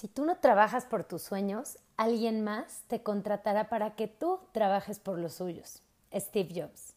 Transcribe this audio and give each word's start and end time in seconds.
Si 0.00 0.08
tú 0.08 0.24
no 0.24 0.38
trabajas 0.38 0.86
por 0.86 1.04
tus 1.04 1.20
sueños, 1.20 1.76
alguien 1.98 2.42
más 2.42 2.84
te 2.88 3.02
contratará 3.02 3.68
para 3.68 3.96
que 3.96 4.08
tú 4.08 4.40
trabajes 4.52 4.98
por 4.98 5.18
los 5.18 5.34
suyos. 5.34 5.82
Steve 6.14 6.48
Jobs. 6.58 6.94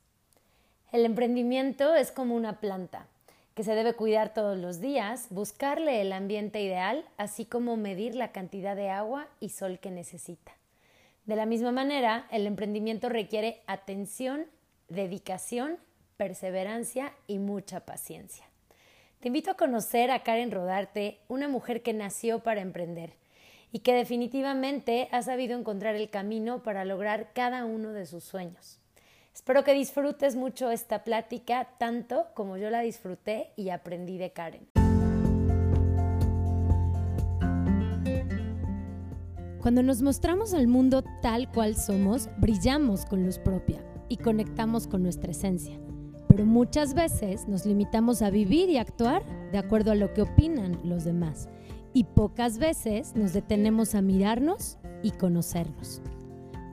El 0.93 1.03
emprendimiento 1.03 1.95
es 1.95 2.13
como 2.13 2.33
una 2.33 2.61
planta 2.61 3.07
que 3.55 3.65
se 3.65 3.75
debe 3.75 3.93
cuidar 3.93 4.33
todos 4.33 4.57
los 4.57 4.79
días, 4.79 5.27
buscarle 5.31 5.99
el 5.99 6.13
ambiente 6.13 6.61
ideal, 6.61 7.03
así 7.17 7.43
como 7.43 7.75
medir 7.75 8.15
la 8.15 8.31
cantidad 8.31 8.73
de 8.73 8.89
agua 8.89 9.27
y 9.41 9.49
sol 9.49 9.79
que 9.79 9.91
necesita. 9.91 10.53
De 11.25 11.35
la 11.35 11.45
misma 11.45 11.73
manera, 11.73 12.25
el 12.31 12.47
emprendimiento 12.47 13.09
requiere 13.09 13.63
atención, 13.67 14.45
dedicación, 14.87 15.77
perseverancia 16.15 17.11
y 17.27 17.39
mucha 17.39 17.81
paciencia. 17.81 18.45
Te 19.23 19.29
invito 19.29 19.51
a 19.51 19.53
conocer 19.53 20.11
a 20.11 20.21
Karen 20.21 20.51
Rodarte, 20.51 21.21
una 21.29 21.47
mujer 21.47 21.81
que 21.81 21.93
nació 21.93 22.39
para 22.39 22.59
emprender 22.59 23.13
y 23.71 23.79
que 23.79 23.93
definitivamente 23.93 25.07
ha 25.13 25.21
sabido 25.21 25.57
encontrar 25.57 25.95
el 25.95 26.09
camino 26.09 26.61
para 26.61 26.83
lograr 26.83 27.31
cada 27.31 27.63
uno 27.63 27.93
de 27.93 28.05
sus 28.05 28.25
sueños. 28.25 28.81
Espero 29.33 29.63
que 29.63 29.73
disfrutes 29.73 30.35
mucho 30.35 30.71
esta 30.71 31.05
plática 31.05 31.69
tanto 31.77 32.25
como 32.33 32.57
yo 32.57 32.69
la 32.69 32.81
disfruté 32.81 33.53
y 33.55 33.69
aprendí 33.69 34.17
de 34.17 34.33
Karen. 34.33 34.67
Cuando 39.61 39.83
nos 39.83 40.01
mostramos 40.01 40.53
al 40.53 40.67
mundo 40.67 41.01
tal 41.21 41.49
cual 41.49 41.77
somos, 41.77 42.27
brillamos 42.39 43.05
con 43.05 43.23
luz 43.23 43.39
propia 43.39 43.81
y 44.09 44.17
conectamos 44.17 44.85
con 44.85 45.01
nuestra 45.01 45.31
esencia 45.31 45.79
pero 46.35 46.47
muchas 46.47 46.95
veces 46.95 47.47
nos 47.47 47.63
limitamos 47.63 48.23
a 48.23 48.31
vivir 48.31 48.67
y 48.67 48.77
actuar 48.77 49.21
de 49.51 49.59
acuerdo 49.59 49.91
a 49.91 49.95
lo 49.95 50.15
que 50.15 50.23
opinan 50.23 50.79
los 50.83 51.03
demás 51.03 51.47
y 51.93 52.05
pocas 52.05 52.57
veces 52.57 53.15
nos 53.15 53.33
detenemos 53.33 53.93
a 53.93 54.01
mirarnos 54.01 54.79
y 55.03 55.11
conocernos. 55.11 56.01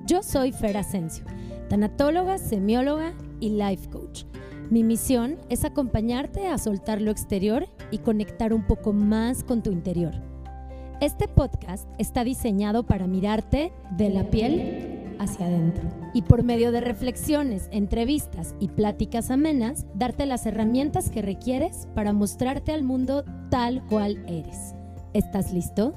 Yo 0.07 0.23
soy 0.23 0.53
Fer 0.53 0.79
Asensio, 0.79 1.27
tanatóloga, 1.69 2.39
semióloga 2.39 3.13
y 3.39 3.51
life 3.51 3.91
coach. 3.91 4.25
Mi 4.71 4.83
misión 4.83 5.37
es 5.51 5.67
acompañarte 5.67 6.47
a 6.47 6.57
soltar 6.57 7.03
lo 7.03 7.11
exterior 7.11 7.69
y 7.91 7.99
conectar 7.99 8.55
un 8.55 8.67
poco 8.67 8.95
más 8.95 9.45
con 9.45 9.63
tu 9.63 9.73
interior. 9.73 10.15
Este 11.03 11.29
podcast 11.29 11.87
está 11.99 12.25
diseñado 12.25 12.87
para 12.87 13.07
mirarte 13.07 13.75
de 13.91 14.09
la 14.09 14.25
piel 14.25 15.00
hacia 15.21 15.47
adentro. 15.47 15.89
Y 16.15 16.23
por 16.23 16.43
medio 16.43 16.73
de 16.73 16.81
reflexiones, 16.81 17.69
entrevistas 17.71 18.55
y 18.59 18.69
pláticas 18.69 19.31
amenas, 19.31 19.87
darte 19.95 20.27
las 20.27 20.47
herramientas 20.47 21.11
que 21.11 21.23
requieres 21.23 21.87
para 21.95 22.13
mostrarte 22.13 22.73
al 22.73 22.83
mundo 22.83 23.25
tal 23.51 23.85
cual 23.87 24.25
eres. 24.27 24.75
¿Estás 25.13 25.53
listo? 25.53 25.95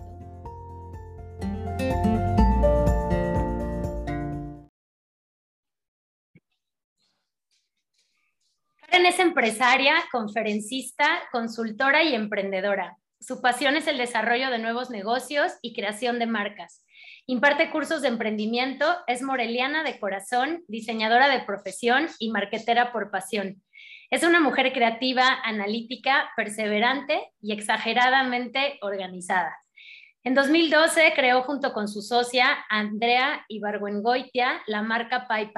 Karen 8.87 9.05
es 9.05 9.19
empresaria, 9.19 9.95
conferencista, 10.11 11.07
consultora 11.31 12.03
y 12.03 12.13
emprendedora. 12.13 12.97
Su 13.19 13.41
pasión 13.41 13.77
es 13.77 13.87
el 13.87 13.97
desarrollo 13.97 14.49
de 14.51 14.59
nuevos 14.59 14.89
negocios 14.89 15.53
y 15.61 15.73
creación 15.73 16.19
de 16.19 16.25
marcas. 16.25 16.83
Imparte 17.25 17.71
cursos 17.71 18.01
de 18.01 18.09
emprendimiento, 18.09 18.85
es 19.07 19.21
moreliana 19.21 19.83
de 19.83 19.97
corazón, 19.99 20.63
diseñadora 20.67 21.29
de 21.29 21.45
profesión 21.45 22.07
y 22.19 22.31
marquetera 22.31 22.91
por 22.91 23.11
pasión. 23.11 23.63
Es 24.09 24.23
una 24.23 24.41
mujer 24.41 24.73
creativa, 24.73 25.39
analítica, 25.43 26.29
perseverante 26.35 27.31
y 27.41 27.53
exageradamente 27.53 28.77
organizada. 28.81 29.57
En 30.25 30.35
2012 30.35 31.13
creó 31.15 31.43
junto 31.43 31.73
con 31.73 31.87
su 31.87 32.01
socia 32.01 32.65
Andrea 32.69 33.45
Ibargüengoitia 33.47 34.61
la 34.67 34.81
marca 34.81 35.27
Pai 35.27 35.51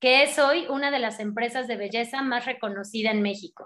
que 0.00 0.24
es 0.24 0.38
hoy 0.38 0.66
una 0.68 0.90
de 0.90 0.98
las 0.98 1.20
empresas 1.20 1.68
de 1.68 1.76
belleza 1.76 2.22
más 2.22 2.44
reconocida 2.44 3.10
en 3.10 3.22
México. 3.22 3.64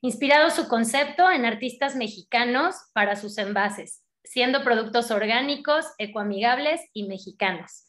Inspirado 0.00 0.50
su 0.50 0.68
concepto 0.68 1.30
en 1.30 1.44
artistas 1.44 1.96
mexicanos 1.96 2.76
para 2.92 3.16
sus 3.16 3.36
envases, 3.38 4.03
siendo 4.24 4.64
productos 4.64 5.10
orgánicos, 5.10 5.86
ecoamigables 5.98 6.80
y 6.92 7.04
mexicanos. 7.04 7.88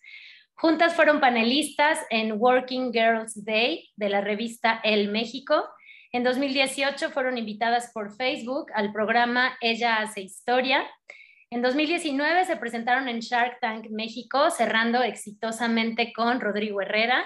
Juntas 0.53 0.93
fueron 0.93 1.19
panelistas 1.19 1.99
en 2.09 2.33
Working 2.39 2.93
Girls 2.93 3.43
Day 3.43 3.89
de 3.95 4.09
la 4.09 4.21
revista 4.21 4.79
El 4.83 5.09
México. 5.09 5.67
En 6.11 6.23
2018 6.23 7.09
fueron 7.09 7.37
invitadas 7.37 7.91
por 7.93 8.15
Facebook 8.15 8.67
al 8.73 8.93
programa 8.93 9.57
Ella 9.59 9.97
hace 9.97 10.21
historia. 10.21 10.85
En 11.49 11.61
2019 11.61 12.45
se 12.45 12.55
presentaron 12.55 13.09
en 13.09 13.19
Shark 13.19 13.59
Tank 13.59 13.87
México, 13.89 14.49
cerrando 14.49 15.03
exitosamente 15.03 16.13
con 16.13 16.39
Rodrigo 16.39 16.81
Herrera. 16.81 17.25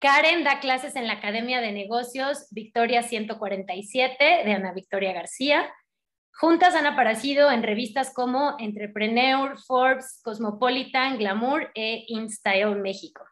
Karen 0.00 0.44
da 0.44 0.60
clases 0.60 0.96
en 0.96 1.06
la 1.06 1.14
Academia 1.14 1.60
de 1.60 1.72
Negocios 1.72 2.48
Victoria 2.50 3.02
147 3.02 4.42
de 4.44 4.52
Ana 4.52 4.72
Victoria 4.72 5.12
García. 5.12 5.72
Juntas 6.32 6.74
han 6.74 6.86
aparecido 6.86 7.50
en 7.50 7.62
revistas 7.62 8.14
como 8.14 8.56
Entrepreneur, 8.58 9.58
Forbes, 9.66 10.20
Cosmopolitan, 10.22 11.18
Glamour 11.18 11.70
e 11.74 12.04
InStyle 12.08 12.76
México. 12.76 13.24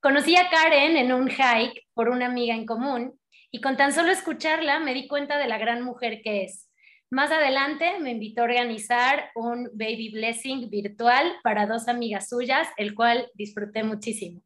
Conocí 0.00 0.36
a 0.36 0.48
Karen 0.48 0.96
en 0.96 1.12
un 1.12 1.28
hike 1.28 1.86
por 1.92 2.08
una 2.08 2.26
amiga 2.26 2.54
en 2.54 2.66
común 2.66 3.18
y 3.50 3.60
con 3.60 3.76
tan 3.76 3.92
solo 3.92 4.12
escucharla 4.12 4.78
me 4.78 4.94
di 4.94 5.08
cuenta 5.08 5.38
de 5.38 5.48
la 5.48 5.58
gran 5.58 5.82
mujer 5.82 6.22
que 6.22 6.44
es. 6.44 6.70
Más 7.10 7.32
adelante 7.32 7.98
me 7.98 8.12
invitó 8.12 8.42
a 8.42 8.44
organizar 8.44 9.30
un 9.34 9.68
baby 9.74 10.10
blessing 10.12 10.70
virtual 10.70 11.32
para 11.42 11.66
dos 11.66 11.88
amigas 11.88 12.28
suyas, 12.28 12.68
el 12.76 12.94
cual 12.94 13.28
disfruté 13.34 13.82
muchísimo. 13.82 14.42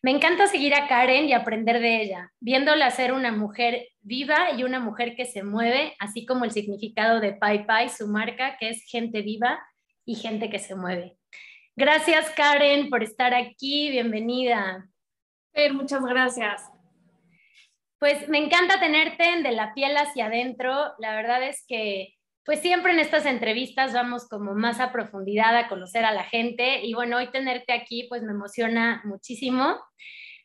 Me 0.00 0.12
encanta 0.12 0.46
seguir 0.46 0.74
a 0.74 0.86
Karen 0.86 1.28
y 1.28 1.32
aprender 1.32 1.80
de 1.80 2.00
ella, 2.02 2.32
viéndola 2.38 2.88
ser 2.92 3.12
una 3.12 3.32
mujer 3.32 3.88
viva 4.00 4.52
y 4.56 4.62
una 4.62 4.78
mujer 4.78 5.16
que 5.16 5.24
se 5.24 5.42
mueve, 5.42 5.96
así 5.98 6.24
como 6.24 6.44
el 6.44 6.52
significado 6.52 7.18
de 7.18 7.32
Pai 7.32 7.66
Pai, 7.66 7.88
su 7.88 8.06
marca, 8.06 8.56
que 8.58 8.68
es 8.68 8.84
gente 8.84 9.22
viva 9.22 9.60
y 10.04 10.14
gente 10.14 10.50
que 10.50 10.60
se 10.60 10.76
mueve. 10.76 11.16
Gracias, 11.74 12.30
Karen, 12.30 12.90
por 12.90 13.02
estar 13.02 13.34
aquí. 13.34 13.90
Bienvenida. 13.90 14.88
muchas 15.72 16.04
gracias. 16.04 16.62
Pues 17.98 18.28
me 18.28 18.38
encanta 18.38 18.78
tenerte 18.78 19.24
en 19.24 19.42
de 19.42 19.50
la 19.50 19.74
piel 19.74 19.96
hacia 19.96 20.26
adentro. 20.26 20.92
La 20.98 21.16
verdad 21.16 21.42
es 21.42 21.64
que 21.66 22.17
pues 22.48 22.60
siempre 22.60 22.92
en 22.92 22.98
estas 22.98 23.26
entrevistas 23.26 23.92
vamos 23.92 24.26
como 24.26 24.54
más 24.54 24.80
a 24.80 24.90
profundidad 24.90 25.54
a 25.54 25.68
conocer 25.68 26.06
a 26.06 26.14
la 26.14 26.24
gente 26.24 26.82
y 26.82 26.94
bueno, 26.94 27.18
hoy 27.18 27.30
tenerte 27.30 27.74
aquí 27.74 28.06
pues 28.08 28.22
me 28.22 28.32
emociona 28.32 29.02
muchísimo. 29.04 29.76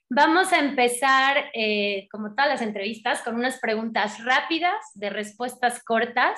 Vamos 0.10 0.52
a 0.52 0.60
empezar, 0.60 1.50
eh, 1.54 2.10
como 2.12 2.36
todas 2.36 2.50
las 2.50 2.62
entrevistas, 2.62 3.22
con 3.22 3.36
unas 3.36 3.58
preguntas 3.62 4.22
rápidas 4.26 4.76
de 4.96 5.12
respuestas 5.12 5.82
cortas, 5.82 6.38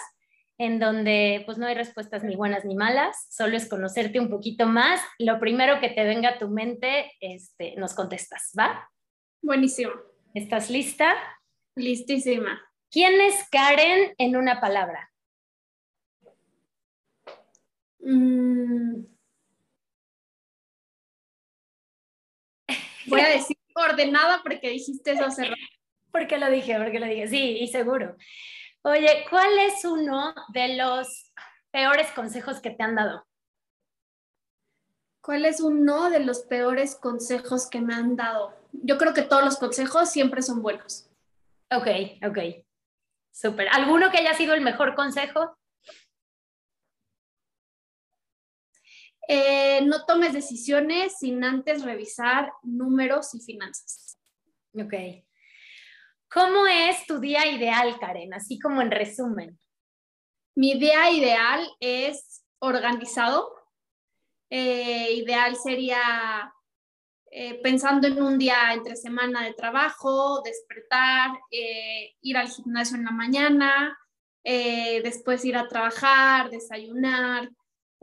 en 0.59 0.77
donde 0.77 1.41
pues 1.47 1.57
no 1.57 1.65
hay 1.65 1.73
respuestas 1.73 2.23
ni 2.23 2.35
buenas 2.35 2.63
ni 2.63 2.75
malas, 2.75 3.25
solo 3.31 3.57
es 3.57 3.67
conocerte 3.67 4.19
un 4.19 4.29
poquito 4.29 4.67
más. 4.67 5.01
Lo 5.17 5.39
primero 5.39 5.79
que 5.79 5.89
te 5.89 6.03
venga 6.03 6.29
a 6.29 6.37
tu 6.37 6.47
mente, 6.47 7.11
este, 7.19 7.73
nos 7.77 7.95
contestas, 7.95 8.51
¿va? 8.55 8.87
Buenísimo. 9.41 9.93
¿Estás 10.35 10.69
lista? 10.69 11.15
Listísima. 11.75 12.61
¿Quién 12.91 13.19
es 13.19 13.49
Karen 13.49 14.13
en 14.19 14.35
una 14.35 14.61
palabra? 14.61 15.09
Mm. 18.05 19.03
Voy 23.07 23.19
a 23.19 23.29
decir 23.29 23.57
ordenada 23.75 24.41
porque 24.43 24.69
dijiste 24.69 25.11
eso 25.11 25.25
hace 25.25 25.45
rato. 25.45 25.55
Porque 26.11 26.37
lo 26.37 26.49
dije, 26.49 26.77
porque 26.77 26.99
lo 26.99 27.07
dije, 27.07 27.27
sí, 27.27 27.57
y 27.59 27.67
seguro. 27.67 28.15
Oye, 28.83 29.25
¿cuál 29.29 29.57
es 29.59 29.83
uno 29.83 30.33
de 30.49 30.75
los 30.75 31.33
peores 31.71 32.11
consejos 32.11 32.61
que 32.61 32.69
te 32.69 32.83
han 32.83 32.95
dado? 32.95 33.25
¿Cuál 35.21 35.45
es 35.45 35.59
uno 35.59 36.11
de 36.11 36.19
los 36.19 36.41
peores 36.41 36.95
consejos 36.95 37.67
que 37.67 37.81
me 37.81 37.95
han 37.95 38.15
dado? 38.15 38.53
Yo 38.71 38.99
creo 38.99 39.15
que 39.15 39.23
todos 39.23 39.43
los 39.43 39.57
consejos 39.57 40.11
siempre 40.11 40.43
son 40.43 40.61
buenos. 40.61 41.09
Ok, 41.71 41.87
ok. 42.23 42.63
Súper. 43.33 43.67
¿Alguno 43.69 44.11
que 44.11 44.19
haya 44.19 44.35
sido 44.35 44.53
el 44.53 44.61
mejor 44.61 44.93
consejo? 44.93 45.57
Eh, 49.27 49.81
no 49.85 50.05
tomes 50.05 50.33
decisiones 50.33 51.17
sin 51.17 51.43
antes 51.43 51.83
revisar 51.83 52.51
números 52.63 53.33
y 53.33 53.41
finanzas. 53.41 54.19
Ok. 54.73 54.93
¿Cómo 56.31 56.67
es 56.67 57.05
tu 57.07 57.19
día 57.19 57.47
ideal, 57.47 57.97
Karen? 57.99 58.33
Así 58.33 58.59
como 58.59 58.81
en 58.81 58.91
resumen. 58.91 59.57
Mi 60.55 60.77
día 60.77 61.09
ideal 61.11 61.67
es 61.79 62.43
organizado. 62.59 63.51
Eh, 64.49 65.13
ideal 65.13 65.55
sería 65.55 66.53
eh, 67.31 67.59
pensando 67.63 68.07
en 68.07 68.21
un 68.21 68.37
día 68.37 68.73
entre 68.73 68.95
semana 68.95 69.43
de 69.43 69.53
trabajo, 69.53 70.41
despertar, 70.43 71.31
ir 71.49 72.37
al 72.37 72.47
gimnasio 72.47 72.97
en 72.97 73.05
la 73.05 73.11
mañana, 73.11 73.97
después 74.43 75.43
ir 75.43 75.57
a 75.57 75.67
trabajar, 75.67 76.49
desayunar, 76.51 77.49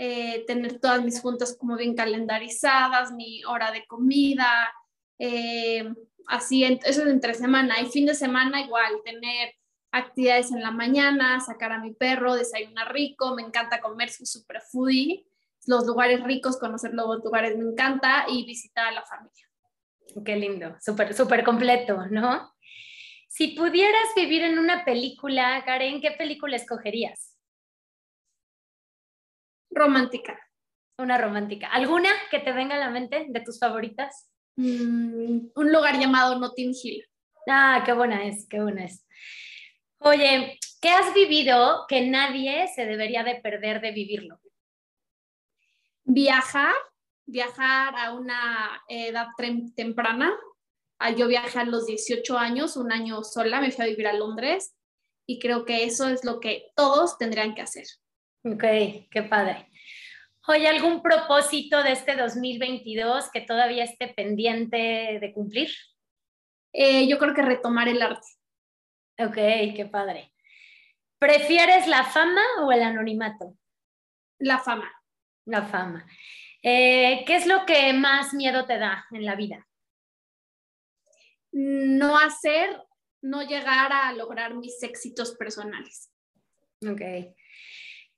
eh, 0.04 0.42
tener 0.48 0.80
todas 0.80 1.00
mis 1.04 1.20
juntas 1.20 1.56
como 1.56 1.76
bien 1.76 1.94
calendarizadas, 1.94 3.12
mi 3.12 3.44
hora 3.44 3.70
de 3.70 3.86
comida, 3.86 4.68
eh, 5.16 5.94
así, 6.26 6.64
eso 6.64 7.02
es 7.02 7.06
entre 7.06 7.34
semana 7.34 7.80
y 7.80 7.86
fin 7.86 8.06
de 8.06 8.16
semana 8.16 8.60
igual, 8.62 8.94
tener 9.04 9.54
actividades 9.92 10.50
en 10.50 10.60
la 10.60 10.72
mañana, 10.72 11.38
sacar 11.38 11.70
a 11.70 11.78
mi 11.78 11.94
perro, 11.94 12.34
desayunar 12.34 12.92
rico, 12.92 13.36
me 13.36 13.42
encanta 13.42 13.80
comer, 13.80 14.10
su 14.10 14.26
super 14.26 14.60
foodie, 14.72 15.24
los 15.68 15.86
lugares 15.86 16.24
ricos, 16.24 16.58
conocer 16.58 16.94
los 16.94 17.22
lugares 17.22 17.56
me 17.56 17.70
encanta 17.70 18.24
y 18.28 18.44
visitar 18.44 18.88
a 18.88 18.90
la 18.90 19.04
familia. 19.04 19.46
Qué 20.24 20.34
lindo, 20.34 20.74
súper, 20.80 21.14
súper 21.14 21.44
completo, 21.44 22.06
¿no? 22.10 22.52
Si 23.28 23.54
pudieras 23.56 24.08
vivir 24.16 24.42
en 24.42 24.58
una 24.58 24.84
película, 24.84 25.62
Karen, 25.64 26.00
¿qué 26.00 26.10
película 26.10 26.56
escogerías? 26.56 27.31
Romántica. 29.72 30.38
Una 30.98 31.18
romántica. 31.18 31.68
¿Alguna 31.68 32.10
que 32.30 32.38
te 32.38 32.52
venga 32.52 32.76
a 32.76 32.78
la 32.78 32.90
mente 32.90 33.26
de 33.28 33.40
tus 33.40 33.58
favoritas? 33.58 34.30
Mm, 34.56 35.48
un 35.54 35.72
lugar 35.72 35.98
llamado 35.98 36.38
Notting 36.38 36.74
Hill. 36.80 37.04
Ah, 37.48 37.82
qué 37.84 37.92
buena 37.92 38.24
es, 38.26 38.46
qué 38.48 38.60
buena 38.60 38.84
es. 38.84 39.04
Oye, 39.98 40.58
¿qué 40.80 40.90
has 40.90 41.14
vivido 41.14 41.86
que 41.88 42.06
nadie 42.08 42.68
se 42.68 42.86
debería 42.86 43.24
de 43.24 43.36
perder 43.36 43.80
de 43.80 43.92
vivirlo? 43.92 44.40
Viajar, 46.04 46.74
viajar 47.26 47.94
a 47.96 48.12
una 48.12 48.82
edad 48.88 49.28
temprana. 49.74 50.32
Ah, 50.98 51.10
yo 51.10 51.26
viajé 51.26 51.60
a 51.60 51.64
los 51.64 51.86
18 51.86 52.36
años, 52.36 52.76
un 52.76 52.92
año 52.92 53.24
sola, 53.24 53.60
me 53.60 53.70
fui 53.70 53.84
a 53.84 53.88
vivir 53.88 54.06
a 54.06 54.12
Londres 54.12 54.74
y 55.26 55.38
creo 55.38 55.64
que 55.64 55.84
eso 55.84 56.08
es 56.08 56.24
lo 56.24 56.40
que 56.40 56.70
todos 56.76 57.16
tendrían 57.18 57.54
que 57.54 57.62
hacer. 57.62 57.86
Ok, 58.44 58.64
qué 59.10 59.22
padre. 59.28 59.68
Oye, 60.48 60.66
¿algún 60.66 61.02
propósito 61.02 61.82
de 61.82 61.92
este 61.92 62.16
2022 62.16 63.30
que 63.30 63.42
todavía 63.42 63.84
esté 63.84 64.08
pendiente 64.08 65.18
de 65.20 65.32
cumplir? 65.32 65.70
Eh, 66.72 67.06
yo 67.06 67.18
creo 67.18 67.34
que 67.34 67.42
retomar 67.42 67.88
el 67.88 68.02
arte. 68.02 68.26
Ok, 69.18 69.34
qué 69.34 69.88
padre. 69.90 70.32
¿Prefieres 71.20 71.86
la 71.86 72.02
fama 72.02 72.42
o 72.62 72.72
el 72.72 72.82
anonimato? 72.82 73.56
La 74.38 74.58
fama. 74.58 74.90
La 75.44 75.62
fama. 75.62 76.04
Eh, 76.62 77.22
¿Qué 77.24 77.36
es 77.36 77.46
lo 77.46 77.64
que 77.64 77.92
más 77.92 78.34
miedo 78.34 78.66
te 78.66 78.78
da 78.78 79.06
en 79.12 79.24
la 79.24 79.36
vida? 79.36 79.68
No 81.52 82.18
hacer, 82.18 82.82
no 83.20 83.42
llegar 83.42 83.92
a 83.92 84.12
lograr 84.12 84.54
mis 84.54 84.82
éxitos 84.82 85.36
personales. 85.36 86.10
Ok. 86.84 87.02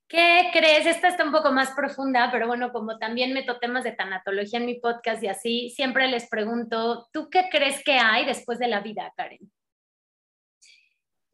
¿Qué 0.06 0.51
crees? 0.53 0.87
Esta 0.87 1.09
está 1.09 1.25
un 1.25 1.33
poco 1.33 1.51
más 1.51 1.71
profunda, 1.71 2.29
pero 2.31 2.47
bueno, 2.47 2.73
como 2.73 2.99
también 2.99 3.33
meto 3.33 3.59
temas 3.59 3.85
de 3.85 3.93
tanatología 3.93 4.59
en 4.59 4.67
mi 4.67 4.79
podcast 4.79 5.23
y 5.23 5.29
así, 5.29 5.71
siempre 5.71 6.09
les 6.09 6.29
pregunto, 6.29 7.09
¿tú 7.12 7.31
qué 7.31 7.49
crees 7.51 7.83
que 7.83 7.95
hay 7.95 8.27
después 8.27 8.59
de 8.59 8.69
la 8.69 8.81
vida, 8.81 9.12
Karen? 9.17 9.51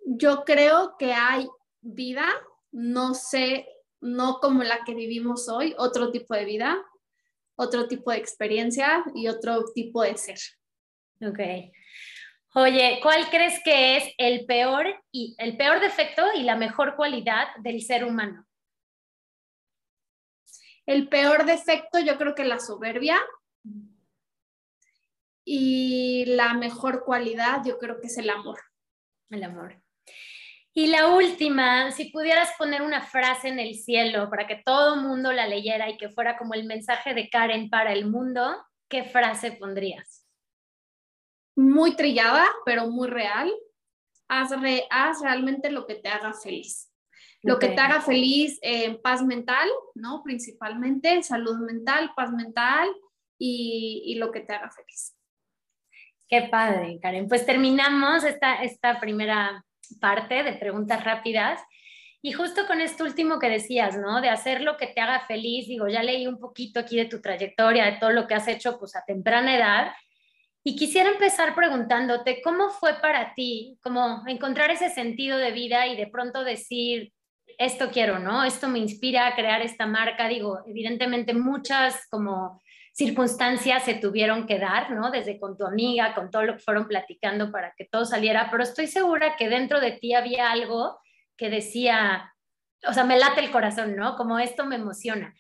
Yo 0.07 0.45
creo 0.45 0.95
que 0.99 1.13
hay 1.13 1.49
vida, 1.81 2.27
no 2.71 3.15
sé, 3.15 3.67
no 4.01 4.39
como 4.39 4.63
la 4.63 4.85
que 4.85 4.95
vivimos 4.95 5.49
hoy, 5.49 5.75
otro 5.77 6.11
tipo 6.11 6.35
de 6.35 6.45
vida, 6.45 6.79
otro 7.57 7.89
tipo 7.89 8.13
de 8.13 8.19
experiencia 8.19 9.05
y 9.15 9.29
otro 9.29 9.65
tipo 9.75 10.03
de 10.03 10.17
ser. 10.17 10.39
Ok. 11.21 11.41
Oye, 12.55 12.99
¿cuál 13.03 13.29
crees 13.31 13.61
que 13.63 13.97
es 13.97 14.15
el 14.17 14.47
peor 14.47 14.87
y 15.13 15.35
el 15.39 15.57
peor 15.57 15.81
defecto 15.81 16.23
y 16.35 16.45
la 16.45 16.57
mejor 16.57 16.97
cualidad 16.97 17.49
del 17.63 17.83
ser 17.83 18.05
humano? 18.05 18.47
El 20.91 21.09
peor 21.09 21.45
defecto 21.45 22.01
yo 22.01 22.19
creo 22.19 22.35
que 22.35 22.43
la 22.43 22.59
soberbia. 22.59 23.17
Y 25.45 26.25
la 26.27 26.55
mejor 26.55 27.05
cualidad 27.05 27.63
yo 27.65 27.79
creo 27.79 28.01
que 28.01 28.09
es 28.09 28.19
el 28.19 28.29
amor. 28.29 28.59
El 29.29 29.45
amor. 29.45 29.81
Y 30.75 30.89
la 30.89 31.15
última, 31.15 31.93
si 31.93 32.07
pudieras 32.11 32.51
poner 32.59 32.83
una 32.83 33.03
frase 33.03 33.47
en 33.47 33.61
el 33.61 33.77
cielo 33.77 34.29
para 34.29 34.49
que 34.49 34.63
todo 34.65 34.97
el 34.97 35.03
mundo 35.03 35.31
la 35.33 35.47
leyera 35.47 35.89
y 35.89 35.97
que 35.97 36.09
fuera 36.09 36.37
como 36.37 36.55
el 36.55 36.65
mensaje 36.65 37.15
de 37.15 37.31
Karen 37.31 37.71
para 37.71 37.93
el 37.93 38.07
mundo, 38.07 38.61
¿qué 38.89 39.05
frase 39.05 39.53
pondrías? 39.53 40.27
Muy 41.55 41.95
trillada, 41.95 42.49
pero 42.65 42.89
muy 42.89 43.07
real. 43.07 43.49
Haz, 44.27 44.51
haz 44.91 45.23
realmente 45.23 45.71
lo 45.71 45.87
que 45.87 45.95
te 45.95 46.09
haga 46.09 46.33
feliz. 46.33 46.90
Lo 47.43 47.59
que 47.59 47.69
te 47.69 47.81
haga 47.81 48.03
feliz, 48.03 48.59
en 48.61 49.01
paz 49.01 49.23
mental, 49.23 49.69
¿no? 49.95 50.23
Principalmente, 50.23 51.23
salud 51.23 51.59
mental, 51.61 52.13
paz 52.15 52.31
mental 52.33 52.89
y, 53.39 54.15
lo 54.19 54.31
que 54.31 54.41
te 54.41 54.55
haga 54.55 54.71
feliz. 54.71 55.17
Qué 56.29 56.43
padre, 56.51 56.99
Karen. 57.01 57.29
Pues 57.29 57.47
terminamos 57.47 58.25
esta, 58.25 58.63
esta 58.63 59.01
primera 59.01 59.65
parte 60.01 60.43
de 60.43 60.53
preguntas 60.53 61.03
rápidas. 61.03 61.61
Y 62.23 62.33
justo 62.33 62.67
con 62.67 62.83
esto 62.83 63.05
último 63.05 63.39
que 63.39 63.49
decías, 63.49 63.97
¿no? 63.97 64.21
De 64.21 64.29
hacer 64.29 64.61
lo 64.61 64.77
que 64.77 64.89
te 64.89 65.01
haga 65.01 65.21
feliz, 65.21 65.67
digo, 65.67 65.89
ya 65.89 66.03
leí 66.03 66.27
un 66.27 66.39
poquito 66.39 66.81
aquí 66.81 66.97
de 66.97 67.07
tu 67.07 67.23
trayectoria, 67.23 67.87
de 67.87 67.99
todo 67.99 68.11
lo 68.11 68.27
que 68.27 68.35
has 68.35 68.47
hecho 68.47 68.79
pues 68.79 68.95
a 68.95 69.05
temprana 69.07 69.57
edad. 69.57 69.93
Y 70.63 70.77
quisiera 70.77 71.09
empezar 71.09 71.55
preguntándote, 71.55 72.43
¿cómo 72.43 72.69
fue 72.69 73.01
para 73.01 73.33
ti, 73.35 73.79
como 73.83 74.23
encontrar 74.27 74.71
ese 74.71 74.91
sentido 74.91 75.39
de 75.39 75.53
vida 75.53 75.87
y 75.87 75.97
de 75.97 76.07
pronto 76.07 76.45
decir, 76.45 77.15
esto 77.59 77.91
quiero, 77.91 78.19
¿no? 78.19 78.45
Esto 78.45 78.69
me 78.69 78.79
inspira 78.79 79.27
a 79.27 79.35
crear 79.35 79.63
esta 79.63 79.87
marca. 79.87 80.29
Digo, 80.29 80.61
evidentemente 80.67 81.35
muchas 81.35 82.07
como 82.09 82.61
circunstancias 82.93 83.85
se 83.85 83.95
tuvieron 83.95 84.47
que 84.47 84.59
dar, 84.59 84.91
¿no? 84.91 85.11
Desde 85.11 85.39
con 85.39 85.57
tu 85.57 85.65
amiga, 85.65 86.15
con 86.15 86.31
todo 86.31 86.43
lo 86.43 86.55
que 86.55 86.63
fueron 86.63 86.87
platicando 86.87 87.51
para 87.51 87.73
que 87.77 87.85
todo 87.85 88.05
saliera, 88.05 88.49
pero 88.51 88.63
estoy 88.63 88.87
segura 88.87 89.37
que 89.37 89.49
dentro 89.49 89.81
de 89.81 89.93
ti 89.93 90.15
había 90.15 90.51
algo 90.51 90.99
que 91.37 91.49
decía, 91.49 92.35
o 92.87 92.93
sea, 92.93 93.05
me 93.05 93.19
late 93.19 93.41
el 93.41 93.51
corazón, 93.51 93.97
¿no? 93.97 94.17
Como 94.17 94.39
esto 94.39 94.67
me 94.67 94.77
emociona. 94.77 95.35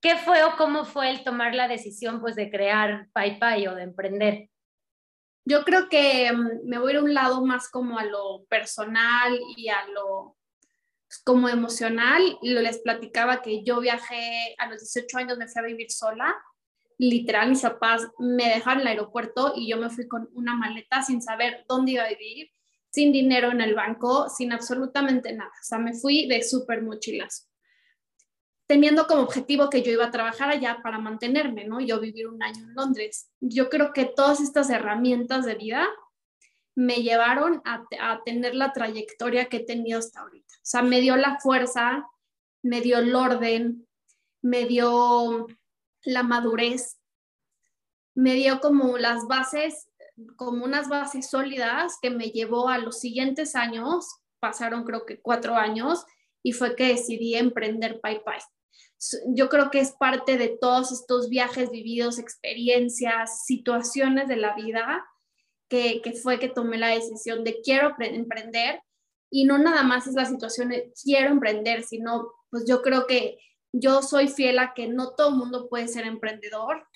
¿Qué 0.00 0.16
fue 0.16 0.44
o 0.44 0.56
cómo 0.56 0.84
fue 0.84 1.10
el 1.10 1.24
tomar 1.24 1.54
la 1.54 1.68
decisión, 1.68 2.20
pues, 2.20 2.36
de 2.36 2.50
crear 2.50 3.08
Pai 3.12 3.66
o 3.66 3.74
de 3.74 3.82
emprender? 3.82 4.50
Yo 5.44 5.64
creo 5.64 5.88
que 5.88 6.30
mm, 6.32 6.68
me 6.68 6.78
voy 6.78 6.90
a 6.90 6.94
ir 6.94 6.98
a 6.98 7.04
un 7.04 7.14
lado 7.14 7.44
más 7.44 7.70
como 7.70 7.98
a 7.98 8.04
lo 8.04 8.44
personal 8.48 9.38
y 9.56 9.68
a 9.68 9.86
lo 9.88 10.35
como 11.24 11.48
emocional, 11.48 12.38
les 12.42 12.78
platicaba 12.78 13.42
que 13.42 13.62
yo 13.62 13.80
viajé 13.80 14.54
a 14.58 14.68
los 14.68 14.80
18 14.80 15.18
años, 15.18 15.38
me 15.38 15.48
fui 15.48 15.62
a 15.62 15.66
vivir 15.66 15.90
sola. 15.90 16.34
Literal, 16.98 17.50
mis 17.50 17.60
papás 17.60 18.08
me 18.18 18.48
dejaron 18.48 18.80
el 18.80 18.86
aeropuerto 18.86 19.52
y 19.54 19.68
yo 19.68 19.76
me 19.76 19.90
fui 19.90 20.08
con 20.08 20.28
una 20.32 20.54
maleta 20.54 21.02
sin 21.02 21.20
saber 21.20 21.64
dónde 21.68 21.92
iba 21.92 22.04
a 22.04 22.08
vivir, 22.08 22.50
sin 22.90 23.12
dinero 23.12 23.50
en 23.50 23.60
el 23.60 23.74
banco, 23.74 24.28
sin 24.30 24.52
absolutamente 24.52 25.32
nada. 25.32 25.50
O 25.50 25.64
sea, 25.64 25.78
me 25.78 25.92
fui 25.92 26.26
de 26.26 26.42
súper 26.42 26.82
mochilazo. 26.82 27.44
Teniendo 28.66 29.06
como 29.06 29.22
objetivo 29.22 29.70
que 29.70 29.82
yo 29.82 29.92
iba 29.92 30.06
a 30.06 30.10
trabajar 30.10 30.50
allá 30.50 30.80
para 30.82 30.98
mantenerme, 30.98 31.66
¿no? 31.66 31.80
Yo 31.80 32.00
vivir 32.00 32.26
un 32.26 32.42
año 32.42 32.64
en 32.64 32.74
Londres. 32.74 33.30
Yo 33.40 33.68
creo 33.68 33.92
que 33.92 34.06
todas 34.06 34.40
estas 34.40 34.70
herramientas 34.70 35.44
de 35.44 35.54
vida 35.54 35.86
me 36.76 36.96
llevaron 36.96 37.62
a, 37.64 37.86
tener 38.24 38.54
la 38.54 38.72
trayectoria 38.72 39.48
que 39.48 39.58
he 39.58 39.64
tenido 39.64 39.98
hasta 39.98 40.20
ahorita. 40.20 40.54
O 40.56 40.60
sea, 40.62 40.82
me 40.82 41.00
dio 41.00 41.16
la 41.16 41.40
fuerza, 41.40 42.06
me 42.62 42.82
dio 42.82 42.98
el 42.98 43.14
orden, 43.14 43.88
me 44.42 44.66
dio 44.66 45.46
la 46.04 46.22
madurez, 46.22 47.00
me 48.14 48.34
dio 48.34 48.60
como 48.60 48.98
las 48.98 49.26
bases, 49.26 49.88
como 50.36 50.64
unas 50.64 50.88
bases 50.88 51.30
sólidas 51.30 51.96
que 52.00 52.10
me 52.10 52.26
llevó 52.26 52.68
a 52.68 52.78
los 52.78 53.00
siguientes 53.00 53.56
años, 53.56 54.06
pasaron 54.38 54.84
creo 54.84 55.06
que 55.06 55.20
cuatro 55.20 55.56
años, 55.56 56.04
y 56.42 56.52
fue 56.52 56.76
que 56.76 56.88
decidí 56.88 57.36
emprender 57.36 58.00
Pai. 58.00 58.20
Yo 59.28 59.48
creo 59.48 59.70
que 59.70 59.80
es 59.80 59.92
parte 59.92 60.36
de 60.36 60.56
todos 60.60 60.92
estos 60.92 61.30
viajes 61.30 61.70
vividos, 61.70 62.18
experiencias, 62.18 63.44
situaciones 63.46 64.28
de 64.28 64.36
la 64.36 64.54
vida 64.54 65.04
que, 65.68 66.00
fue 66.22 66.38
que 66.38 66.48
tomé 66.48 66.78
la 66.78 66.88
decisión 66.88 67.44
de 67.44 67.60
quiero 67.62 67.94
emprender 67.98 68.80
y 69.30 69.44
no 69.44 69.58
nada 69.58 69.82
más 69.82 70.06
es 70.06 70.14
la 70.14 70.24
situación 70.24 70.68
de 70.68 70.92
quiero 71.02 71.30
emprender, 71.30 71.82
sino 71.82 72.32
pues 72.50 72.64
yo 72.66 72.82
creo 72.82 73.06
que 73.06 73.38
yo 73.72 74.02
soy 74.02 74.28
fiel 74.28 74.58
a 74.58 74.72
que 74.74 74.86
no 74.86 75.14
todo 75.14 75.30
el 75.30 75.36
mundo 75.36 75.68
puede 75.68 75.88
ser 75.88 76.06
emprendedor, 76.06 76.86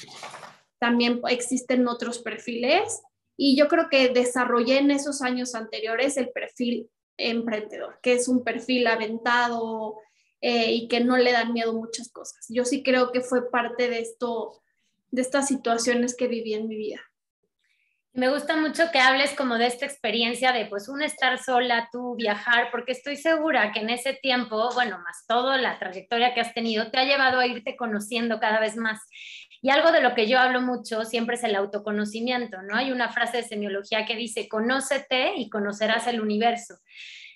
también 0.79 1.21
existen 1.29 1.87
otros 1.89 2.21
perfiles 2.21 3.03
y 3.37 3.57
yo 3.57 3.69
creo 3.69 3.89
que 3.91 4.09
desarrollé 4.09 4.79
en 4.79 4.91
esos 4.91 5.23
años 5.23 5.55
anteriores 5.55 6.17
el 6.17 6.31
perfil 6.31 6.91
emprendedor, 7.17 7.99
que 8.03 8.15
es 8.15 8.29
un 8.29 8.45
perfil 8.45 8.87
aventado 8.87 9.97
eh, 10.41 10.73
y 10.73 10.89
que 10.89 11.01
no 11.01 11.19
le 11.19 11.33
dan 11.33 11.53
miedo 11.53 11.75
muchas 11.75 12.11
cosas. 12.11 12.47
Yo 12.49 12.65
sí 12.65 12.83
creo 12.83 13.13
que 13.13 13.21
fue 13.21 13.51
parte 13.51 13.91
de 13.91 14.01
esto, 14.01 14.63
de 15.11 15.23
estas 15.23 15.49
situaciones 15.49 16.17
que 16.17 16.29
viví 16.29 16.55
en 16.55 16.67
mi 16.67 16.77
vida. 16.77 17.01
Me 18.13 18.29
gusta 18.29 18.57
mucho 18.57 18.91
que 18.91 18.99
hables 18.99 19.35
como 19.35 19.57
de 19.57 19.69
esta 19.69 19.87
experiencia 19.87 20.51
de 20.51 20.67
pues 20.67 20.89
un 20.89 21.01
estar 21.01 21.39
sola, 21.39 21.89
tú 21.93 22.17
viajar, 22.17 22.69
porque 22.73 22.91
estoy 22.91 23.17
segura 23.17 23.71
que 23.71 23.81
en 23.81 23.91
ese 23.91 24.15
tiempo, 24.15 24.69
bueno, 24.75 24.99
más 24.99 25.25
todo 25.29 25.57
la 25.57 25.79
trayectoria 25.79 26.35
que 26.35 26.41
has 26.41 26.53
tenido, 26.53 26.91
te 26.91 26.99
ha 26.99 27.05
llevado 27.05 27.39
a 27.39 27.47
irte 27.47 27.77
conociendo 27.77 28.41
cada 28.41 28.59
vez 28.59 28.77
más. 28.77 28.99
Y 29.63 29.71
algo 29.71 29.93
de 29.93 30.01
lo 30.01 30.15
que 30.17 30.27
yo 30.27 30.41
hablo 30.41 30.61
mucho 30.61 31.05
siempre 31.05 31.37
es 31.37 31.45
el 31.45 31.55
autoconocimiento, 31.55 32.63
¿no? 32.63 32.75
Hay 32.75 32.91
una 32.91 33.11
frase 33.11 33.37
de 33.39 33.43
semiología 33.45 34.05
que 34.07 34.17
dice, 34.17 34.49
conócete 34.49 35.35
y 35.37 35.49
conocerás 35.49 36.09
el 36.09 36.21
universo. 36.21 36.79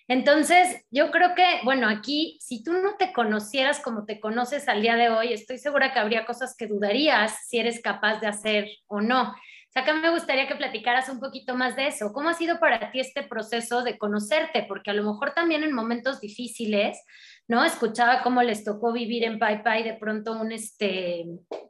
Entonces, 0.08 0.84
yo 0.90 1.12
creo 1.12 1.36
que, 1.36 1.60
bueno, 1.62 1.88
aquí, 1.88 2.36
si 2.40 2.64
tú 2.64 2.72
no 2.72 2.96
te 2.96 3.12
conocieras 3.12 3.78
como 3.78 4.06
te 4.06 4.18
conoces 4.18 4.66
al 4.68 4.82
día 4.82 4.96
de 4.96 5.08
hoy, 5.08 5.32
estoy 5.32 5.58
segura 5.58 5.92
que 5.92 6.00
habría 6.00 6.26
cosas 6.26 6.56
que 6.58 6.66
dudarías 6.66 7.46
si 7.46 7.60
eres 7.60 7.80
capaz 7.80 8.18
de 8.18 8.26
hacer 8.26 8.68
o 8.88 9.00
no 9.00 9.32
sea, 9.74 9.82
acá 9.82 9.94
me 9.94 10.10
gustaría 10.10 10.46
que 10.46 10.54
platicaras 10.54 11.08
un 11.08 11.18
poquito 11.18 11.56
más 11.56 11.74
de 11.76 11.88
eso. 11.88 12.12
¿Cómo 12.12 12.28
ha 12.28 12.34
sido 12.34 12.60
para 12.60 12.92
ti 12.92 13.00
este 13.00 13.24
proceso 13.24 13.82
de 13.82 13.98
conocerte? 13.98 14.64
Porque 14.68 14.90
a 14.90 14.94
lo 14.94 15.02
mejor 15.02 15.32
también 15.34 15.64
en 15.64 15.72
momentos 15.72 16.20
difíciles, 16.20 17.02
¿no? 17.48 17.64
Escuchaba 17.64 18.22
cómo 18.22 18.42
les 18.42 18.64
tocó 18.64 18.92
vivir 18.92 19.24
en 19.24 19.38
Pai 19.38 19.62
Pai 19.64 19.82
de 19.82 19.94
pronto 19.94 20.32
un, 20.32 20.52
este, 20.52 21.24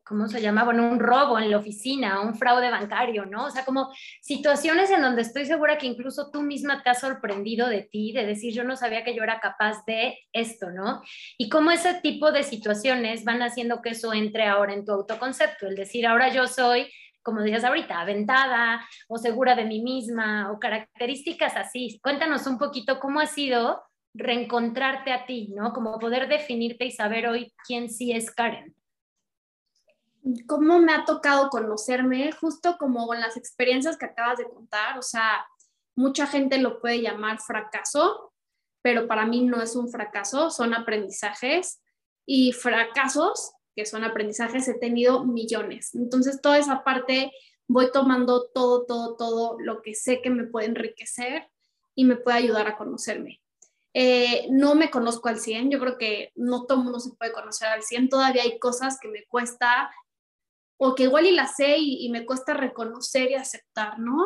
¿cómo 0.04 0.28
se 0.28 0.42
llama? 0.42 0.64
Bueno, 0.64 0.86
un 0.86 1.00
robo 1.00 1.38
en 1.38 1.50
la 1.50 1.56
oficina, 1.56 2.20
un 2.20 2.34
fraude 2.34 2.70
bancario, 2.70 3.24
¿no? 3.24 3.46
O 3.46 3.50
sea, 3.50 3.64
como 3.64 3.90
situaciones 4.20 4.90
en 4.90 5.00
donde 5.00 5.22
estoy 5.22 5.46
segura 5.46 5.78
que 5.78 5.86
incluso 5.86 6.30
tú 6.30 6.42
misma 6.42 6.82
te 6.82 6.90
has 6.90 7.00
sorprendido 7.00 7.68
de 7.68 7.82
ti, 7.82 8.12
de 8.12 8.26
decir, 8.26 8.52
yo 8.52 8.64
no 8.64 8.76
sabía 8.76 9.02
que 9.02 9.16
yo 9.16 9.22
era 9.22 9.40
capaz 9.40 9.84
de 9.86 10.18
esto, 10.32 10.70
¿no? 10.70 11.02
Y 11.38 11.48
cómo 11.48 11.70
ese 11.70 11.94
tipo 11.94 12.32
de 12.32 12.42
situaciones 12.42 13.24
van 13.24 13.42
haciendo 13.42 13.80
que 13.80 13.90
eso 13.90 14.12
entre 14.12 14.44
ahora 14.44 14.74
en 14.74 14.84
tu 14.84 14.92
autoconcepto, 14.92 15.66
el 15.66 15.74
decir, 15.74 16.06
ahora 16.06 16.28
yo 16.28 16.46
soy 16.46 16.86
como 17.24 17.40
decías 17.40 17.64
ahorita, 17.64 18.00
aventada 18.00 18.86
o 19.08 19.18
segura 19.18 19.56
de 19.56 19.64
mí 19.64 19.82
misma 19.82 20.52
o 20.52 20.60
características 20.60 21.56
así. 21.56 21.98
Cuéntanos 22.02 22.46
un 22.46 22.58
poquito 22.58 23.00
cómo 23.00 23.18
ha 23.18 23.26
sido 23.26 23.82
reencontrarte 24.14 25.12
a 25.12 25.26
ti, 25.26 25.48
¿no? 25.56 25.72
Como 25.72 25.98
poder 25.98 26.28
definirte 26.28 26.84
y 26.84 26.92
saber 26.92 27.26
hoy 27.26 27.52
quién 27.66 27.90
sí 27.90 28.12
es 28.12 28.30
Karen. 28.30 28.76
¿Cómo 30.46 30.78
me 30.78 30.92
ha 30.92 31.04
tocado 31.04 31.48
conocerme? 31.48 32.30
Justo 32.32 32.76
como 32.78 33.06
con 33.06 33.20
las 33.20 33.36
experiencias 33.36 33.96
que 33.96 34.06
acabas 34.06 34.38
de 34.38 34.48
contar, 34.48 34.98
o 34.98 35.02
sea, 35.02 35.46
mucha 35.96 36.26
gente 36.26 36.58
lo 36.58 36.80
puede 36.80 37.02
llamar 37.02 37.40
fracaso, 37.40 38.32
pero 38.82 39.06
para 39.08 39.26
mí 39.26 39.42
no 39.42 39.62
es 39.62 39.76
un 39.76 39.88
fracaso, 39.90 40.50
son 40.50 40.74
aprendizajes 40.74 41.82
y 42.26 42.52
fracasos 42.52 43.52
que 43.74 43.86
son 43.86 44.04
aprendizajes, 44.04 44.68
he 44.68 44.74
tenido 44.74 45.24
millones. 45.24 45.94
Entonces, 45.94 46.40
toda 46.40 46.58
esa 46.58 46.84
parte 46.84 47.32
voy 47.66 47.90
tomando 47.92 48.48
todo, 48.48 48.84
todo, 48.84 49.16
todo 49.16 49.56
lo 49.58 49.82
que 49.82 49.94
sé 49.94 50.20
que 50.22 50.30
me 50.30 50.44
puede 50.44 50.66
enriquecer 50.66 51.48
y 51.94 52.04
me 52.04 52.16
puede 52.16 52.38
ayudar 52.38 52.66
a 52.68 52.76
conocerme. 52.76 53.40
Eh, 53.94 54.48
no 54.50 54.74
me 54.74 54.90
conozco 54.90 55.28
al 55.28 55.38
100, 55.38 55.70
yo 55.70 55.78
creo 55.78 55.96
que 55.98 56.32
no 56.34 56.66
todo 56.66 56.78
mundo 56.78 56.98
se 56.98 57.14
puede 57.16 57.32
conocer 57.32 57.68
al 57.68 57.84
100, 57.84 58.08
todavía 58.08 58.42
hay 58.42 58.58
cosas 58.58 58.98
que 59.00 59.08
me 59.08 59.24
cuesta 59.26 59.88
o 60.76 60.96
que 60.96 61.04
igual 61.04 61.26
y 61.26 61.30
las 61.30 61.54
sé 61.54 61.78
y, 61.78 62.04
y, 62.04 62.10
me 62.10 62.26
cuesta 62.26 62.54
reconocer 62.54 63.30
y 63.30 63.34
aceptar, 63.34 64.00
¿no? 64.00 64.16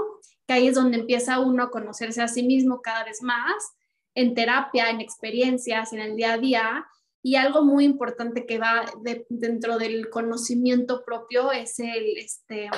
Que 0.46 0.54
ahí 0.54 0.68
es 0.68 0.74
donde 0.74 0.96
empieza 0.96 1.40
uno 1.40 1.64
a 1.64 1.70
conocerse 1.70 2.22
a 2.22 2.28
sí 2.28 2.42
mismo 2.42 2.80
cada 2.80 3.04
vez 3.04 3.22
más, 3.22 3.74
en 4.14 4.34
terapia, 4.34 4.88
en 4.88 5.02
experiencias, 5.02 5.92
en 5.92 6.00
el 6.00 6.16
día 6.16 6.32
a 6.32 6.38
día, 6.38 6.86
y 7.22 7.36
algo 7.36 7.62
muy 7.62 7.84
importante 7.84 8.46
que 8.46 8.58
va 8.58 8.84
dentro 9.28 9.78
del 9.78 10.08
conocimiento 10.10 11.04
propio 11.04 11.52
es 11.52 11.78
el, 11.80 12.16
este, 12.16 12.70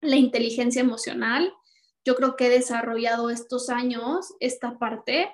la 0.00 0.16
inteligencia 0.16 0.80
emocional. 0.80 1.52
Yo 2.04 2.14
creo 2.16 2.36
que 2.36 2.46
he 2.46 2.50
desarrollado 2.50 3.30
estos 3.30 3.68
años 3.68 4.34
esta 4.40 4.78
parte 4.78 5.30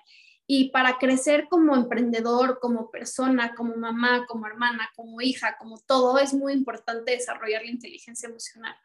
y 0.47 0.71
para 0.71 0.99
crecer 0.99 1.47
como 1.49 1.75
emprendedor, 1.75 2.59
como 2.61 2.91
persona, 2.91 3.55
como 3.55 3.77
mamá, 3.77 4.27
como 4.27 4.47
hermana, 4.47 4.91
como 4.95 5.21
hija, 5.21 5.57
como 5.59 5.79
todo, 5.79 6.19
es 6.19 6.35
muy 6.35 6.53
importante 6.53 7.13
desarrollar 7.13 7.63
la 7.63 7.71
inteligencia 7.71 8.29
emocional. 8.29 8.77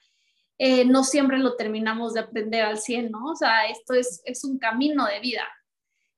Eh, 0.58 0.86
no 0.86 1.04
siempre 1.04 1.38
lo 1.38 1.56
terminamos 1.56 2.14
de 2.14 2.22
aprender 2.22 2.64
al 2.64 2.78
100, 2.78 3.12
¿no? 3.12 3.32
O 3.32 3.36
sea, 3.36 3.68
esto 3.68 3.94
es, 3.94 4.22
es 4.26 4.44
un 4.44 4.60
camino 4.60 5.06
de 5.06 5.20
vida 5.20 5.48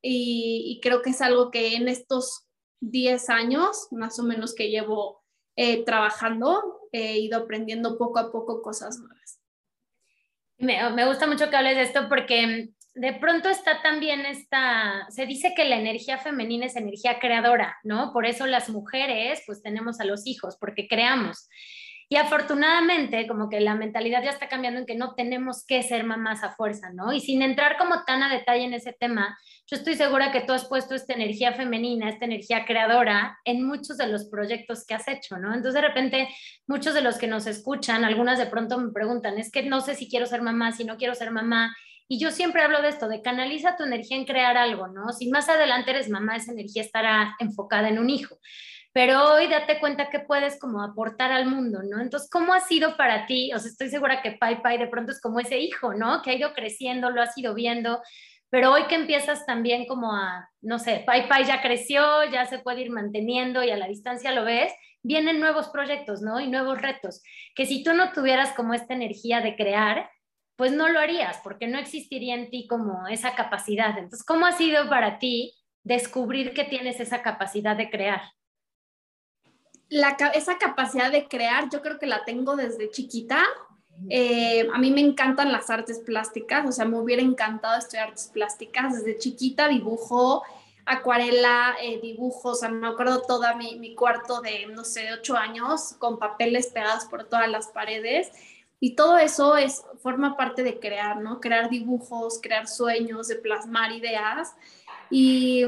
y, 0.02 0.64
y 0.68 0.82
creo 0.82 1.02
que 1.02 1.12
es 1.12 1.22
algo 1.22 1.52
que 1.52 1.76
en 1.76 1.88
estos 1.88 2.48
10 2.82 3.30
años 3.30 3.88
más 3.92 4.20
o 4.20 4.24
menos 4.24 4.54
que 4.54 4.70
llevo 4.70 5.24
eh, 5.56 5.84
trabajando, 5.86 6.82
he 6.92 7.20
ido 7.20 7.40
aprendiendo 7.40 7.98
poco 7.98 8.20
a 8.20 8.32
poco 8.32 8.62
cosas 8.62 9.00
nuevas. 9.00 9.40
Me, 10.58 10.90
me, 10.92 11.08
gusta 11.08 11.26
mucho 11.26 11.50
que 11.50 11.56
hables 11.56 11.76
de 11.76 11.84
esto 11.84 12.08
porque 12.08 12.74
de 12.94 13.14
pronto 13.14 13.50
está 13.50 13.82
también 13.82 14.26
esta, 14.26 15.08
se 15.10 15.26
dice 15.26 15.54
que 15.56 15.66
la 15.66 15.78
energía 15.78 16.18
femenina 16.18 16.66
es 16.66 16.76
energía 16.76 17.20
creadora, 17.20 17.78
¿no? 17.84 18.12
Por 18.12 18.26
eso 18.26 18.46
las 18.46 18.70
mujeres 18.70 19.42
pues 19.46 19.62
tenemos 19.62 20.00
a 20.00 20.06
los 20.06 20.28
hijos, 20.28 20.58
porque 20.60 20.88
creamos. 20.88 21.48
Y 22.12 22.18
afortunadamente, 22.18 23.26
como 23.26 23.48
que 23.48 23.62
la 23.62 23.74
mentalidad 23.74 24.22
ya 24.22 24.32
está 24.32 24.50
cambiando 24.50 24.82
en 24.82 24.86
que 24.86 24.96
no 24.96 25.16
tenemos 25.16 25.66
que 25.66 25.82
ser 25.82 26.04
mamás 26.04 26.44
a 26.44 26.52
fuerza, 26.52 26.90
¿no? 26.92 27.14
Y 27.14 27.22
sin 27.22 27.42
entrar 27.42 27.78
como 27.78 28.04
tan 28.04 28.22
a 28.22 28.28
detalle 28.28 28.66
en 28.66 28.74
ese 28.74 28.92
tema, 28.92 29.40
yo 29.66 29.78
estoy 29.78 29.96
segura 29.96 30.30
que 30.30 30.42
tú 30.42 30.52
has 30.52 30.66
puesto 30.66 30.94
esta 30.94 31.14
energía 31.14 31.54
femenina, 31.54 32.10
esta 32.10 32.26
energía 32.26 32.66
creadora 32.66 33.40
en 33.46 33.66
muchos 33.66 33.96
de 33.96 34.08
los 34.08 34.26
proyectos 34.26 34.86
que 34.86 34.94
has 34.94 35.08
hecho, 35.08 35.38
¿no? 35.38 35.54
Entonces, 35.54 35.76
de 35.76 35.88
repente, 35.88 36.28
muchos 36.68 36.94
de 36.94 37.02
los 37.02 37.18
que 37.18 37.28
nos 37.28 37.48
escuchan, 37.48 38.04
algunas 38.04 38.38
de 38.38 38.48
pronto 38.48 38.78
me 38.78 38.92
preguntan, 38.92 39.38
es 39.38 39.50
que 39.50 39.64
no 39.64 39.80
sé 39.80 39.96
si 39.96 40.10
quiero 40.10 40.26
ser 40.26 40.42
mamá, 40.42 40.74
si 40.74 40.84
no 40.84 40.98
quiero 40.98 41.16
ser 41.16 41.32
mamá. 41.32 41.74
Y 42.10 42.20
yo 42.20 42.32
siempre 42.32 42.62
hablo 42.62 42.82
de 42.82 42.90
esto, 42.90 43.08
de 43.08 43.22
canaliza 43.22 43.78
tu 43.78 43.86
energía 43.86 44.18
en 44.18 44.26
crear 44.26 44.58
algo, 44.58 44.90
¿no? 44.90 45.14
Si 45.14 45.30
más 45.30 45.48
adelante 45.48 45.92
eres 45.92 46.10
mamá, 46.10 46.36
esa 46.36 46.52
energía 46.52 46.82
estará 46.82 47.38
enfocada 47.40 47.88
en 47.88 48.00
un 48.00 48.10
hijo 48.10 48.38
pero 48.94 49.34
hoy 49.34 49.48
date 49.48 49.80
cuenta 49.80 50.10
que 50.10 50.20
puedes 50.20 50.60
como 50.60 50.84
aportar 50.84 51.32
al 51.32 51.46
mundo, 51.46 51.82
¿no? 51.84 52.02
Entonces, 52.02 52.30
¿cómo 52.30 52.54
ha 52.54 52.60
sido 52.60 52.98
para 52.98 53.26
ti? 53.26 53.52
O 53.54 53.60
sea, 53.60 53.72
estoy 53.72 53.90
segura 53.90 54.22
que 54.22 54.34
Pai 54.34 54.62
Pai 54.62 54.78
de 54.78 54.88
pronto 54.88 55.12
es 55.12 55.22
como 55.22 55.40
ese 55.40 55.60
hijo, 55.60 55.94
¿no? 55.94 56.22
Que 56.22 56.32
ha 56.32 56.36
ido 56.36 56.54
creciendo, 56.54 57.10
lo 57.10 57.22
has 57.22 57.38
ido 57.38 57.54
viendo, 57.54 58.02
pero 58.50 58.72
hoy 58.74 58.84
que 58.88 58.96
empiezas 58.96 59.46
también 59.46 59.86
como 59.86 60.14
a, 60.14 60.50
no 60.62 60.78
sé, 60.78 61.04
Pai 61.06 61.30
Pai 61.30 61.46
ya 61.46 61.62
creció, 61.62 62.26
ya 62.32 62.46
se 62.46 62.60
puede 62.60 62.82
ir 62.82 62.92
manteniendo 62.92 63.64
y 63.64 63.72
a 63.72 63.78
la 63.78 63.88
distancia 63.88 64.34
lo 64.34 64.44
ves, 64.44 64.74
vienen 65.04 65.40
nuevos 65.40 65.70
proyectos, 65.70 66.22
¿no? 66.22 66.42
Y 66.42 66.50
nuevos 66.50 66.82
retos, 66.82 67.24
que 67.56 67.66
si 67.66 67.84
tú 67.84 67.94
no 67.94 68.12
tuvieras 68.12 68.52
como 68.54 68.74
esta 68.74 68.94
energía 68.94 69.40
de 69.40 69.56
crear, 69.56 70.10
pues 70.58 70.74
no 70.74 70.90
lo 70.90 71.00
harías, 71.00 71.40
porque 71.44 71.68
no 71.68 71.80
existiría 71.80 72.36
en 72.36 72.50
ti 72.50 72.68
como 72.68 73.08
esa 73.08 73.36
capacidad. 73.36 73.98
Entonces, 73.98 74.24
¿cómo 74.24 74.46
ha 74.46 74.52
sido 74.52 74.90
para 74.90 75.18
ti 75.18 75.54
descubrir 75.84 76.54
que 76.54 76.66
tienes 76.66 77.00
esa 77.00 77.22
capacidad 77.22 77.76
de 77.78 77.90
crear? 77.90 78.22
Esa 80.34 80.58
capacidad 80.58 81.12
de 81.12 81.28
crear, 81.28 81.70
yo 81.70 81.82
creo 81.82 82.00
que 82.00 82.08
la 82.08 82.24
tengo 82.24 82.56
desde 82.56 82.90
chiquita. 82.90 83.44
Eh, 84.10 84.68
a 84.74 84.78
mí 84.80 84.90
me 84.92 85.02
encantan 85.02 85.52
las 85.52 85.70
artes 85.70 86.00
plásticas, 86.00 86.66
o 86.68 86.72
sea, 86.72 86.86
me 86.86 86.98
hubiera 86.98 87.22
encantado 87.22 87.78
estudiar 87.78 88.10
artes 88.10 88.32
plásticas. 88.34 88.96
Desde 88.96 89.20
chiquita 89.20 89.68
dibujo, 89.68 90.44
acuarela, 90.86 91.76
eh, 91.82 92.00
dibujo, 92.02 92.50
o 92.50 92.56
sea, 92.56 92.70
me 92.70 92.88
acuerdo 92.88 93.22
toda 93.22 93.56
mi, 93.56 93.78
mi, 93.78 93.94
cuarto 93.94 94.42
de, 94.42 94.66
no 94.68 94.84
sé, 94.84 95.14
ocho 95.14 95.36
años 95.36 95.96
con 96.00 96.18
papeles 96.18 96.68
pegados 96.68 97.06
por 97.06 97.26
todas 97.26 97.50
las 97.50 97.68
paredes. 97.68 98.32
Y 98.80 98.96
todo 98.96 99.20
eso 99.20 99.58
es, 99.58 99.84
forma 100.02 100.36
parte 100.36 100.64
de 100.64 100.80
crear, 100.80 101.18
¿no? 101.18 101.40
Crear 101.40 101.70
dibujos, 101.70 102.40
crear 102.42 102.68
sueños, 102.68 103.28
de 103.28 103.36
plasmar 103.36 103.92
ideas. 103.92 104.56
Y 105.12 105.66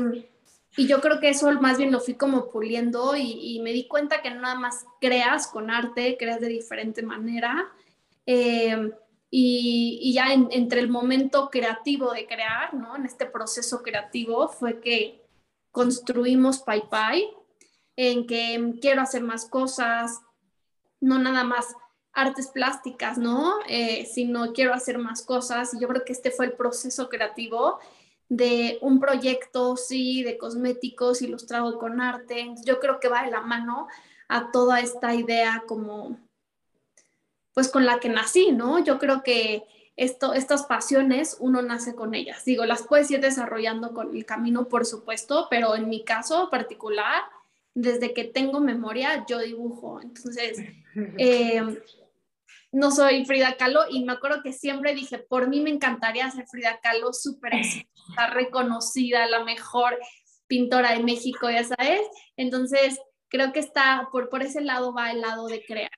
y 0.75 0.87
yo 0.87 1.01
creo 1.01 1.19
que 1.19 1.29
eso 1.29 1.51
más 1.61 1.77
bien 1.77 1.91
lo 1.91 1.99
fui 1.99 2.15
como 2.15 2.49
puliendo 2.49 3.15
y, 3.15 3.59
me 3.61 3.71
di 3.73 3.87
cuenta 3.87 4.21
que 4.21 4.31
no 4.31 4.41
nada 4.41 4.55
más 4.55 4.85
creas 4.99 5.47
con 5.47 5.69
arte, 5.69 6.17
creas 6.17 6.39
de 6.39 6.47
diferente 6.47 7.03
manera. 7.03 7.71
Eh, 8.25 8.91
y, 9.29 10.13
ya 10.13 10.31
entre 10.31 10.79
el 10.79 10.89
momento 10.89 11.49
creativo 11.51 12.11
de 12.11 12.25
crear, 12.25 12.73
¿no? 12.73 12.95
En 12.95 13.05
este 13.05 13.25
proceso 13.25 13.83
creativo 13.83 14.47
fue 14.47 14.79
que 14.79 15.23
construimos 15.71 16.59
Pai, 16.59 17.27
en 17.95 18.25
que 18.25 18.75
quiero 18.81 19.01
hacer 19.01 19.21
más 19.21 19.45
cosas, 19.45 20.21
no 20.99 21.19
nada 21.19 21.43
más 21.43 21.75
artes 22.13 22.47
plásticas, 22.47 23.17
¿no? 23.17 23.55
Eh, 23.67 24.05
sino 24.11 24.53
quiero 24.53 24.73
hacer 24.73 24.97
más 24.97 25.23
cosas. 25.23 25.73
Y 25.73 25.79
yo 25.79 25.87
creo 25.87 26.03
que 26.03 26.13
este 26.13 26.31
fue 26.31 26.45
el 26.45 26.53
proceso 26.53 27.09
creativo 27.09 27.79
de 28.29 28.77
un 28.81 28.99
proyecto, 28.99 29.77
sí, 29.77 30.23
de 30.23 30.37
cosméticos 30.37 31.21
ilustrado 31.21 31.77
con 31.77 32.01
arte. 32.01 32.53
Yo 32.65 32.79
creo 32.79 32.99
que 32.99 33.09
va 33.09 33.23
de 33.23 33.31
la 33.31 33.41
mano 33.41 33.87
a 34.27 34.51
toda 34.51 34.79
esta 34.79 35.13
idea 35.13 35.63
como, 35.67 36.17
pues 37.53 37.69
con 37.69 37.85
la 37.85 37.99
que 37.99 38.09
nací, 38.09 38.51
¿no? 38.51 38.83
Yo 38.83 38.97
creo 38.99 39.23
que 39.23 39.65
esto, 39.95 40.33
estas 40.33 40.63
pasiones 40.63 41.37
uno 41.39 41.61
nace 41.61 41.95
con 41.95 42.15
ellas. 42.15 42.43
Digo, 42.45 42.65
las 42.65 42.83
puedes 42.83 43.11
ir 43.11 43.21
desarrollando 43.21 43.93
con 43.93 44.15
el 44.15 44.25
camino, 44.25 44.67
por 44.67 44.85
supuesto, 44.85 45.47
pero 45.49 45.75
en 45.75 45.87
mi 45.89 46.03
caso 46.03 46.49
particular, 46.49 47.21
desde 47.75 48.13
que 48.13 48.23
tengo 48.23 48.59
memoria, 48.59 49.25
yo 49.27 49.39
dibujo. 49.39 50.01
Entonces, 50.01 50.59
eh, 51.17 51.61
no 52.73 52.89
soy 52.89 53.23
Frida 53.23 53.55
Kahlo 53.55 53.85
y 53.89 54.03
me 54.03 54.13
acuerdo 54.13 54.41
que 54.41 54.51
siempre 54.51 54.95
dije, 54.95 55.19
por 55.19 55.47
mí 55.47 55.61
me 55.61 55.69
encantaría 55.69 56.29
ser 56.31 56.47
Frida 56.47 56.79
Kahlo, 56.81 57.13
súper 57.13 57.53
exitosa, 57.55 58.27
reconocida, 58.31 59.27
la 59.27 59.43
mejor 59.43 59.97
pintora 60.47 60.91
de 60.91 61.03
México, 61.03 61.49
ya 61.49 61.63
sabes. 61.63 62.01
Entonces, 62.35 62.99
creo 63.29 63.53
que 63.53 63.59
está, 63.59 64.09
por, 64.11 64.29
por 64.29 64.41
ese 64.41 64.61
lado 64.61 64.93
va 64.93 65.11
el 65.11 65.21
lado 65.21 65.47
de 65.47 65.63
crear. 65.63 65.91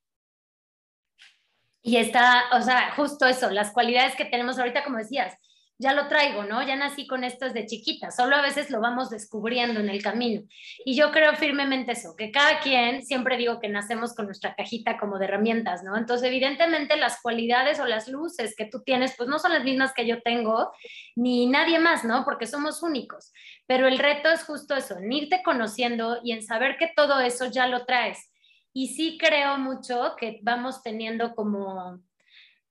Y 1.81 1.97
está, 1.97 2.45
o 2.51 2.61
sea, 2.61 2.93
justo 2.95 3.25
eso, 3.25 3.49
las 3.51 3.71
cualidades 3.71 4.15
que 4.15 4.25
tenemos 4.25 4.59
ahorita, 4.59 4.83
como 4.83 4.97
decías, 4.97 5.37
ya 5.77 5.93
lo 5.93 6.07
traigo, 6.07 6.43
¿no? 6.43 6.65
Ya 6.65 6.75
nací 6.75 7.05
con 7.07 7.23
esto 7.23 7.45
desde 7.45 7.65
chiquita, 7.65 8.11
solo 8.11 8.35
a 8.35 8.41
veces 8.41 8.69
lo 8.69 8.79
vamos 8.79 9.09
descubriendo 9.09 9.79
en 9.79 9.89
el 9.89 10.01
camino. 10.01 10.43
Y 10.85 10.95
yo 10.95 11.11
creo 11.11 11.35
firmemente 11.35 11.91
eso, 11.91 12.15
que 12.15 12.31
cada 12.31 12.59
quien, 12.59 13.05
siempre 13.05 13.37
digo 13.37 13.59
que 13.59 13.67
nacemos 13.67 14.15
con 14.15 14.25
nuestra 14.25 14.55
cajita 14.55 14.97
como 14.97 15.19
de 15.19 15.25
herramientas, 15.25 15.83
¿no? 15.83 15.97
Entonces, 15.97 16.27
evidentemente 16.27 16.95
las 16.97 17.21
cualidades 17.21 17.79
o 17.79 17.85
las 17.85 18.07
luces 18.07 18.55
que 18.55 18.65
tú 18.65 18.83
tienes, 18.83 19.15
pues 19.17 19.27
no 19.27 19.39
son 19.39 19.53
las 19.53 19.63
mismas 19.63 19.93
que 19.93 20.07
yo 20.07 20.21
tengo, 20.21 20.71
ni 21.15 21.47
nadie 21.47 21.79
más, 21.79 22.05
¿no? 22.05 22.23
Porque 22.23 22.47
somos 22.47 22.81
únicos. 22.81 23.33
Pero 23.67 23.87
el 23.87 23.99
reto 23.99 24.29
es 24.29 24.43
justo 24.43 24.75
eso, 24.75 24.97
en 24.97 25.11
irte 25.11 25.41
conociendo 25.43 26.19
y 26.23 26.31
en 26.31 26.41
saber 26.41 26.77
que 26.77 26.91
todo 26.95 27.19
eso 27.19 27.45
ya 27.47 27.67
lo 27.67 27.85
traes 27.85 28.31
y 28.77 28.89
sí 28.89 29.17
creo 29.17 29.57
mucho 29.57 30.15
que 30.19 30.41
vamos 30.43 30.83
teniendo 30.83 31.33
como, 31.33 32.01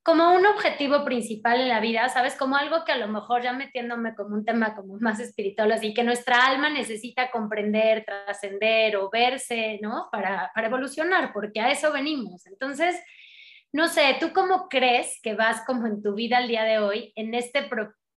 como 0.04 0.34
un 0.34 0.44
objetivo 0.44 1.02
principal 1.02 1.62
en 1.62 1.68
la 1.68 1.80
vida, 1.80 2.10
¿sabes? 2.10 2.36
Como 2.36 2.56
algo 2.56 2.84
que 2.84 2.92
a 2.92 2.98
lo 2.98 3.08
mejor 3.08 3.42
ya 3.42 3.54
metiéndome 3.54 4.14
como 4.14 4.34
un 4.34 4.44
tema 4.44 4.76
como 4.76 4.98
más 5.00 5.18
espiritual, 5.18 5.72
así 5.72 5.94
que 5.94 6.04
nuestra 6.04 6.46
alma 6.46 6.68
necesita 6.68 7.30
comprender, 7.30 8.04
trascender 8.04 8.96
o 8.96 9.08
verse, 9.10 9.78
¿no? 9.80 10.08
Para, 10.12 10.52
para 10.54 10.66
evolucionar, 10.66 11.32
porque 11.32 11.58
a 11.58 11.70
eso 11.70 11.90
venimos. 11.90 12.46
Entonces, 12.46 13.02
no 13.72 13.88
sé, 13.88 14.18
¿tú 14.20 14.34
cómo 14.34 14.68
crees 14.68 15.18
que 15.22 15.34
vas 15.34 15.64
como 15.66 15.86
en 15.86 16.02
tu 16.02 16.14
vida 16.14 16.36
al 16.36 16.48
día 16.48 16.64
de 16.64 16.80
hoy 16.80 17.14
en 17.16 17.32
este, 17.32 17.66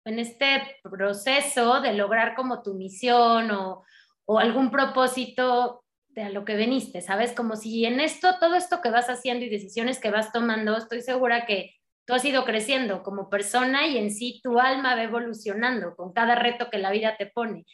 en 0.06 0.20
este 0.20 0.80
proceso 0.82 1.82
de 1.82 1.94
lograr 1.94 2.34
como 2.34 2.63
tu 2.63 2.74
misión 2.74 3.51
o, 3.51 3.84
o 4.25 4.39
algún 4.39 4.72
propósito 4.72 5.85
de 6.15 6.24
a 6.24 6.29
lo 6.29 6.45
que 6.45 6.55
veniste, 6.55 7.01
¿sabes? 7.01 7.34
Como 7.34 7.57
si 7.57 7.86
en 7.86 8.00
esto, 8.00 8.39
todo 8.39 8.55
esto 8.55 8.81
que 8.81 8.89
vas 8.89 9.10
haciendo 9.10 9.45
y 9.45 9.50
decisiones 9.50 10.00
que 10.00 10.10
vas 10.10 10.31
tomando, 10.31 10.77
estoy 10.77 11.01
segura 11.01 11.45
que 11.45 11.75
tú 12.05 12.13
has 12.13 12.24
ido 12.24 12.45
creciendo 12.45 13.03
como 13.03 13.29
persona 13.29 13.86
y 13.86 13.98
en 13.98 14.12
sí 14.12 14.39
tu 14.41 14.60
alma 14.60 14.95
va 14.95 15.03
evolucionando 15.03 15.95
con 15.95 16.13
cada 16.13 16.36
reto 16.36 16.69
que 16.72 16.77
la 16.77 16.91
vida 16.91 17.17
te 17.17 17.25
pone. 17.25 17.65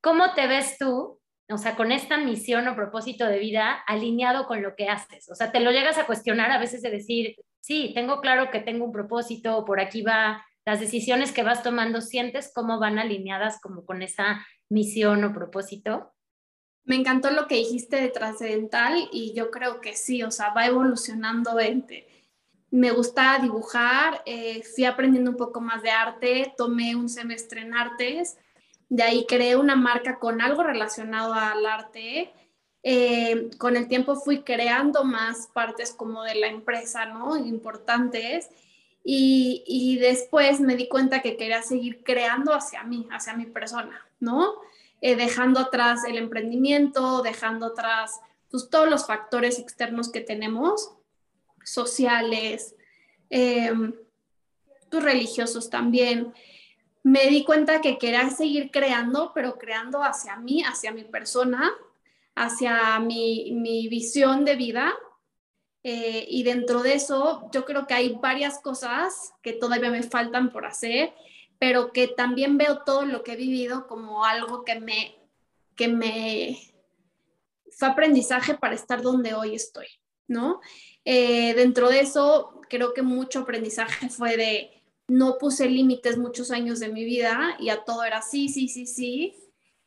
¿Cómo 0.00 0.32
te 0.34 0.46
ves 0.46 0.78
tú, 0.78 1.20
o 1.50 1.58
sea, 1.58 1.76
con 1.76 1.92
esta 1.92 2.16
misión 2.16 2.66
o 2.66 2.74
propósito 2.74 3.26
de 3.26 3.38
vida 3.38 3.74
alineado 3.86 4.46
con 4.46 4.62
lo 4.62 4.74
que 4.74 4.88
haces? 4.88 5.30
O 5.30 5.34
sea, 5.34 5.52
te 5.52 5.60
lo 5.60 5.70
llegas 5.70 5.98
a 5.98 6.06
cuestionar 6.06 6.50
a 6.50 6.58
veces 6.58 6.80
de 6.80 6.90
decir, 6.90 7.36
sí, 7.60 7.92
tengo 7.94 8.20
claro 8.20 8.50
que 8.50 8.60
tengo 8.60 8.86
un 8.86 8.92
propósito, 8.92 9.64
por 9.66 9.80
aquí 9.80 10.02
va, 10.02 10.44
las 10.64 10.80
decisiones 10.80 11.32
que 11.32 11.42
vas 11.42 11.62
tomando, 11.62 12.00
¿sientes 12.00 12.52
cómo 12.54 12.78
van 12.78 12.98
alineadas 12.98 13.60
como 13.60 13.84
con 13.84 14.00
esa 14.00 14.46
misión 14.70 15.24
o 15.24 15.34
propósito? 15.34 16.11
Me 16.84 16.96
encantó 16.96 17.30
lo 17.30 17.46
que 17.46 17.56
dijiste 17.56 17.96
de 17.96 18.08
trascendental 18.08 19.08
y 19.12 19.32
yo 19.34 19.50
creo 19.50 19.80
que 19.80 19.94
sí, 19.94 20.22
o 20.22 20.30
sea, 20.30 20.52
va 20.52 20.66
evolucionando. 20.66 21.56
Me 22.70 22.90
gusta 22.90 23.38
dibujar, 23.40 24.22
eh, 24.26 24.62
fui 24.74 24.84
aprendiendo 24.84 25.30
un 25.30 25.36
poco 25.36 25.60
más 25.60 25.82
de 25.82 25.90
arte, 25.90 26.54
tomé 26.56 26.96
un 26.96 27.08
semestre 27.08 27.60
en 27.60 27.74
artes, 27.74 28.36
de 28.88 29.02
ahí 29.02 29.26
creé 29.28 29.56
una 29.56 29.76
marca 29.76 30.18
con 30.18 30.40
algo 30.40 30.62
relacionado 30.62 31.32
al 31.34 31.64
arte. 31.64 32.32
Eh, 32.82 33.50
con 33.58 33.76
el 33.76 33.86
tiempo 33.86 34.16
fui 34.16 34.42
creando 34.42 35.04
más 35.04 35.46
partes 35.46 35.92
como 35.94 36.24
de 36.24 36.34
la 36.34 36.48
empresa, 36.48 37.06
¿no? 37.06 37.36
Importantes. 37.36 38.50
Y, 39.04 39.62
y 39.66 39.98
después 39.98 40.60
me 40.60 40.76
di 40.76 40.88
cuenta 40.88 41.22
que 41.22 41.36
quería 41.36 41.62
seguir 41.62 42.02
creando 42.02 42.52
hacia 42.52 42.82
mí, 42.82 43.06
hacia 43.10 43.34
mi 43.34 43.46
persona, 43.46 44.04
¿no? 44.20 44.54
Eh, 45.04 45.16
dejando 45.16 45.58
atrás 45.58 46.04
el 46.06 46.16
emprendimiento, 46.16 47.22
dejando 47.22 47.66
atrás 47.66 48.20
pues, 48.48 48.70
todos 48.70 48.88
los 48.88 49.04
factores 49.04 49.58
externos 49.58 50.12
que 50.12 50.20
tenemos, 50.20 50.92
sociales, 51.64 52.76
pues, 53.28 55.02
religiosos 55.02 55.70
también. 55.70 56.32
Me 57.02 57.26
di 57.26 57.44
cuenta 57.44 57.80
que 57.80 57.98
quería 57.98 58.30
seguir 58.30 58.70
creando, 58.70 59.32
pero 59.34 59.58
creando 59.58 60.04
hacia 60.04 60.36
mí, 60.36 60.62
hacia 60.62 60.92
mi 60.92 61.02
persona, 61.02 61.72
hacia 62.36 63.00
mi, 63.00 63.50
mi 63.54 63.88
visión 63.88 64.44
de 64.44 64.54
vida. 64.54 64.94
Eh, 65.82 66.26
y 66.28 66.44
dentro 66.44 66.80
de 66.84 66.94
eso, 66.94 67.50
yo 67.52 67.64
creo 67.64 67.88
que 67.88 67.94
hay 67.94 68.14
varias 68.20 68.60
cosas 68.60 69.34
que 69.42 69.52
todavía 69.52 69.90
me 69.90 70.04
faltan 70.04 70.52
por 70.52 70.64
hacer 70.64 71.12
pero 71.62 71.92
que 71.92 72.08
también 72.08 72.58
veo 72.58 72.78
todo 72.78 73.04
lo 73.04 73.22
que 73.22 73.34
he 73.34 73.36
vivido 73.36 73.86
como 73.86 74.24
algo 74.24 74.64
que 74.64 74.80
me, 74.80 75.14
que 75.76 75.86
me 75.86 76.58
fue 77.70 77.86
aprendizaje 77.86 78.54
para 78.54 78.74
estar 78.74 79.00
donde 79.00 79.34
hoy 79.34 79.54
estoy, 79.54 79.86
¿no? 80.26 80.60
Eh, 81.04 81.54
dentro 81.54 81.88
de 81.88 82.00
eso, 82.00 82.60
creo 82.68 82.92
que 82.92 83.02
mucho 83.02 83.38
aprendizaje 83.38 84.08
fue 84.10 84.36
de 84.36 84.82
no 85.06 85.38
puse 85.38 85.68
límites 85.68 86.18
muchos 86.18 86.50
años 86.50 86.80
de 86.80 86.88
mi 86.88 87.04
vida 87.04 87.56
y 87.60 87.68
a 87.68 87.84
todo 87.84 88.02
era 88.02 88.22
sí, 88.22 88.48
sí, 88.48 88.66
sí, 88.66 88.84
sí. 88.84 89.36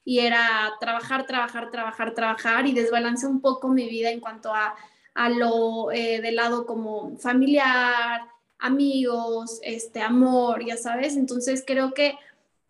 Y 0.05 0.19
era 0.19 0.75
trabajar, 0.79 1.27
trabajar, 1.27 1.71
trabajar, 1.71 2.13
trabajar 2.13 2.67
y 2.67 2.71
desbalance 2.71 3.27
un 3.27 3.41
poco 3.41 3.67
mi 3.67 3.89
vida 3.89 4.11
en 4.11 4.21
cuanto 4.21 4.53
a, 4.53 4.77
a 5.13 5.29
lo 5.29 5.91
eh, 5.91 6.21
del 6.21 6.37
lado 6.37 6.65
como 6.65 7.17
familiar, 7.17 8.21
amigos, 8.59 9.59
este 9.63 10.01
amor, 10.01 10.65
ya 10.65 10.77
sabes. 10.77 11.15
Entonces 11.15 11.63
creo 11.65 11.93
que, 11.93 12.17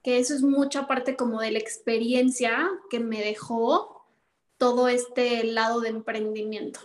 que 0.04 0.20
eso 0.20 0.34
es 0.34 0.42
mucha 0.42 0.88
parte 0.88 1.16
como 1.16 1.42
de 1.42 1.52
la 1.52 1.60
experiencia 1.60 2.70
que 2.90 3.00
me 3.00 3.22
dejó 3.22 4.06
todo 4.58 4.88
este 4.88 5.44
lado 5.44 5.82
de 5.82 5.90
emprendimiento. 5.90 6.80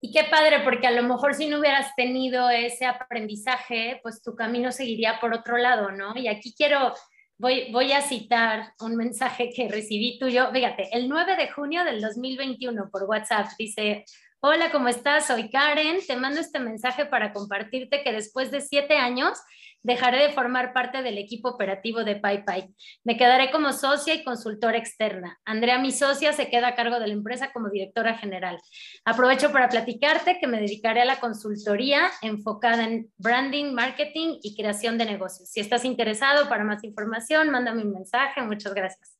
Y 0.00 0.12
qué 0.12 0.24
padre, 0.24 0.60
porque 0.62 0.86
a 0.86 0.92
lo 0.92 1.02
mejor 1.02 1.34
si 1.34 1.48
no 1.48 1.58
hubieras 1.58 1.94
tenido 1.96 2.48
ese 2.50 2.86
aprendizaje, 2.86 3.98
pues 4.02 4.22
tu 4.22 4.36
camino 4.36 4.70
seguiría 4.70 5.18
por 5.20 5.34
otro 5.34 5.56
lado, 5.56 5.90
¿no? 5.90 6.16
Y 6.16 6.28
aquí 6.28 6.54
quiero, 6.56 6.94
voy, 7.36 7.72
voy 7.72 7.92
a 7.92 8.00
citar 8.00 8.74
un 8.80 8.94
mensaje 8.94 9.50
que 9.50 9.68
recibí 9.68 10.18
tuyo, 10.18 10.52
fíjate, 10.52 10.88
el 10.92 11.08
9 11.08 11.36
de 11.36 11.50
junio 11.50 11.84
del 11.84 12.00
2021 12.00 12.90
por 12.90 13.04
WhatsApp, 13.04 13.48
dice, 13.58 14.04
Hola, 14.40 14.70
¿cómo 14.70 14.86
estás? 14.86 15.26
Soy 15.26 15.50
Karen. 15.50 15.98
Te 16.06 16.14
mando 16.14 16.38
este 16.38 16.60
mensaje 16.60 17.04
para 17.06 17.32
compartirte 17.32 18.04
que 18.04 18.12
después 18.12 18.52
de 18.52 18.60
siete 18.60 18.96
años 18.96 19.36
dejaré 19.82 20.22
de 20.22 20.32
formar 20.32 20.72
parte 20.72 21.02
del 21.02 21.18
equipo 21.18 21.48
operativo 21.48 22.04
de 22.04 22.14
PayPay. 22.14 22.68
Me 23.02 23.16
quedaré 23.16 23.50
como 23.50 23.72
socia 23.72 24.14
y 24.14 24.22
consultora 24.22 24.78
externa. 24.78 25.40
Andrea, 25.44 25.80
mi 25.80 25.90
socia, 25.90 26.32
se 26.32 26.48
queda 26.50 26.68
a 26.68 26.74
cargo 26.76 27.00
de 27.00 27.08
la 27.08 27.14
empresa 27.14 27.50
como 27.52 27.68
directora 27.68 28.16
general. 28.16 28.60
Aprovecho 29.04 29.50
para 29.50 29.68
platicarte 29.68 30.38
que 30.38 30.46
me 30.46 30.60
dedicaré 30.60 31.00
a 31.02 31.04
la 31.04 31.18
consultoría 31.18 32.08
enfocada 32.22 32.84
en 32.84 33.10
branding, 33.16 33.72
marketing 33.72 34.38
y 34.40 34.56
creación 34.56 34.98
de 34.98 35.06
negocios. 35.06 35.50
Si 35.50 35.58
estás 35.58 35.84
interesado 35.84 36.48
para 36.48 36.62
más 36.62 36.84
información, 36.84 37.50
mándame 37.50 37.82
un 37.82 37.90
mensaje. 37.90 38.40
Muchas 38.42 38.72
gracias. 38.72 39.18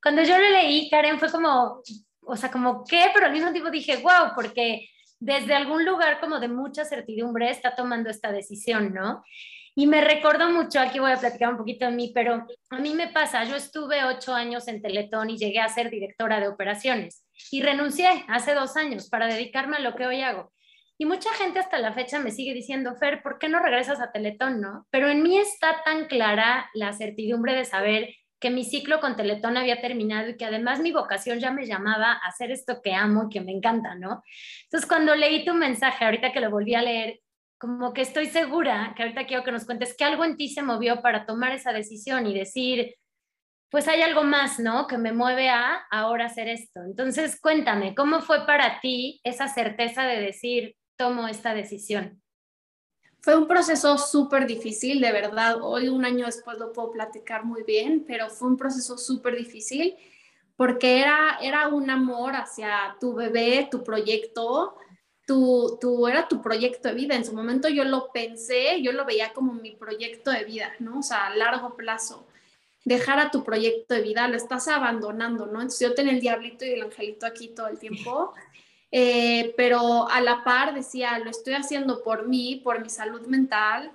Cuando 0.00 0.22
yo 0.22 0.38
lo 0.38 0.50
leí, 0.50 0.88
Karen, 0.88 1.18
fue 1.18 1.32
como, 1.32 1.82
o 2.24 2.36
sea, 2.36 2.50
como 2.50 2.84
qué, 2.84 3.06
pero 3.14 3.26
al 3.26 3.32
mismo 3.32 3.52
tiempo 3.52 3.70
dije, 3.70 3.96
wow, 3.96 4.34
porque 4.34 4.88
desde 5.18 5.54
algún 5.54 5.84
lugar 5.84 6.20
como 6.20 6.40
de 6.40 6.48
mucha 6.48 6.84
certidumbre 6.84 7.50
está 7.50 7.74
tomando 7.74 8.10
esta 8.10 8.32
decisión, 8.32 8.92
¿no? 8.92 9.22
Y 9.74 9.86
me 9.86 10.02
recordó 10.02 10.50
mucho, 10.50 10.80
aquí 10.80 10.98
voy 10.98 11.12
a 11.12 11.16
platicar 11.16 11.50
un 11.50 11.56
poquito 11.56 11.86
de 11.86 11.92
mí, 11.92 12.12
pero 12.14 12.46
a 12.70 12.78
mí 12.78 12.92
me 12.94 13.08
pasa, 13.08 13.44
yo 13.44 13.56
estuve 13.56 14.04
ocho 14.04 14.34
años 14.34 14.68
en 14.68 14.82
Teletón 14.82 15.30
y 15.30 15.38
llegué 15.38 15.60
a 15.60 15.68
ser 15.68 15.90
directora 15.90 16.40
de 16.40 16.48
operaciones 16.48 17.24
y 17.50 17.62
renuncié 17.62 18.24
hace 18.28 18.52
dos 18.52 18.76
años 18.76 19.08
para 19.08 19.28
dedicarme 19.28 19.76
a 19.76 19.80
lo 19.80 19.94
que 19.94 20.06
hoy 20.06 20.20
hago. 20.20 20.52
Y 20.98 21.06
mucha 21.06 21.32
gente 21.34 21.58
hasta 21.58 21.78
la 21.78 21.94
fecha 21.94 22.18
me 22.18 22.30
sigue 22.30 22.52
diciendo, 22.52 22.94
Fer, 22.96 23.22
¿por 23.22 23.38
qué 23.38 23.48
no 23.48 23.60
regresas 23.60 24.00
a 24.00 24.12
Teletón, 24.12 24.60
no? 24.60 24.86
Pero 24.90 25.08
en 25.08 25.22
mí 25.22 25.38
está 25.38 25.82
tan 25.84 26.04
clara 26.06 26.70
la 26.74 26.92
certidumbre 26.92 27.54
de 27.54 27.64
saber 27.64 28.14
que 28.42 28.50
mi 28.50 28.64
ciclo 28.64 28.98
con 28.98 29.14
Teletón 29.14 29.56
había 29.56 29.80
terminado 29.80 30.28
y 30.28 30.36
que 30.36 30.44
además 30.44 30.80
mi 30.80 30.90
vocación 30.90 31.38
ya 31.38 31.52
me 31.52 31.64
llamaba 31.64 32.12
a 32.12 32.26
hacer 32.26 32.50
esto 32.50 32.82
que 32.82 32.92
amo 32.92 33.26
y 33.26 33.32
que 33.32 33.40
me 33.40 33.52
encanta, 33.52 33.94
¿no? 33.94 34.24
Entonces, 34.64 34.88
cuando 34.88 35.14
leí 35.14 35.44
tu 35.44 35.54
mensaje, 35.54 36.04
ahorita 36.04 36.32
que 36.32 36.40
lo 36.40 36.50
volví 36.50 36.74
a 36.74 36.82
leer, 36.82 37.20
como 37.56 37.92
que 37.92 38.00
estoy 38.00 38.26
segura 38.26 38.94
que 38.96 39.04
ahorita 39.04 39.26
quiero 39.26 39.44
que 39.44 39.52
nos 39.52 39.64
cuentes 39.64 39.96
que 39.96 40.04
algo 40.04 40.24
en 40.24 40.36
ti 40.36 40.48
se 40.48 40.62
movió 40.62 41.00
para 41.02 41.24
tomar 41.24 41.52
esa 41.52 41.72
decisión 41.72 42.26
y 42.26 42.34
decir, 42.36 42.96
pues 43.70 43.86
hay 43.86 44.02
algo 44.02 44.24
más, 44.24 44.58
¿no? 44.58 44.88
Que 44.88 44.98
me 44.98 45.12
mueve 45.12 45.48
a 45.48 45.86
ahora 45.92 46.26
hacer 46.26 46.48
esto. 46.48 46.80
Entonces, 46.82 47.40
cuéntame, 47.40 47.94
¿cómo 47.94 48.22
fue 48.22 48.44
para 48.44 48.80
ti 48.80 49.20
esa 49.22 49.46
certeza 49.46 50.02
de 50.02 50.20
decir, 50.20 50.74
tomo 50.98 51.28
esta 51.28 51.54
decisión? 51.54 52.20
Fue 53.22 53.36
un 53.36 53.46
proceso 53.46 53.96
súper 53.98 54.46
difícil, 54.46 55.00
de 55.00 55.12
verdad. 55.12 55.62
Hoy, 55.62 55.88
un 55.88 56.04
año 56.04 56.26
después, 56.26 56.58
lo 56.58 56.72
puedo 56.72 56.90
platicar 56.90 57.44
muy 57.44 57.62
bien, 57.62 58.04
pero 58.04 58.28
fue 58.28 58.48
un 58.48 58.56
proceso 58.56 58.98
súper 58.98 59.36
difícil 59.36 59.96
porque 60.56 61.00
era, 61.00 61.38
era 61.40 61.68
un 61.68 61.88
amor 61.88 62.34
hacia 62.34 62.96
tu 63.00 63.14
bebé, 63.14 63.68
tu 63.70 63.82
proyecto, 63.84 64.76
tu, 65.26 65.78
tu, 65.80 66.06
era 66.08 66.26
tu 66.26 66.42
proyecto 66.42 66.88
de 66.88 66.94
vida. 66.94 67.14
En 67.14 67.24
su 67.24 67.32
momento 67.32 67.68
yo 67.68 67.84
lo 67.84 68.10
pensé, 68.12 68.82
yo 68.82 68.92
lo 68.92 69.04
veía 69.04 69.32
como 69.32 69.54
mi 69.54 69.70
proyecto 69.76 70.30
de 70.30 70.44
vida, 70.44 70.72
¿no? 70.80 70.98
O 70.98 71.02
sea, 71.02 71.26
a 71.26 71.36
largo 71.36 71.76
plazo. 71.76 72.26
Dejar 72.84 73.20
a 73.20 73.30
tu 73.30 73.44
proyecto 73.44 73.94
de 73.94 74.02
vida, 74.02 74.26
lo 74.26 74.36
estás 74.36 74.66
abandonando, 74.66 75.46
¿no? 75.46 75.60
Entonces 75.60 75.88
yo 75.88 75.94
tenía 75.94 76.12
el 76.12 76.20
diablito 76.20 76.64
y 76.64 76.70
el 76.70 76.82
angelito 76.82 77.24
aquí 77.24 77.48
todo 77.48 77.68
el 77.68 77.78
tiempo, 77.78 78.34
eh, 78.92 79.54
pero 79.56 80.08
a 80.08 80.20
la 80.20 80.44
par 80.44 80.74
decía, 80.74 81.18
lo 81.18 81.30
estoy 81.30 81.54
haciendo 81.54 82.02
por 82.02 82.28
mí, 82.28 82.60
por 82.62 82.80
mi 82.80 82.90
salud 82.90 83.26
mental, 83.26 83.90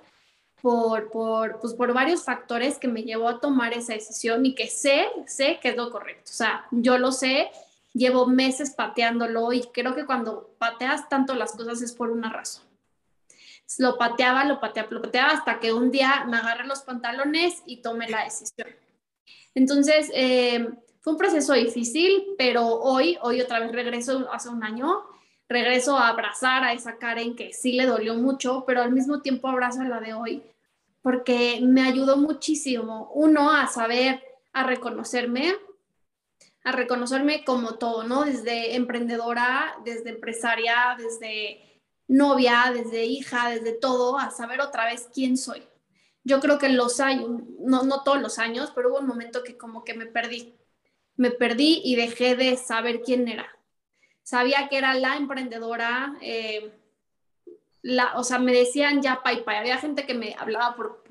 por, 0.60 1.10
por, 1.10 1.60
pues 1.60 1.72
por 1.74 1.92
varios 1.94 2.24
factores 2.24 2.78
que 2.78 2.88
me 2.88 3.04
llevó 3.04 3.28
a 3.28 3.40
tomar 3.40 3.72
esa 3.72 3.94
decisión 3.94 4.44
y 4.44 4.54
que 4.54 4.66
sé, 4.66 5.06
sé 5.26 5.60
que 5.62 5.70
es 5.70 5.76
lo 5.76 5.90
correcto. 5.90 6.30
O 6.30 6.34
sea, 6.34 6.66
yo 6.72 6.98
lo 6.98 7.12
sé 7.12 7.50
llevo 7.94 8.26
meses 8.26 8.70
pateándolo 8.70 9.52
y 9.52 9.62
creo 9.72 9.94
que 9.94 10.06
cuando 10.06 10.54
pateas 10.58 11.08
tanto 11.08 11.34
las 11.34 11.52
cosas 11.52 11.82
es 11.82 11.92
por 11.92 12.10
una 12.10 12.32
razón. 12.32 12.64
Lo 13.78 13.98
pateaba, 13.98 14.44
lo 14.44 14.60
pateaba, 14.60 14.88
lo 14.90 15.02
pateaba 15.02 15.30
hasta 15.30 15.60
que 15.60 15.72
un 15.72 15.90
día 15.90 16.24
me 16.26 16.38
agarré 16.38 16.66
los 16.66 16.80
pantalones 16.82 17.62
y 17.66 17.78
tomé 17.82 18.08
la 18.08 18.24
decisión. 18.24 18.68
Entonces, 19.54 20.10
eh, 20.14 20.70
fue 21.08 21.14
un 21.14 21.18
proceso 21.18 21.54
difícil, 21.54 22.34
pero 22.36 22.66
hoy, 22.66 23.16
hoy 23.22 23.40
otra 23.40 23.60
vez 23.60 23.72
regreso 23.72 24.28
hace 24.30 24.50
un 24.50 24.62
año, 24.62 25.04
regreso 25.48 25.96
a 25.96 26.08
abrazar 26.08 26.64
a 26.64 26.74
esa 26.74 26.98
Karen 26.98 27.34
que 27.34 27.54
sí 27.54 27.72
le 27.72 27.86
dolió 27.86 28.14
mucho, 28.14 28.64
pero 28.66 28.82
al 28.82 28.92
mismo 28.92 29.22
tiempo 29.22 29.48
abrazo 29.48 29.80
a 29.80 29.88
la 29.88 30.00
de 30.00 30.12
hoy, 30.12 30.42
porque 31.00 31.60
me 31.62 31.80
ayudó 31.80 32.18
muchísimo, 32.18 33.10
uno, 33.14 33.50
a 33.50 33.68
saber, 33.68 34.22
a 34.52 34.64
reconocerme, 34.64 35.54
a 36.62 36.72
reconocerme 36.72 37.42
como 37.42 37.76
todo, 37.76 38.02
¿no? 38.04 38.24
Desde 38.24 38.76
emprendedora, 38.76 39.76
desde 39.86 40.10
empresaria, 40.10 40.94
desde 40.98 41.80
novia, 42.06 42.70
desde 42.74 43.06
hija, 43.06 43.48
desde 43.48 43.72
todo, 43.72 44.18
a 44.18 44.30
saber 44.30 44.60
otra 44.60 44.84
vez 44.84 45.08
quién 45.14 45.38
soy. 45.38 45.62
Yo 46.22 46.38
creo 46.40 46.58
que 46.58 46.68
los 46.68 47.00
años, 47.00 47.30
no, 47.60 47.84
no 47.84 48.02
todos 48.02 48.20
los 48.20 48.38
años, 48.38 48.72
pero 48.74 48.90
hubo 48.90 48.98
un 48.98 49.06
momento 49.06 49.42
que 49.42 49.56
como 49.56 49.84
que 49.84 49.94
me 49.94 50.04
perdí. 50.04 50.58
Me 51.18 51.30
perdí 51.30 51.82
y 51.84 51.96
dejé 51.96 52.34
de 52.34 52.56
saber 52.56 53.02
quién 53.02 53.28
era. 53.28 53.46
Sabía 54.22 54.68
que 54.70 54.78
era 54.78 54.94
la 54.94 55.16
emprendedora, 55.16 56.16
eh, 56.22 56.72
la, 57.82 58.16
o 58.16 58.24
sea, 58.24 58.38
me 58.38 58.54
decían 58.54 59.02
ya 59.02 59.22
Pai 59.22 59.44
Pai. 59.44 59.56
Había 59.56 59.76
gente 59.76 60.06
que 60.06 60.14
me 60.14 60.34
hablaba 60.38 60.74
por, 60.74 61.04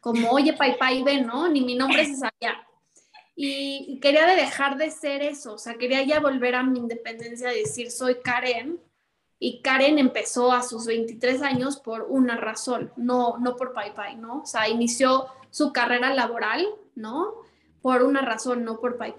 como, 0.00 0.30
oye 0.30 0.52
Pai 0.52 0.76
Pai, 0.76 1.02
ven, 1.02 1.26
¿no? 1.26 1.48
Ni 1.48 1.62
mi 1.62 1.74
nombre 1.74 2.04
se 2.04 2.16
sabía 2.16 2.66
y, 3.36 4.00
quería 4.00 4.26
dejar 4.26 4.78
de 4.78 4.90
ser 4.90 5.22
eso, 5.22 5.52
o 5.52 5.58
sea, 5.58 5.74
quería 5.74 6.02
ya 6.02 6.20
volver 6.20 6.54
a 6.54 6.62
mi 6.62 6.78
independencia, 6.78 7.50
decir, 7.50 7.90
soy 7.90 8.16
Karen, 8.22 8.80
y 9.38 9.60
Karen 9.60 9.98
empezó 9.98 10.52
a 10.52 10.62
sus 10.62 10.86
23 10.86 11.42
años 11.42 11.76
por 11.76 12.06
una 12.08 12.38
razón, 12.38 12.90
no, 12.96 13.36
no 13.36 13.54
por 13.56 13.74
Pai 13.74 13.94
Pai, 13.94 14.16
¿no? 14.16 14.40
O 14.40 14.46
sea, 14.46 14.70
inició 14.70 15.26
su 15.50 15.74
carrera 15.74 16.14
laboral, 16.14 16.66
¿no? 16.94 17.34
Por 17.86 18.02
una 18.02 18.20
razón, 18.20 18.64
no 18.64 18.80
por 18.80 18.98
Pai. 18.98 19.14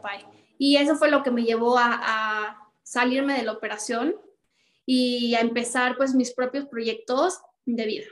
Y 0.58 0.76
eso 0.76 0.98
fue 0.98 1.10
lo 1.10 1.24
que 1.24 1.32
me 1.32 1.46
llevó 1.46 1.78
a, 1.78 2.02
a 2.04 2.70
salirme 2.84 3.38
de 3.38 3.44
la 3.44 3.54
operación 3.54 4.14
y 4.86 5.36
a 5.36 5.40
empezar 5.40 5.96
pues 5.96 6.14
mis 6.14 6.34
propios 6.34 6.66
proyectos 6.66 7.40
de 7.64 7.86
vida. 7.86 8.08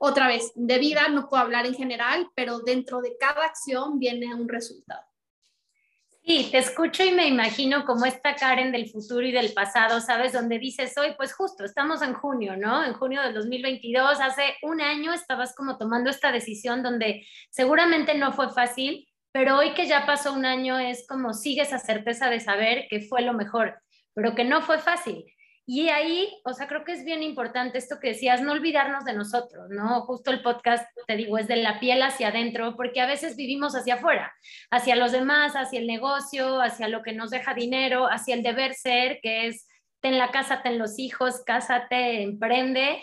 Otra 0.00 0.26
vez, 0.26 0.50
de 0.56 0.78
vida 0.78 1.06
no 1.10 1.28
puedo 1.28 1.44
hablar 1.44 1.64
en 1.64 1.74
general, 1.74 2.28
pero 2.34 2.58
dentro 2.58 3.00
de 3.00 3.16
cada 3.20 3.44
acción 3.44 4.00
viene 4.00 4.34
un 4.34 4.48
resultado. 4.48 5.02
Sí, 6.24 6.48
te 6.50 6.58
escucho 6.58 7.04
y 7.04 7.12
me 7.12 7.28
imagino 7.28 7.84
como 7.84 8.04
esta 8.04 8.34
Karen 8.34 8.72
del 8.72 8.90
futuro 8.90 9.24
y 9.24 9.30
del 9.30 9.52
pasado, 9.52 10.00
¿sabes? 10.00 10.32
Donde 10.32 10.58
dices 10.58 10.98
hoy, 10.98 11.14
pues 11.16 11.32
justo, 11.32 11.64
estamos 11.64 12.02
en 12.02 12.14
junio, 12.14 12.56
¿no? 12.56 12.84
En 12.84 12.94
junio 12.94 13.22
del 13.22 13.32
2022, 13.32 14.20
hace 14.20 14.56
un 14.62 14.80
año 14.80 15.12
estabas 15.14 15.54
como 15.54 15.78
tomando 15.78 16.10
esta 16.10 16.32
decisión 16.32 16.82
donde 16.82 17.24
seguramente 17.48 18.14
no 18.14 18.32
fue 18.32 18.50
fácil, 18.50 19.07
pero 19.38 19.56
hoy 19.56 19.72
que 19.72 19.86
ya 19.86 20.04
pasó 20.04 20.32
un 20.32 20.44
año 20.44 20.80
es 20.80 21.06
como 21.06 21.32
sigues 21.32 21.72
a 21.72 21.78
certeza 21.78 22.28
de 22.28 22.40
saber 22.40 22.88
que 22.90 23.02
fue 23.02 23.22
lo 23.22 23.34
mejor, 23.34 23.80
pero 24.12 24.34
que 24.34 24.42
no 24.42 24.62
fue 24.62 24.80
fácil. 24.80 25.24
Y 25.64 25.90
ahí, 25.90 26.28
o 26.44 26.52
sea, 26.54 26.66
creo 26.66 26.84
que 26.84 26.90
es 26.90 27.04
bien 27.04 27.22
importante 27.22 27.78
esto 27.78 28.00
que 28.00 28.08
decías, 28.08 28.42
no 28.42 28.50
olvidarnos 28.50 29.04
de 29.04 29.12
nosotros, 29.12 29.68
¿no? 29.70 30.00
Justo 30.00 30.32
el 30.32 30.42
podcast, 30.42 30.84
te 31.06 31.14
digo, 31.14 31.38
es 31.38 31.46
de 31.46 31.54
la 31.54 31.78
piel 31.78 32.02
hacia 32.02 32.30
adentro, 32.30 32.74
porque 32.74 33.00
a 33.00 33.06
veces 33.06 33.36
vivimos 33.36 33.76
hacia 33.76 33.94
afuera, 33.94 34.32
hacia 34.72 34.96
los 34.96 35.12
demás, 35.12 35.52
hacia 35.54 35.78
el 35.78 35.86
negocio, 35.86 36.60
hacia 36.60 36.88
lo 36.88 37.04
que 37.04 37.12
nos 37.12 37.30
deja 37.30 37.54
dinero, 37.54 38.08
hacia 38.10 38.34
el 38.34 38.42
deber 38.42 38.74
ser, 38.74 39.20
que 39.22 39.46
es 39.46 39.68
ten 40.00 40.18
la 40.18 40.32
casa, 40.32 40.62
ten 40.62 40.80
los 40.80 40.98
hijos, 40.98 41.44
cásate, 41.46 42.24
emprende. 42.24 43.00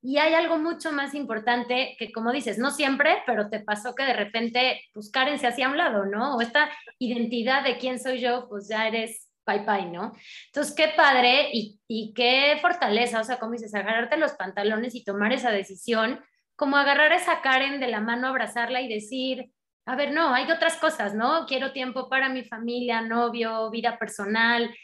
Y 0.00 0.18
hay 0.18 0.34
algo 0.34 0.58
mucho 0.58 0.92
más 0.92 1.14
importante 1.14 1.96
que, 1.98 2.12
como 2.12 2.32
dices, 2.32 2.58
no 2.58 2.70
siempre, 2.70 3.22
pero 3.26 3.50
te 3.50 3.60
pasó 3.60 3.94
que 3.94 4.04
de 4.04 4.12
repente, 4.12 4.80
pues 4.94 5.10
Karen 5.10 5.38
se 5.38 5.48
hacía 5.48 5.66
a 5.66 5.70
un 5.70 5.76
lado, 5.76 6.04
¿no? 6.04 6.36
O 6.36 6.40
esta 6.40 6.70
identidad 6.98 7.64
de 7.64 7.78
quién 7.78 7.98
soy 7.98 8.20
yo, 8.20 8.48
pues 8.48 8.68
ya 8.68 8.86
eres 8.86 9.28
Pai 9.44 9.64
Pai, 9.64 9.90
¿no? 9.90 10.12
Entonces, 10.46 10.74
qué 10.74 10.92
padre 10.96 11.50
y, 11.52 11.80
y 11.88 12.12
qué 12.14 12.58
fortaleza, 12.60 13.20
o 13.20 13.24
sea, 13.24 13.38
como 13.38 13.52
dices, 13.52 13.74
agarrarte 13.74 14.16
los 14.16 14.32
pantalones 14.32 14.94
y 14.94 15.04
tomar 15.04 15.32
esa 15.32 15.50
decisión, 15.50 16.20
como 16.54 16.76
agarrar 16.76 17.12
a 17.12 17.16
esa 17.16 17.40
Karen 17.40 17.80
de 17.80 17.88
la 17.88 18.00
mano, 18.00 18.28
abrazarla 18.28 18.80
y 18.80 18.88
decir, 18.88 19.50
a 19.88 19.96
ver, 19.96 20.12
no, 20.12 20.34
hay 20.34 20.50
otras 20.50 20.76
cosas, 20.76 21.14
¿no? 21.14 21.46
Quiero 21.46 21.72
tiempo 21.72 22.10
para 22.10 22.28
mi 22.28 22.44
familia, 22.44 23.00
novio, 23.00 23.70
vida 23.70 23.98
personal, 23.98 24.74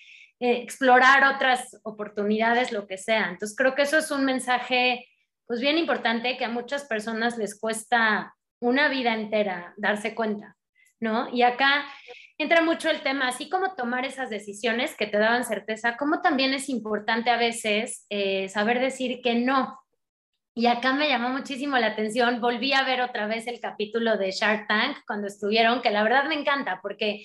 eh, 0.45 0.61
explorar 0.63 1.25
otras 1.35 1.81
oportunidades, 1.85 2.71
lo 2.71 2.87
que 2.87 2.99
sea. 2.99 3.31
Entonces, 3.31 3.57
creo 3.57 3.75
que 3.75 3.81
eso 3.81 3.97
es 3.97 4.11
un 4.11 4.27
mensaje, 4.27 5.09
pues 5.47 5.59
bien 5.59 5.79
importante 5.79 6.37
que 6.37 6.45
a 6.45 6.51
muchas 6.51 6.85
personas 6.85 7.39
les 7.39 7.59
cuesta 7.59 8.35
una 8.61 8.91
vida 8.91 9.15
entera 9.15 9.73
darse 9.79 10.15
cuenta, 10.15 10.55
¿no? 11.01 11.35
Y 11.35 11.41
acá 11.41 11.87
entra 12.37 12.61
mucho 12.61 12.91
el 12.91 13.01
tema, 13.01 13.29
así 13.29 13.49
como 13.49 13.75
tomar 13.75 14.05
esas 14.05 14.29
decisiones 14.29 14.95
que 14.97 15.07
te 15.07 15.17
daban 15.17 15.45
certeza, 15.45 15.97
como 15.97 16.21
también 16.21 16.53
es 16.53 16.69
importante 16.69 17.31
a 17.31 17.39
veces 17.39 18.05
eh, 18.11 18.51
saber 18.51 18.81
decir 18.81 19.23
que 19.23 19.37
no. 19.37 19.81
Y 20.55 20.67
acá 20.67 20.93
me 20.93 21.09
llamó 21.09 21.31
muchísimo 21.31 21.79
la 21.79 21.87
atención, 21.87 22.43
volví 22.43 22.75
a 22.75 22.85
ver 22.85 23.01
otra 23.01 23.27
vez 23.27 23.47
el 23.47 23.61
capítulo 23.61 24.19
de 24.19 24.31
Shark 24.31 24.69
Tank 24.69 24.99
cuando 25.07 25.27
estuvieron, 25.27 25.81
que 25.81 25.91
la 25.91 26.03
verdad 26.03 26.27
me 26.27 26.35
encanta, 26.35 26.81
porque 26.83 27.25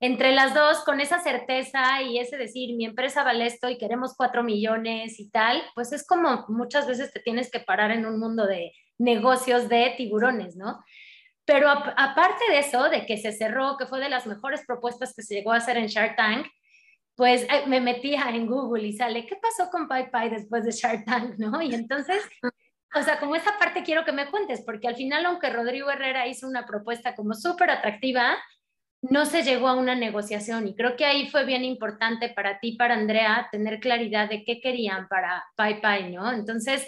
entre 0.00 0.32
las 0.32 0.54
dos, 0.54 0.84
con 0.84 1.00
esa 1.00 1.18
certeza 1.18 2.02
y 2.02 2.18
ese 2.18 2.36
decir, 2.36 2.76
mi 2.76 2.84
empresa 2.84 3.24
vale 3.24 3.46
esto 3.46 3.68
y 3.68 3.78
queremos 3.78 4.14
cuatro 4.16 4.44
millones 4.44 5.18
y 5.18 5.28
tal, 5.30 5.62
pues 5.74 5.92
es 5.92 6.06
como 6.06 6.46
muchas 6.48 6.86
veces 6.86 7.12
te 7.12 7.20
tienes 7.20 7.50
que 7.50 7.60
parar 7.60 7.90
en 7.90 8.06
un 8.06 8.20
mundo 8.20 8.46
de 8.46 8.72
negocios 8.98 9.68
de 9.68 9.94
tiburones, 9.96 10.56
¿no? 10.56 10.84
Pero 11.44 11.68
aparte 11.70 12.44
de 12.50 12.58
eso, 12.58 12.90
de 12.90 13.06
que 13.06 13.16
se 13.16 13.32
cerró, 13.32 13.76
que 13.76 13.86
fue 13.86 14.00
de 14.00 14.10
las 14.10 14.26
mejores 14.26 14.64
propuestas 14.66 15.14
que 15.14 15.22
se 15.22 15.34
llegó 15.34 15.52
a 15.52 15.56
hacer 15.56 15.78
en 15.78 15.86
Shark 15.86 16.14
Tank, 16.14 16.46
pues 17.16 17.46
me 17.66 17.80
metía 17.80 18.28
en 18.28 18.46
Google 18.46 18.86
y 18.86 18.92
sale, 18.92 19.26
¿qué 19.26 19.34
pasó 19.36 19.70
con 19.70 19.88
Pai 19.88 20.30
después 20.30 20.64
de 20.64 20.70
Shark 20.70 21.04
Tank? 21.04 21.38
¿no? 21.38 21.60
Y 21.60 21.74
entonces, 21.74 22.22
o 22.94 23.02
sea, 23.02 23.18
como 23.18 23.34
esa 23.34 23.58
parte 23.58 23.82
quiero 23.82 24.04
que 24.04 24.12
me 24.12 24.30
cuentes, 24.30 24.62
porque 24.64 24.86
al 24.86 24.94
final, 24.94 25.26
aunque 25.26 25.50
Rodrigo 25.50 25.90
Herrera 25.90 26.28
hizo 26.28 26.46
una 26.46 26.66
propuesta 26.66 27.16
como 27.16 27.34
súper 27.34 27.70
atractiva, 27.70 28.36
no 29.02 29.26
se 29.26 29.42
llegó 29.42 29.68
a 29.68 29.74
una 29.74 29.94
negociación 29.94 30.66
y 30.68 30.74
creo 30.74 30.96
que 30.96 31.04
ahí 31.04 31.28
fue 31.28 31.44
bien 31.44 31.64
importante 31.64 32.28
para 32.30 32.58
ti, 32.60 32.72
para 32.72 32.94
Andrea, 32.94 33.48
tener 33.52 33.80
claridad 33.80 34.28
de 34.28 34.44
qué 34.44 34.60
querían 34.60 35.08
para 35.08 35.44
Pai 35.56 35.80
¿no? 36.12 36.32
Entonces, 36.32 36.86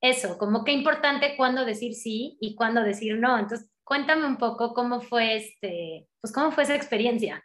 eso, 0.00 0.38
como 0.38 0.64
qué 0.64 0.72
importante 0.72 1.36
cuándo 1.36 1.64
decir 1.64 1.94
sí 1.94 2.38
y 2.40 2.54
cuándo 2.54 2.82
decir 2.82 3.18
no. 3.18 3.38
Entonces, 3.38 3.70
Cuéntame 3.90 4.24
un 4.24 4.36
poco 4.36 4.72
cómo 4.72 5.00
fue 5.00 5.34
este, 5.34 6.06
pues 6.20 6.32
cómo 6.32 6.52
fue 6.52 6.62
esa 6.62 6.76
experiencia. 6.76 7.44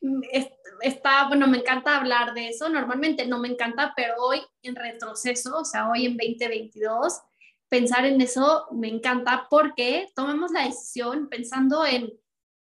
Mm, 0.00 0.20
está, 0.82 1.28
bueno, 1.28 1.46
me 1.46 1.58
encanta 1.58 1.96
hablar 1.96 2.34
de 2.34 2.48
eso. 2.48 2.68
Normalmente 2.68 3.24
no 3.24 3.38
me 3.38 3.46
encanta, 3.46 3.92
pero 3.94 4.16
hoy 4.16 4.42
en 4.64 4.74
retroceso, 4.74 5.58
o 5.58 5.64
sea, 5.64 5.88
hoy 5.88 6.06
en 6.06 6.16
2022, 6.16 7.20
pensar 7.68 8.04
en 8.04 8.20
eso 8.20 8.66
me 8.72 8.88
encanta 8.88 9.46
porque 9.48 10.08
tomamos 10.16 10.50
la 10.50 10.64
decisión 10.64 11.28
pensando 11.28 11.86
en, 11.86 12.10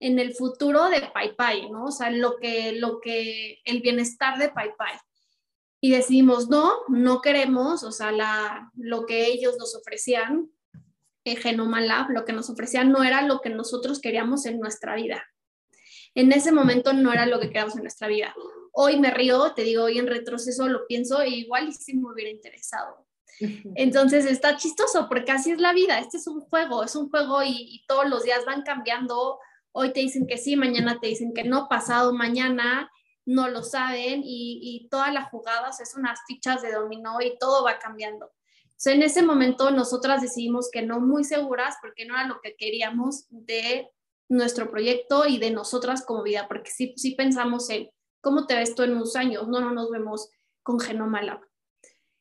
en 0.03 0.19
el 0.19 0.35
futuro 0.35 0.89
de 0.89 1.01
Pai 1.13 1.33
Pai, 1.33 1.71
¿no? 1.71 1.85
O 1.85 1.91
sea, 1.91 2.09
lo 2.09 2.35
que, 2.35 2.73
lo 2.73 2.99
que, 2.99 3.61
el 3.63 3.79
bienestar 3.79 4.37
de 4.37 4.49
Pai 4.49 4.71
Pai. 4.77 4.97
Y 5.79 5.91
decidimos, 5.91 6.49
no, 6.49 6.73
no 6.89 7.21
queremos, 7.21 7.83
o 7.83 7.91
sea, 7.93 8.11
la, 8.11 8.69
lo 8.75 9.05
que 9.05 9.27
ellos 9.27 9.55
nos 9.57 9.73
ofrecían, 9.75 10.51
Genoma 11.23 11.79
Lab, 11.79 12.09
lo 12.09 12.25
que 12.25 12.33
nos 12.33 12.49
ofrecían 12.49 12.91
no 12.91 13.01
era 13.01 13.21
lo 13.21 13.39
que 13.39 13.49
nosotros 13.49 14.01
queríamos 14.01 14.45
en 14.45 14.59
nuestra 14.59 14.95
vida. 14.95 15.23
En 16.15 16.33
ese 16.33 16.51
momento 16.51 16.91
no 16.91 17.13
era 17.13 17.25
lo 17.25 17.39
que 17.39 17.47
queríamos 17.47 17.77
en 17.77 17.83
nuestra 17.83 18.09
vida. 18.09 18.35
Hoy 18.73 18.99
me 18.99 19.09
río, 19.09 19.53
te 19.53 19.63
digo, 19.63 19.85
hoy 19.85 19.99
en 19.99 20.07
retroceso 20.07 20.67
lo 20.67 20.85
pienso 20.85 21.21
e 21.21 21.29
igual 21.29 21.69
y 21.69 21.71
si 21.71 21.95
me 21.95 22.11
hubiera 22.11 22.29
interesado. 22.29 23.07
Entonces 23.75 24.25
está 24.25 24.57
chistoso 24.57 25.07
porque 25.07 25.31
así 25.31 25.51
es 25.51 25.61
la 25.61 25.71
vida. 25.71 25.99
Este 25.99 26.17
es 26.17 26.27
un 26.27 26.41
juego, 26.41 26.83
es 26.83 26.93
un 26.97 27.09
juego 27.09 27.41
y, 27.41 27.51
y 27.51 27.85
todos 27.87 28.09
los 28.09 28.23
días 28.23 28.43
van 28.45 28.63
cambiando. 28.63 29.39
Hoy 29.73 29.91
te 29.91 29.99
dicen 29.99 30.25
que 30.25 30.37
sí, 30.37 30.55
mañana 30.55 30.99
te 31.01 31.07
dicen 31.07 31.33
que 31.33 31.43
no, 31.43 31.67
pasado 31.67 32.13
mañana 32.13 32.89
no 33.25 33.49
lo 33.49 33.63
saben 33.63 34.21
y, 34.23 34.59
y 34.61 34.87
todas 34.89 35.13
las 35.13 35.29
jugadas 35.29 35.79
es 35.81 35.95
unas 35.95 36.19
fichas 36.27 36.61
de 36.61 36.71
dominó 36.71 37.21
y 37.21 37.37
todo 37.37 37.63
va 37.63 37.79
cambiando. 37.79 38.31
En 38.85 39.01
ese 39.01 39.23
momento 39.23 39.71
nosotras 39.71 40.21
decidimos 40.21 40.69
que 40.71 40.81
no 40.81 40.99
muy 40.99 41.23
seguras 41.23 41.75
porque 41.81 42.05
no 42.05 42.15
era 42.15 42.27
lo 42.27 42.39
que 42.41 42.55
queríamos 42.55 43.25
de 43.29 43.89
nuestro 44.29 44.69
proyecto 44.69 45.25
y 45.25 45.37
de 45.37 45.51
nosotras 45.51 46.05
como 46.05 46.23
vida, 46.23 46.47
porque 46.47 46.71
sí, 46.71 46.93
sí 46.97 47.15
pensamos 47.15 47.69
en 47.69 47.89
cómo 48.21 48.45
te 48.45 48.55
ves 48.55 48.75
tú 48.75 48.83
en 48.83 48.91
unos 48.91 49.15
años, 49.15 49.47
no, 49.47 49.59
no 49.59 49.71
nos 49.71 49.89
vemos 49.89 50.29
con 50.63 50.79
Genoma 50.79 51.21
Lab. 51.21 51.41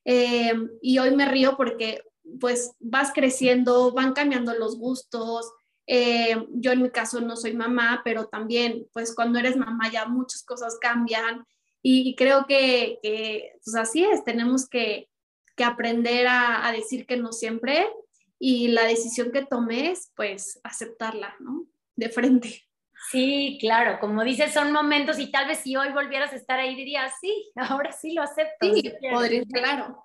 Eh, 0.04 0.52
y 0.80 0.98
hoy 0.98 1.14
me 1.14 1.26
río 1.26 1.56
porque 1.56 2.02
pues 2.40 2.72
vas 2.80 3.12
creciendo, 3.12 3.92
van 3.92 4.12
cambiando 4.12 4.54
los 4.54 4.78
gustos. 4.78 5.52
Eh, 5.86 6.46
yo 6.50 6.72
en 6.72 6.82
mi 6.82 6.90
caso 6.90 7.20
no 7.20 7.36
soy 7.36 7.54
mamá, 7.54 8.02
pero 8.04 8.26
también 8.26 8.86
pues 8.92 9.14
cuando 9.14 9.38
eres 9.38 9.56
mamá 9.56 9.90
ya 9.90 10.06
muchas 10.06 10.44
cosas 10.44 10.78
cambian 10.80 11.44
y, 11.84 12.14
creo 12.14 12.46
que, 12.46 13.00
que, 13.02 13.56
pues 13.64 13.74
así 13.74 14.04
es, 14.04 14.22
tenemos 14.22 14.68
que, 14.68 15.10
que 15.56 15.64
aprender 15.64 16.28
a, 16.28 16.66
a, 16.66 16.72
decir 16.72 17.06
que 17.06 17.16
no 17.16 17.32
siempre 17.32 17.88
y 18.38 18.68
la 18.68 18.84
decisión 18.84 19.32
que 19.32 19.44
tomes 19.44 20.12
pues 20.14 20.60
aceptarla, 20.62 21.34
¿no? 21.40 21.66
De 21.96 22.08
frente. 22.08 22.62
Sí, 23.10 23.58
claro, 23.60 23.98
como 24.00 24.22
dices, 24.22 24.54
son 24.54 24.72
momentos 24.72 25.18
y 25.18 25.30
tal 25.30 25.48
vez 25.48 25.58
si 25.58 25.76
hoy 25.76 25.92
volvieras 25.92 26.32
a 26.32 26.36
estar 26.36 26.60
ahí 26.60 26.76
dirías, 26.76 27.12
sí, 27.20 27.50
ahora 27.56 27.92
sí 27.92 28.12
lo 28.12 28.22
acepto. 28.22 28.72
Sí, 28.74 28.92
podría, 29.10 29.42
claro. 29.52 30.02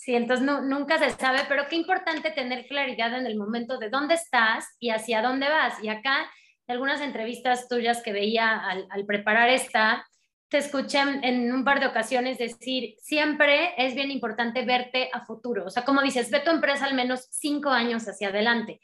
Sí, 0.00 0.14
entonces 0.14 0.46
nunca 0.46 0.96
se 0.98 1.10
sabe, 1.10 1.40
pero 1.46 1.68
qué 1.68 1.76
importante 1.76 2.30
tener 2.30 2.66
claridad 2.66 3.18
en 3.18 3.26
el 3.26 3.36
momento 3.36 3.76
de 3.76 3.90
dónde 3.90 4.14
estás 4.14 4.64
y 4.78 4.88
hacia 4.88 5.20
dónde 5.20 5.46
vas. 5.46 5.74
Y 5.84 5.90
acá, 5.90 6.22
en 6.66 6.72
algunas 6.72 7.02
entrevistas 7.02 7.68
tuyas 7.68 8.02
que 8.02 8.14
veía 8.14 8.56
al, 8.56 8.86
al 8.88 9.04
preparar 9.04 9.50
esta, 9.50 10.06
te 10.48 10.56
escuché 10.56 11.00
en 11.00 11.52
un 11.52 11.64
par 11.64 11.80
de 11.80 11.86
ocasiones 11.86 12.38
decir, 12.38 12.94
siempre 12.96 13.74
es 13.76 13.94
bien 13.94 14.10
importante 14.10 14.64
verte 14.64 15.10
a 15.12 15.26
futuro. 15.26 15.66
O 15.66 15.70
sea, 15.70 15.84
como 15.84 16.00
dices, 16.00 16.30
ve 16.30 16.40
tu 16.40 16.50
empresa 16.50 16.86
al 16.86 16.94
menos 16.94 17.28
cinco 17.30 17.68
años 17.68 18.08
hacia 18.08 18.28
adelante. 18.28 18.80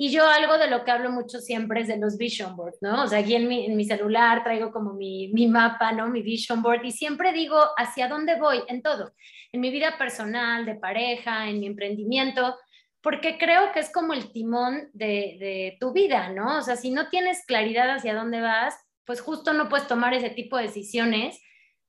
Y 0.00 0.12
yo 0.12 0.28
algo 0.28 0.58
de 0.58 0.70
lo 0.70 0.84
que 0.84 0.92
hablo 0.92 1.10
mucho 1.10 1.40
siempre 1.40 1.80
es 1.80 1.88
de 1.88 1.96
los 1.96 2.16
vision 2.16 2.54
boards, 2.54 2.78
¿no? 2.80 3.02
O 3.02 3.06
sea, 3.08 3.18
aquí 3.18 3.34
en 3.34 3.48
mi, 3.48 3.66
en 3.66 3.76
mi 3.76 3.84
celular 3.84 4.44
traigo 4.44 4.70
como 4.70 4.94
mi, 4.94 5.28
mi, 5.32 5.48
mapa, 5.48 5.90
¿no? 5.90 6.06
Mi 6.06 6.22
vision 6.22 6.62
board 6.62 6.84
y 6.84 6.92
siempre 6.92 7.32
digo 7.32 7.58
hacia 7.76 8.06
dónde 8.06 8.36
voy 8.36 8.62
en 8.68 8.80
todo, 8.80 9.12
en 9.50 9.60
mi 9.60 9.70
vida 9.70 9.98
personal, 9.98 10.64
de 10.64 10.76
pareja, 10.76 11.48
en 11.48 11.58
mi 11.58 11.66
emprendimiento, 11.66 12.56
porque 13.00 13.38
creo 13.38 13.72
que 13.72 13.80
es 13.80 13.90
como 13.92 14.12
el 14.12 14.30
timón 14.30 14.88
de, 14.92 15.36
de 15.40 15.76
tu 15.80 15.92
vida, 15.92 16.28
¿no? 16.28 16.58
O 16.58 16.62
sea, 16.62 16.76
si 16.76 16.92
no 16.92 17.08
tienes 17.08 17.44
claridad 17.44 17.90
hacia 17.90 18.14
dónde 18.14 18.40
vas, 18.40 18.76
pues 19.04 19.20
justo 19.20 19.52
no 19.52 19.68
puedes 19.68 19.88
tomar 19.88 20.14
ese 20.14 20.30
tipo 20.30 20.58
de 20.58 20.64
decisiones 20.64 21.42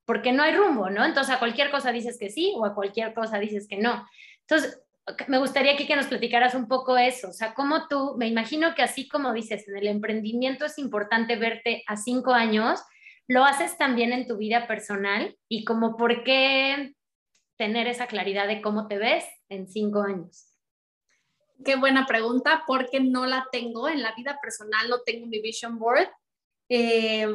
porque 0.04 0.32
no 0.32 0.42
hay 0.42 0.56
rumbo, 0.56 0.90
¿no? 0.90 1.04
Entonces 1.04 1.32
a 1.32 1.38
cualquier 1.38 1.70
cosa 1.70 1.92
dices 1.92 2.18
que 2.18 2.30
sí 2.30 2.52
o 2.56 2.64
a 2.64 2.74
cualquier 2.74 3.14
cosa 3.14 3.38
dices 3.38 3.68
que 3.68 3.76
no. 3.76 4.04
Entonces, 4.40 4.82
me 5.28 5.38
gustaría 5.38 5.72
aquí 5.72 5.86
que 5.86 5.96
nos 5.96 6.06
platicaras 6.06 6.54
un 6.54 6.68
poco 6.68 6.96
eso, 6.96 7.28
o 7.28 7.32
sea, 7.32 7.54
cómo 7.54 7.88
tú, 7.88 8.14
me 8.16 8.28
imagino 8.28 8.74
que 8.74 8.82
así 8.82 9.08
como 9.08 9.32
dices, 9.32 9.66
en 9.68 9.76
el 9.76 9.88
emprendimiento 9.88 10.64
es 10.66 10.78
importante 10.78 11.36
verte 11.36 11.82
a 11.86 11.96
cinco 11.96 12.32
años, 12.32 12.80
lo 13.26 13.44
haces 13.44 13.76
también 13.78 14.12
en 14.12 14.26
tu 14.26 14.36
vida 14.36 14.66
personal 14.66 15.36
y 15.48 15.64
como 15.64 15.96
por 15.96 16.24
qué 16.24 16.94
tener 17.56 17.86
esa 17.86 18.06
claridad 18.06 18.48
de 18.48 18.60
cómo 18.60 18.88
te 18.88 18.98
ves 18.98 19.24
en 19.48 19.68
cinco 19.68 20.02
años. 20.02 20.46
Qué 21.64 21.76
buena 21.76 22.06
pregunta, 22.06 22.64
porque 22.66 23.00
no 23.00 23.26
la 23.26 23.46
tengo 23.52 23.88
en 23.88 24.02
la 24.02 24.14
vida 24.14 24.38
personal, 24.40 24.88
no 24.88 25.02
tengo 25.02 25.26
mi 25.26 25.40
vision 25.40 25.78
board 25.78 26.08
eh, 26.70 27.28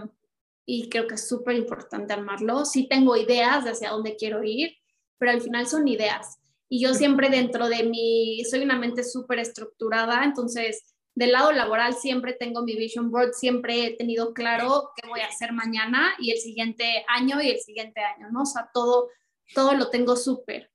y 0.65 0.89
creo 0.89 1.07
que 1.07 1.13
es 1.13 1.27
súper 1.27 1.55
importante 1.55 2.13
armarlo. 2.13 2.65
Sí 2.65 2.87
tengo 2.87 3.15
ideas 3.15 3.63
de 3.63 3.71
hacia 3.71 3.91
dónde 3.91 4.15
quiero 4.15 4.43
ir, 4.43 4.75
pero 5.19 5.31
al 5.31 5.41
final 5.41 5.67
son 5.67 5.87
ideas 5.87 6.39
y 6.69 6.81
yo 6.81 6.93
siempre 6.93 7.29
dentro 7.29 7.69
de 7.69 7.83
mi, 7.83 8.43
soy 8.49 8.61
una 8.61 8.77
mente 8.77 9.03
súper 9.03 9.39
estructurada, 9.39 10.23
entonces 10.23 10.95
del 11.13 11.31
lado 11.31 11.51
laboral 11.51 11.93
siempre 11.95 12.33
tengo 12.33 12.63
mi 12.63 12.75
vision 12.75 13.09
board, 13.09 13.33
siempre 13.33 13.85
he 13.85 13.95
tenido 13.95 14.33
claro 14.33 14.91
qué 14.95 15.07
voy 15.07 15.21
a 15.21 15.27
hacer 15.27 15.53
mañana 15.53 16.13
y 16.19 16.31
el 16.31 16.37
siguiente 16.39 17.05
año 17.07 17.41
y 17.41 17.51
el 17.51 17.59
siguiente 17.59 18.01
año, 18.01 18.29
¿no? 18.31 18.41
O 18.41 18.45
sea, 18.45 18.69
todo, 18.73 19.09
todo 19.53 19.75
lo 19.75 19.89
tengo 19.89 20.17
súper 20.17 20.69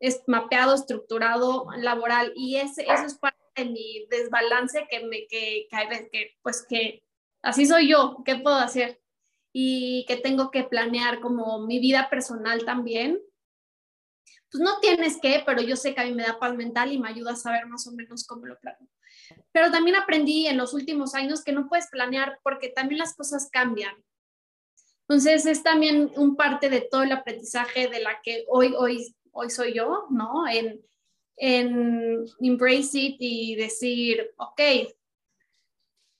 es 0.00 0.22
mapeado, 0.26 0.74
estructurado, 0.74 1.66
laboral 1.78 2.32
y 2.36 2.56
ese, 2.56 2.82
eso 2.82 3.06
es 3.06 3.14
parte 3.14 3.38
de 3.56 3.64
mi 3.66 4.06
desbalance 4.10 4.86
que 4.90 5.00
me, 5.06 5.26
que, 5.26 5.68
que, 5.70 6.08
que 6.12 6.36
pues 6.42 6.64
que 6.68 7.02
así 7.42 7.66
soy 7.66 7.88
yo, 7.88 8.22
¿qué 8.24 8.36
puedo 8.36 8.56
hacer? 8.56 9.00
Y 9.52 10.04
que 10.06 10.16
tengo 10.16 10.50
que 10.50 10.64
planear 10.64 11.20
como 11.20 11.66
mi 11.66 11.78
vida 11.78 12.10
personal 12.10 12.64
también 12.64 13.20
pues 14.56 14.64
no 14.64 14.80
tienes 14.80 15.18
que, 15.20 15.42
pero 15.44 15.60
yo 15.60 15.76
sé 15.76 15.94
que 15.94 16.00
a 16.00 16.04
mí 16.04 16.12
me 16.12 16.22
da 16.22 16.38
paz 16.38 16.54
mental 16.54 16.90
y 16.90 16.98
me 16.98 17.08
ayuda 17.08 17.32
a 17.32 17.36
saber 17.36 17.66
más 17.66 17.86
o 17.86 17.92
menos 17.92 18.26
cómo 18.26 18.46
lo 18.46 18.58
planeo. 18.58 18.88
Pero 19.52 19.70
también 19.70 19.96
aprendí 19.96 20.46
en 20.46 20.56
los 20.56 20.72
últimos 20.72 21.14
años 21.14 21.44
que 21.44 21.52
no 21.52 21.68
puedes 21.68 21.88
planear 21.88 22.38
porque 22.42 22.70
también 22.70 22.98
las 22.98 23.14
cosas 23.14 23.50
cambian. 23.52 23.94
Entonces 25.02 25.44
es 25.44 25.62
también 25.62 26.10
un 26.16 26.36
parte 26.36 26.70
de 26.70 26.80
todo 26.80 27.02
el 27.02 27.12
aprendizaje 27.12 27.88
de 27.88 28.00
la 28.00 28.20
que 28.22 28.44
hoy, 28.48 28.74
hoy, 28.76 29.14
hoy 29.32 29.50
soy 29.50 29.74
yo, 29.74 30.06
¿no? 30.08 30.48
En, 30.48 30.80
en 31.36 32.24
embrace 32.40 32.98
it 32.98 33.16
y 33.18 33.56
decir, 33.56 34.32
ok, 34.38 34.60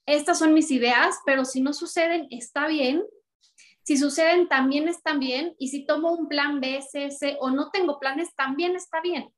estas 0.05 0.38
son 0.38 0.53
mis 0.53 0.70
ideas, 0.70 1.16
pero 1.25 1.46
si 1.46 1.62
no 1.62 1.72
suceden, 1.72 2.29
está 2.31 2.68
bien, 2.68 3.03
si 3.87 3.96
suceden, 3.96 4.49
también 4.49 4.88
están 4.88 5.20
bien. 5.20 5.55
Y 5.61 5.68
si 5.68 5.87
tomo 5.87 6.11
un 6.11 6.27
plan 6.27 6.61
B, 6.61 6.83
C, 6.83 7.37
o 7.38 7.51
no 7.51 7.70
tengo 7.70 8.01
planes, 8.01 8.35
también 8.35 8.75
está 8.75 9.01
bien. 9.01 9.33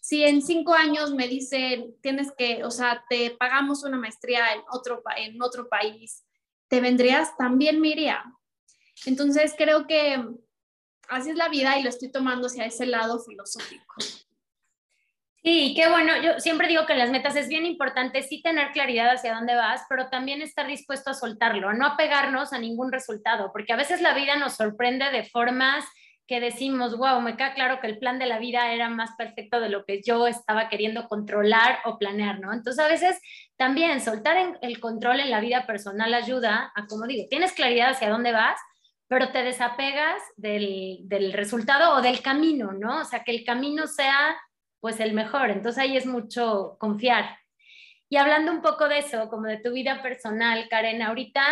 Si 0.00 0.24
en 0.24 0.40
cinco 0.40 0.72
años 0.72 1.12
me 1.12 1.28
dicen, 1.28 1.94
tienes 2.00 2.32
que, 2.38 2.64
o 2.64 2.70
sea, 2.70 3.04
te 3.10 3.32
pagamos 3.32 3.84
una 3.84 3.98
maestría 3.98 4.54
en 4.54 4.62
otro, 4.70 5.02
en 5.18 5.42
otro 5.42 5.68
país, 5.68 6.24
¿te 6.68 6.80
vendrías? 6.80 7.36
También 7.36 7.82
me 7.82 7.88
iría. 7.88 8.24
Entonces 9.04 9.54
creo 9.58 9.86
que 9.86 10.24
así 11.10 11.28
es 11.28 11.36
la 11.36 11.50
vida 11.50 11.78
y 11.78 11.82
lo 11.82 11.90
estoy 11.90 12.10
tomando 12.10 12.46
hacia 12.46 12.64
ese 12.64 12.86
lado 12.86 13.22
filosófico. 13.22 13.94
Sí, 15.44 15.74
qué 15.76 15.90
bueno. 15.90 16.16
Yo 16.22 16.40
siempre 16.40 16.68
digo 16.68 16.86
que 16.86 16.94
las 16.94 17.10
metas 17.10 17.36
es 17.36 17.48
bien 17.48 17.66
importante 17.66 18.22
sí 18.22 18.40
tener 18.40 18.72
claridad 18.72 19.10
hacia 19.10 19.34
dónde 19.34 19.54
vas, 19.54 19.82
pero 19.90 20.08
también 20.08 20.40
estar 20.40 20.66
dispuesto 20.66 21.10
a 21.10 21.14
soltarlo, 21.14 21.68
a 21.68 21.74
no 21.74 21.84
apegarnos 21.84 22.54
a 22.54 22.58
ningún 22.58 22.90
resultado, 22.90 23.52
porque 23.52 23.74
a 23.74 23.76
veces 23.76 24.00
la 24.00 24.14
vida 24.14 24.36
nos 24.36 24.54
sorprende 24.56 25.10
de 25.10 25.24
formas 25.24 25.84
que 26.26 26.40
decimos, 26.40 26.96
wow, 26.96 27.20
me 27.20 27.36
queda 27.36 27.52
claro 27.52 27.78
que 27.80 27.88
el 27.88 27.98
plan 27.98 28.18
de 28.18 28.24
la 28.24 28.38
vida 28.38 28.72
era 28.72 28.88
más 28.88 29.10
perfecto 29.18 29.60
de 29.60 29.68
lo 29.68 29.84
que 29.84 30.00
yo 30.02 30.26
estaba 30.26 30.70
queriendo 30.70 31.08
controlar 31.08 31.80
o 31.84 31.98
planear, 31.98 32.40
¿no? 32.40 32.54
Entonces 32.54 32.82
a 32.82 32.88
veces 32.88 33.20
también 33.58 34.00
soltar 34.00 34.56
el 34.62 34.80
control 34.80 35.20
en 35.20 35.30
la 35.30 35.40
vida 35.40 35.66
personal 35.66 36.14
ayuda 36.14 36.72
a, 36.74 36.86
como 36.86 37.06
digo, 37.06 37.26
tienes 37.28 37.52
claridad 37.52 37.90
hacia 37.90 38.08
dónde 38.08 38.32
vas, 38.32 38.58
pero 39.08 39.30
te 39.30 39.42
desapegas 39.42 40.22
del, 40.38 41.00
del 41.02 41.34
resultado 41.34 41.92
o 41.96 42.00
del 42.00 42.22
camino, 42.22 42.72
¿no? 42.72 43.00
O 43.02 43.04
sea, 43.04 43.22
que 43.22 43.32
el 43.32 43.44
camino 43.44 43.86
sea 43.86 44.34
pues 44.84 45.00
el 45.00 45.14
mejor. 45.14 45.48
Entonces 45.50 45.82
ahí 45.82 45.96
es 45.96 46.04
mucho 46.04 46.76
confiar. 46.78 47.38
Y 48.10 48.18
hablando 48.18 48.52
un 48.52 48.60
poco 48.60 48.86
de 48.86 48.98
eso, 48.98 49.30
como 49.30 49.46
de 49.46 49.56
tu 49.56 49.72
vida 49.72 50.02
personal, 50.02 50.68
Karen, 50.68 51.00
ahorita, 51.00 51.42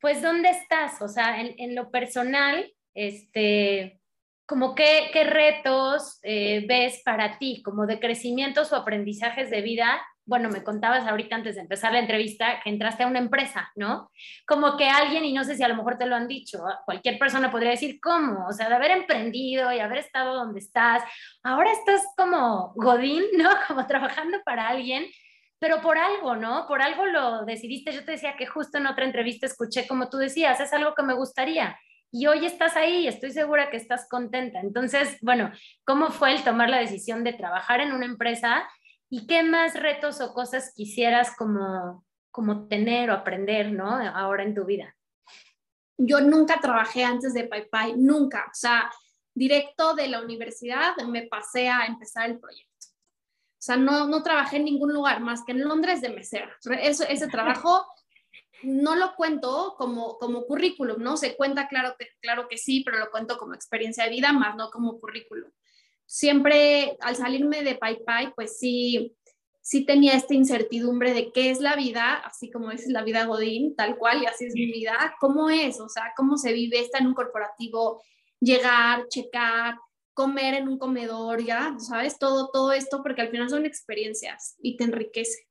pues 0.00 0.20
¿dónde 0.20 0.50
estás? 0.50 1.00
O 1.00 1.06
sea, 1.06 1.40
en, 1.40 1.76
lo 1.76 1.92
personal, 1.92 2.68
este, 2.92 4.00
como 4.46 4.74
qué, 4.74 5.10
qué 5.12 5.22
retos 5.22 6.18
eh, 6.24 6.64
ves 6.66 7.02
para 7.04 7.38
ti, 7.38 7.62
como 7.62 7.86
de 7.86 8.00
crecimientos 8.00 8.72
o 8.72 8.76
aprendizajes 8.76 9.48
de 9.48 9.62
vida 9.62 10.04
bueno, 10.26 10.48
me 10.48 10.64
contabas 10.64 11.06
ahorita 11.06 11.36
antes 11.36 11.54
de 11.54 11.60
empezar 11.60 11.92
la 11.92 12.00
entrevista 12.00 12.60
que 12.62 12.70
entraste 12.70 13.04
a 13.04 13.06
una 13.06 13.20
empresa, 13.20 13.70
¿no? 13.76 14.10
Como 14.46 14.76
que 14.76 14.88
alguien, 14.88 15.24
y 15.24 15.32
no 15.32 15.44
sé 15.44 15.54
si 15.54 15.62
a 15.62 15.68
lo 15.68 15.76
mejor 15.76 15.96
te 15.96 16.06
lo 16.06 16.16
han 16.16 16.26
dicho, 16.26 16.64
cualquier 16.84 17.18
persona 17.18 17.50
podría 17.50 17.70
decir, 17.70 18.00
¿cómo? 18.00 18.46
O 18.48 18.52
sea, 18.52 18.68
de 18.68 18.74
haber 18.74 18.90
emprendido 18.90 19.72
y 19.72 19.78
haber 19.78 19.98
estado 19.98 20.34
donde 20.34 20.58
estás, 20.58 21.04
ahora 21.44 21.70
estás 21.70 22.04
como 22.16 22.72
Godín, 22.74 23.22
¿no? 23.38 23.50
Como 23.68 23.86
trabajando 23.86 24.38
para 24.44 24.68
alguien, 24.68 25.06
pero 25.60 25.80
por 25.80 25.96
algo, 25.96 26.34
¿no? 26.34 26.66
Por 26.66 26.82
algo 26.82 27.06
lo 27.06 27.44
decidiste. 27.44 27.92
Yo 27.92 28.04
te 28.04 28.12
decía 28.12 28.36
que 28.36 28.46
justo 28.46 28.78
en 28.78 28.86
otra 28.86 29.04
entrevista 29.04 29.46
escuché 29.46 29.86
como 29.86 30.10
tú 30.10 30.18
decías, 30.18 30.60
es 30.60 30.72
algo 30.72 30.94
que 30.94 31.04
me 31.04 31.14
gustaría. 31.14 31.78
Y 32.12 32.26
hoy 32.26 32.46
estás 32.46 32.76
ahí 32.76 33.06
estoy 33.06 33.30
segura 33.30 33.70
que 33.70 33.76
estás 33.76 34.08
contenta. 34.08 34.60
Entonces, 34.60 35.18
bueno, 35.22 35.52
¿cómo 35.84 36.10
fue 36.10 36.32
el 36.32 36.42
tomar 36.42 36.68
la 36.68 36.78
decisión 36.78 37.24
de 37.24 37.32
trabajar 37.32 37.80
en 37.80 37.92
una 37.92 38.06
empresa? 38.06 38.68
¿Y 39.08 39.26
qué 39.26 39.42
más 39.42 39.74
retos 39.74 40.20
o 40.20 40.34
cosas 40.34 40.72
quisieras 40.74 41.34
como, 41.36 42.04
como 42.30 42.66
tener 42.68 43.10
o 43.10 43.14
aprender, 43.14 43.72
¿no? 43.72 43.88
Ahora 43.88 44.42
en 44.42 44.54
tu 44.54 44.64
vida. 44.64 44.96
Yo 45.96 46.20
nunca 46.20 46.60
trabajé 46.60 47.04
antes 47.04 47.32
de 47.32 47.44
PayPay, 47.44 47.94
nunca. 47.96 48.46
O 48.50 48.54
sea, 48.54 48.90
directo 49.34 49.94
de 49.94 50.08
la 50.08 50.20
universidad 50.20 50.96
me 51.08 51.22
pasé 51.22 51.68
a 51.68 51.86
empezar 51.86 52.28
el 52.28 52.38
proyecto. 52.38 52.72
O 53.58 53.62
sea, 53.66 53.76
no, 53.76 54.06
no 54.06 54.22
trabajé 54.22 54.56
en 54.56 54.64
ningún 54.64 54.92
lugar 54.92 55.20
más 55.20 55.44
que 55.44 55.52
en 55.52 55.64
Londres 55.64 56.00
de 56.00 56.10
mesera. 56.10 56.54
Ese 56.80 57.28
trabajo 57.28 57.86
no 58.62 58.96
lo 58.96 59.14
cuento 59.14 59.74
como, 59.76 60.18
como 60.18 60.44
currículum, 60.46 61.02
¿no? 61.02 61.16
Se 61.16 61.36
cuenta, 61.36 61.68
claro 61.68 61.94
que, 61.98 62.08
claro 62.20 62.48
que 62.48 62.58
sí, 62.58 62.82
pero 62.84 62.98
lo 62.98 63.10
cuento 63.10 63.38
como 63.38 63.54
experiencia 63.54 64.04
de 64.04 64.10
vida, 64.10 64.32
más 64.32 64.56
no 64.56 64.70
como 64.70 64.98
currículum. 65.00 65.50
Siempre 66.06 66.96
al 67.00 67.16
salirme 67.16 67.62
de 67.62 67.74
Pai 67.74 68.02
Pai, 68.04 68.32
pues 68.34 68.58
sí, 68.58 69.14
sí 69.60 69.84
tenía 69.84 70.14
esta 70.14 70.34
incertidumbre 70.34 71.12
de 71.12 71.32
qué 71.32 71.50
es 71.50 71.60
la 71.60 71.74
vida, 71.76 72.14
así 72.14 72.50
como 72.50 72.70
es 72.70 72.86
la 72.86 73.02
vida 73.02 73.24
Godín, 73.24 73.74
tal 73.74 73.98
cual, 73.98 74.22
y 74.22 74.26
así 74.26 74.46
es 74.46 74.54
mi 74.54 74.66
vida, 74.66 75.16
cómo 75.20 75.50
es, 75.50 75.80
o 75.80 75.88
sea, 75.88 76.12
cómo 76.16 76.36
se 76.36 76.52
vive, 76.52 76.80
estar 76.80 77.00
en 77.00 77.08
un 77.08 77.14
corporativo, 77.14 78.00
llegar, 78.40 79.08
checar, 79.08 79.76
comer 80.14 80.54
en 80.54 80.68
un 80.68 80.78
comedor, 80.78 81.44
ya, 81.44 81.76
¿sabes? 81.78 82.18
Todo, 82.18 82.50
todo 82.52 82.72
esto, 82.72 83.02
porque 83.02 83.22
al 83.22 83.30
final 83.30 83.50
son 83.50 83.66
experiencias 83.66 84.56
y 84.60 84.76
te 84.76 84.84
enriquece. 84.84 85.46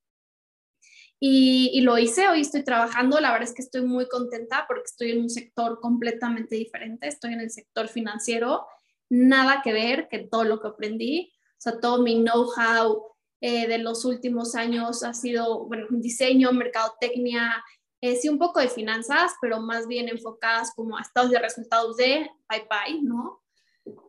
Y, 1.19 1.81
lo 1.81 1.97
hice, 1.97 2.27
hoy 2.27 2.41
estoy 2.41 2.63
trabajando, 2.63 3.19
la 3.19 3.31
verdad 3.31 3.47
es 3.47 3.55
que 3.55 3.61
estoy 3.61 3.81
muy 3.81 4.07
contenta 4.07 4.65
porque 4.67 4.85
estoy 4.85 5.11
en 5.11 5.21
un 5.21 5.29
sector 5.29 5.79
completamente 5.79 6.55
diferente, 6.55 7.07
estoy 7.07 7.33
en 7.33 7.41
el 7.41 7.51
sector 7.51 7.87
financiero, 7.87 8.65
nada 9.09 9.61
que 9.63 9.73
ver 9.73 10.07
que 10.09 10.19
todo 10.19 10.43
lo 10.43 10.59
que 10.59 10.67
aprendí, 10.67 11.31
o 11.51 11.61
sea, 11.61 11.79
todo 11.79 12.01
mi 12.01 12.15
know-how 12.15 13.03
eh, 13.41 13.67
de 13.67 13.77
los 13.77 14.05
últimos 14.05 14.55
años 14.55 15.03
ha 15.03 15.13
sido, 15.13 15.65
bueno, 15.65 15.87
diseño, 15.89 16.51
mercadotecnia, 16.51 17.63
eh, 18.01 18.15
sí 18.15 18.29
un 18.29 18.37
poco 18.37 18.59
de 18.59 18.69
finanzas, 18.69 19.33
pero 19.41 19.59
más 19.61 19.87
bien 19.87 20.09
enfocadas 20.09 20.71
como 20.75 20.97
a 20.97 21.01
estados 21.01 21.31
de 21.31 21.39
resultados 21.39 21.97
de 21.97 22.29
PayPay, 22.47 23.01
¿no? 23.01 23.41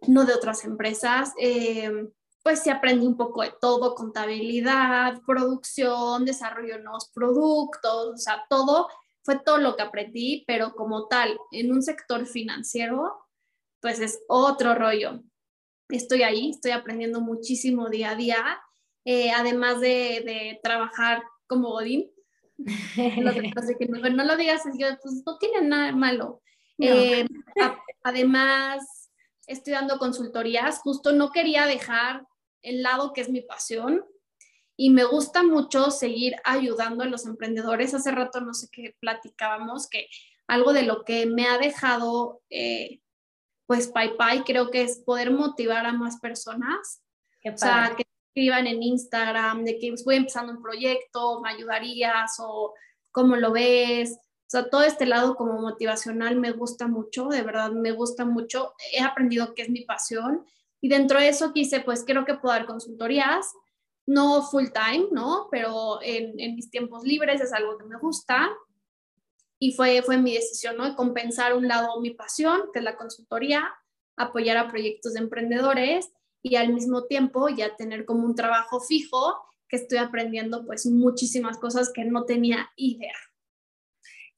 No 0.07 0.25
de 0.25 0.35
otras 0.35 0.65
empresas. 0.65 1.33
Eh, 1.41 1.91
pues 2.43 2.63
sí 2.63 2.71
aprendí 2.71 3.05
un 3.05 3.17
poco 3.17 3.43
de 3.43 3.53
todo, 3.61 3.97
contabilidad, 3.97 5.21
producción, 5.27 6.25
desarrollo 6.25 6.77
de 6.77 6.83
nuevos 6.85 7.11
productos, 7.13 8.15
o 8.15 8.17
sea, 8.17 8.45
todo, 8.49 8.87
fue 9.25 9.41
todo 9.41 9.59
lo 9.59 9.75
que 9.75 9.83
aprendí, 9.83 10.45
pero 10.47 10.77
como 10.77 11.09
tal, 11.09 11.37
en 11.51 11.73
un 11.73 11.83
sector 11.83 12.25
financiero, 12.25 13.26
pues 13.81 14.01
es 14.01 14.21
otro 14.29 14.75
rollo. 14.75 15.23
Estoy 15.89 16.23
ahí, 16.23 16.51
estoy 16.51 16.73
aprendiendo 16.73 17.21
muchísimo 17.21 17.89
día 17.89 18.11
a 18.11 18.17
día, 18.17 18.61
eh, 19.05 19.31
además 19.31 19.81
de, 19.81 20.59
trabajar 20.63 21.23
como 21.47 21.71
Godín. 21.71 22.11
no, 22.59 23.33
lo 23.33 24.37
digas, 24.37 24.63
pues 25.03 25.23
no 25.25 25.39
tiene 25.39 25.63
nada 25.63 25.93
malo. 25.93 26.43
Eh, 26.79 27.27
además, 28.03 29.11
estoy 29.47 29.73
dando 29.75 29.99
consultorías, 29.99 30.81
justo 30.81 31.13
no 31.13 31.31
quería 31.31 31.67
dejar 31.67 32.27
el 32.63 32.83
lado 32.83 33.13
que 33.13 33.21
es 33.21 33.29
mi 33.29 33.43
pasión 33.43 34.05
y 34.77 34.91
me 34.91 35.05
gusta 35.05 35.43
mucho 35.43 35.91
seguir 35.91 36.37
ayudando 36.45 37.05
a 37.05 37.07
los 37.07 37.25
emprendedores. 37.27 37.95
Hace 37.95 38.11
rato 38.11 38.41
no 38.41 38.53
sé 38.53 38.69
qué 38.71 38.95
platicábamos, 39.01 39.89
que 39.89 40.09
algo 40.47 40.73
de 40.73 40.83
lo 40.83 41.05
que 41.05 41.27
me 41.27 41.47
ha 41.47 41.59
dejado, 41.59 42.43
eh, 42.51 43.01
pues, 43.67 43.89
PayPay, 43.89 44.45
creo 44.45 44.71
que 44.71 44.83
es 44.83 44.99
poder 44.99 45.31
motivar 45.31 45.87
a 45.87 45.93
más 45.93 46.19
personas. 46.21 47.03
o 47.45 47.57
sea, 47.57 47.95
que 47.97 48.05
escriban 48.37 48.67
en 48.67 48.83
Instagram 48.83 49.65
de 49.65 49.79
que 49.79 49.95
voy 50.05 50.17
empezando 50.17 50.53
un 50.53 50.63
proyecto, 50.63 51.41
me 51.41 51.51
ayudarías 51.51 52.37
o 52.39 52.75
cómo 53.11 53.37
lo 53.37 53.53
ves. 53.53 54.13
O 54.13 54.49
sea, 54.49 54.69
todo 54.69 54.83
este 54.83 55.07
lado 55.07 55.37
como 55.37 55.61
motivacional 55.61 56.37
me 56.37 56.53
gusta 56.53 56.87
mucho, 56.87 57.29
de 57.29 57.43
verdad 57.43 57.73
me 57.73 57.93
gusta 57.93 58.25
mucho. 58.25 58.75
He 58.93 59.03
aprendido 59.03 59.55
que 59.55 59.63
es 59.63 59.71
mi 59.71 59.81
pasión 59.81 60.45
y 60.83 60.89
dentro 60.89 61.19
de 61.19 61.29
eso 61.29 61.53
quise, 61.53 61.81
pues 61.81 62.05
creo 62.07 62.25
que 62.25 62.35
puedo 62.35 62.55
dar 62.55 62.67
consultorías, 62.67 63.53
no 64.07 64.43
full 64.43 64.67
time, 64.67 65.09
¿no? 65.11 65.49
Pero 65.51 66.01
en, 66.03 66.39
en 66.39 66.55
mis 66.55 66.71
tiempos 66.71 67.05
libres 67.05 67.41
es 67.41 67.53
algo 67.53 67.79
que 67.79 67.85
me 67.85 67.99
gusta. 67.99 68.51
Y 69.67 69.73
fue, 69.73 70.01
fue 70.03 70.17
mi 70.17 70.33
decisión, 70.33 70.77
¿no? 70.77 70.95
Compensar 70.95 71.53
un 71.53 71.67
lado 71.67 72.01
mi 72.01 72.11
pasión, 72.11 72.71
que 72.73 72.79
es 72.79 72.85
la 72.85 72.97
consultoría, 72.97 73.69
apoyar 74.17 74.57
a 74.59 74.69
proyectos 74.69 75.15
de 75.15 75.19
emprendedores 75.19 76.13
y 76.41 76.55
al 76.55 76.73
mismo 76.73 77.07
tiempo 77.07 77.49
ya 77.49 77.75
tener 77.75 78.05
como 78.05 78.25
un 78.27 78.37
trabajo 78.37 78.79
fijo 78.79 79.37
que 79.69 79.75
estoy 79.75 79.99
aprendiendo 79.99 80.65
pues 80.65 80.87
muchísimas 80.87 81.59
cosas 81.59 81.91
que 81.93 82.05
no 82.05 82.27
tenía 82.27 82.71
idea. 82.77 83.17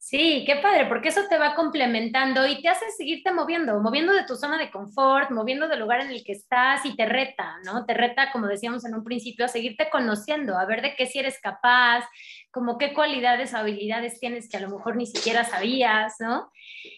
Sí, 0.09 0.43
qué 0.43 0.55
padre, 0.55 0.87
porque 0.87 1.09
eso 1.09 1.27
te 1.29 1.37
va 1.37 1.53
complementando 1.53 2.47
y 2.47 2.63
te 2.63 2.67
hace 2.67 2.89
seguirte 2.97 3.31
moviendo, 3.31 3.79
moviendo 3.79 4.11
de 4.11 4.23
tu 4.23 4.35
zona 4.35 4.57
de 4.57 4.71
confort, 4.71 5.29
moviendo 5.29 5.67
del 5.67 5.81
lugar 5.81 6.01
en 6.01 6.09
el 6.09 6.23
que 6.23 6.31
estás 6.31 6.83
y 6.83 6.95
te 6.95 7.05
reta, 7.05 7.57
¿no? 7.63 7.85
Te 7.85 7.93
reta, 7.93 8.31
como 8.31 8.47
decíamos 8.47 8.83
en 8.85 8.95
un 8.95 9.03
principio, 9.03 9.45
a 9.45 9.49
seguirte 9.49 9.87
conociendo, 9.91 10.57
a 10.57 10.65
ver 10.65 10.81
de 10.81 10.95
qué 10.95 11.05
si 11.05 11.19
eres 11.19 11.39
capaz, 11.39 12.05
como 12.49 12.79
qué 12.79 12.91
cualidades 12.95 13.53
o 13.53 13.57
habilidades 13.57 14.19
tienes 14.19 14.49
que 14.49 14.57
a 14.57 14.61
lo 14.61 14.69
mejor 14.69 14.95
ni 14.95 15.05
siquiera 15.05 15.43
sabías, 15.43 16.15
¿no? 16.19 16.49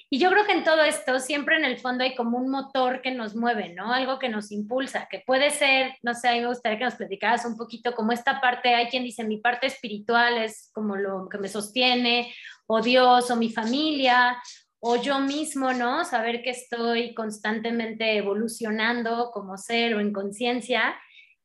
Y 0.09 0.17
yo 0.17 0.29
creo 0.29 0.45
que 0.45 0.53
en 0.53 0.63
todo 0.63 0.83
esto 0.83 1.19
siempre 1.19 1.57
en 1.57 1.65
el 1.65 1.79
fondo 1.79 2.05
hay 2.05 2.15
como 2.15 2.37
un 2.37 2.49
motor 2.49 3.01
que 3.01 3.11
nos 3.11 3.35
mueve, 3.35 3.73
¿no? 3.73 3.93
Algo 3.93 4.19
que 4.19 4.29
nos 4.29 4.51
impulsa, 4.53 5.07
que 5.09 5.19
puede 5.19 5.49
ser, 5.49 5.95
no 6.01 6.13
sé, 6.13 6.29
a 6.29 6.33
mí 6.33 6.39
me 6.39 6.47
gustaría 6.47 6.77
que 6.77 6.85
nos 6.85 6.95
platicaras 6.95 7.45
un 7.45 7.57
poquito 7.57 7.93
como 7.93 8.13
esta 8.13 8.39
parte, 8.39 8.73
hay 8.73 8.87
quien 8.87 9.03
dice 9.03 9.25
mi 9.25 9.37
parte 9.37 9.67
espiritual 9.67 10.37
es 10.37 10.69
como 10.73 10.95
lo 10.95 11.27
que 11.27 11.37
me 11.37 11.49
sostiene, 11.49 12.33
o 12.73 12.81
Dios, 12.81 13.29
o 13.29 13.35
mi 13.35 13.51
familia, 13.51 14.41
o 14.79 14.95
yo 14.95 15.19
mismo, 15.19 15.73
¿no? 15.73 16.05
Saber 16.05 16.41
que 16.41 16.51
estoy 16.51 17.13
constantemente 17.13 18.15
evolucionando 18.15 19.29
como 19.31 19.57
ser 19.57 19.93
o 19.93 19.99
en 19.99 20.13
conciencia. 20.13 20.95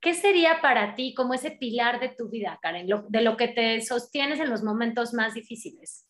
¿Qué 0.00 0.14
sería 0.14 0.60
para 0.62 0.94
ti 0.94 1.14
como 1.14 1.34
ese 1.34 1.50
pilar 1.50 1.98
de 1.98 2.10
tu 2.10 2.28
vida, 2.28 2.60
Karen, 2.62 2.86
de 3.08 3.20
lo 3.22 3.36
que 3.36 3.48
te 3.48 3.80
sostienes 3.80 4.38
en 4.38 4.50
los 4.50 4.62
momentos 4.62 5.14
más 5.14 5.34
difíciles? 5.34 6.06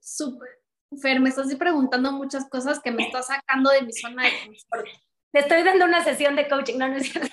Súper. 0.00 0.48
Fer, 1.00 1.20
me 1.20 1.28
estás 1.28 1.54
preguntando 1.54 2.10
muchas 2.10 2.48
cosas 2.50 2.80
que 2.80 2.90
me 2.90 3.04
estás 3.04 3.28
sacando 3.28 3.70
de 3.70 3.82
mi 3.82 3.92
zona 3.92 4.24
de 4.24 4.32
confort. 4.44 4.88
Te 5.30 5.38
estoy 5.38 5.62
dando 5.62 5.84
una 5.84 6.02
sesión 6.02 6.34
de 6.34 6.48
coaching, 6.48 6.76
no, 6.76 6.88
no 6.88 6.96
es 6.96 7.10
cierto. 7.10 7.30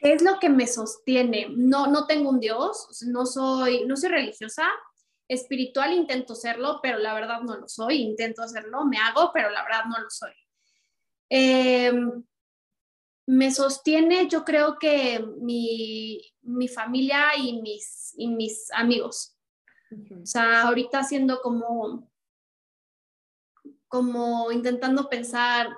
Es 0.00 0.22
lo 0.22 0.38
que 0.38 0.48
me 0.48 0.66
sostiene? 0.66 1.48
No, 1.50 1.86
no 1.86 2.06
tengo 2.06 2.30
un 2.30 2.40
Dios, 2.40 3.02
no 3.06 3.26
soy, 3.26 3.84
no 3.86 3.96
soy 3.96 4.10
religiosa, 4.10 4.68
espiritual 5.28 5.92
intento 5.92 6.34
serlo, 6.34 6.80
pero 6.82 6.98
la 6.98 7.14
verdad 7.14 7.42
no 7.42 7.56
lo 7.56 7.68
soy, 7.68 8.02
intento 8.02 8.42
hacerlo, 8.42 8.84
me 8.84 8.98
hago, 8.98 9.30
pero 9.32 9.50
la 9.50 9.62
verdad 9.62 9.84
no 9.88 10.00
lo 10.02 10.10
soy. 10.10 10.32
Em, 11.28 12.24
me 13.26 13.52
sostiene, 13.52 14.26
yo 14.28 14.44
creo 14.44 14.76
que 14.78 15.24
mi, 15.40 16.20
familia 16.74 17.36
y 17.36 17.60
mis, 17.60 18.12
y 18.16 18.26
mis 18.28 18.72
amigos. 18.72 19.36
O 20.22 20.26
sea, 20.26 20.62
ahorita 20.62 21.00
haciendo 21.00 21.40
como, 21.40 22.10
como 23.86 24.50
intentando 24.50 25.08
pensar 25.08 25.68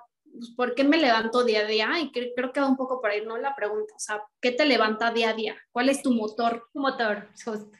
pues, 0.42 0.50
¿por 0.56 0.74
qué 0.74 0.82
me 0.82 0.96
levanto 0.96 1.44
día 1.44 1.60
a 1.60 1.66
día? 1.66 1.88
Y 2.00 2.10
creo 2.10 2.52
que 2.52 2.60
va 2.60 2.66
un 2.66 2.76
poco 2.76 3.00
por 3.00 3.10
ahí, 3.10 3.24
¿no? 3.24 3.38
La 3.38 3.54
pregunta, 3.54 3.94
o 3.94 3.98
sea, 4.00 4.24
¿qué 4.40 4.50
te 4.50 4.66
levanta 4.66 5.12
día 5.12 5.30
a 5.30 5.34
día? 5.34 5.56
¿Cuál 5.70 5.88
es 5.88 6.02
tu 6.02 6.12
motor? 6.12 6.68
Tu 6.72 6.80
motor, 6.80 7.28
justo. 7.44 7.70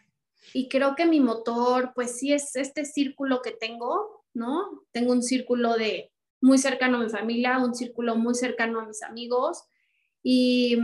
Y 0.54 0.68
creo 0.68 0.94
que 0.94 1.04
mi 1.04 1.18
motor, 1.18 1.90
pues 1.92 2.20
sí 2.20 2.32
es 2.32 2.54
este 2.54 2.84
círculo 2.84 3.42
que 3.42 3.50
tengo, 3.50 4.24
¿no? 4.32 4.84
Tengo 4.92 5.10
un 5.10 5.24
círculo 5.24 5.74
de 5.74 6.12
muy 6.40 6.56
cercano 6.56 6.98
a 6.98 7.00
mi 7.00 7.10
familia, 7.10 7.58
un 7.58 7.74
círculo 7.74 8.14
muy 8.14 8.36
cercano 8.36 8.78
a 8.78 8.86
mis 8.86 9.02
amigos 9.02 9.64
y, 10.22 10.78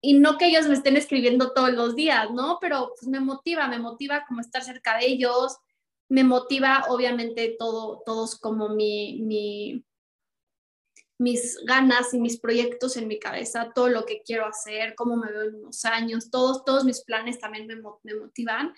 y 0.00 0.14
no 0.14 0.38
que 0.38 0.46
ellos 0.46 0.66
me 0.66 0.74
estén 0.74 0.96
escribiendo 0.96 1.52
todos 1.52 1.74
los 1.74 1.94
días, 1.94 2.30
¿no? 2.30 2.56
Pero 2.58 2.94
pues 2.98 3.06
me 3.06 3.20
motiva, 3.20 3.68
me 3.68 3.78
motiva 3.78 4.24
como 4.26 4.40
estar 4.40 4.62
cerca 4.62 4.96
de 4.96 5.08
ellos, 5.08 5.58
me 6.08 6.24
motiva 6.24 6.84
obviamente 6.88 7.56
todo, 7.58 8.02
todos 8.04 8.38
como 8.38 8.68
mi, 8.68 9.20
mi, 9.22 9.84
mis 11.18 11.58
ganas 11.64 12.12
y 12.14 12.20
mis 12.20 12.38
proyectos 12.38 12.96
en 12.96 13.08
mi 13.08 13.18
cabeza, 13.18 13.72
todo 13.74 13.88
lo 13.88 14.04
que 14.04 14.22
quiero 14.22 14.46
hacer, 14.46 14.94
cómo 14.94 15.16
me 15.16 15.30
veo 15.30 15.42
en 15.42 15.54
unos 15.56 15.84
años, 15.84 16.30
todos, 16.30 16.64
todos 16.64 16.84
mis 16.84 17.02
planes 17.04 17.38
también 17.38 17.66
me, 17.66 17.76
me 17.76 18.14
motivan, 18.14 18.74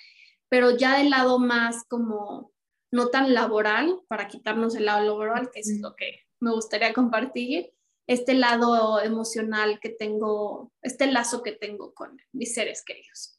pero 0.48 0.76
ya 0.76 0.98
del 0.98 1.10
lado 1.10 1.38
más 1.38 1.84
como 1.88 2.52
no 2.92 3.08
tan 3.08 3.34
laboral, 3.34 4.00
para 4.08 4.28
quitarnos 4.28 4.74
el 4.74 4.86
lado 4.86 5.04
laboral, 5.04 5.50
que 5.50 5.60
es 5.60 5.80
lo 5.80 5.94
que 5.96 6.20
me 6.40 6.52
gustaría 6.52 6.92
compartir, 6.92 7.72
este 8.06 8.34
lado 8.34 9.00
emocional 9.00 9.80
que 9.80 9.88
tengo, 9.88 10.72
este 10.80 11.10
lazo 11.10 11.42
que 11.42 11.52
tengo 11.52 11.92
con 11.94 12.20
mis 12.32 12.54
seres 12.54 12.84
queridos. 12.84 13.35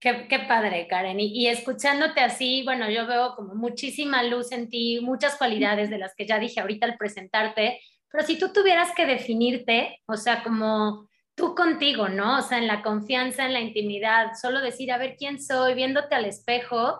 Qué, 0.00 0.46
padre, 0.48 0.86
Karen. 0.88 1.20
Y, 1.20 1.46
escuchándote 1.48 2.20
así, 2.20 2.62
bueno, 2.64 2.88
yo 2.88 3.06
veo 3.06 3.34
como 3.36 3.54
muchísima 3.54 4.22
luz 4.22 4.50
en 4.50 4.70
ti, 4.70 5.00
muchas 5.02 5.36
cualidades 5.36 5.90
de 5.90 5.98
las 5.98 6.14
que 6.14 6.26
ya 6.26 6.38
dije 6.38 6.60
ahorita 6.60 6.86
al 6.86 6.96
presentarte, 6.96 7.80
pero 8.10 8.24
si 8.26 8.38
tú 8.38 8.50
tuvieras 8.50 8.92
que 8.96 9.04
definirte, 9.04 10.00
o 10.06 10.16
sea, 10.16 10.42
como 10.42 11.06
tú 11.34 11.54
contigo, 11.54 12.08
¿no? 12.08 12.38
O 12.38 12.42
sea, 12.42 12.56
en 12.56 12.66
la 12.66 12.82
confianza, 12.82 13.44
en 13.44 13.52
la 13.52 13.60
intimidad, 13.60 14.32
solo 14.40 14.62
decir, 14.62 14.90
a 14.90 14.96
ver 14.96 15.16
quién 15.18 15.40
soy, 15.40 15.74
viéndote 15.74 16.14
al 16.14 16.24
espejo, 16.24 16.98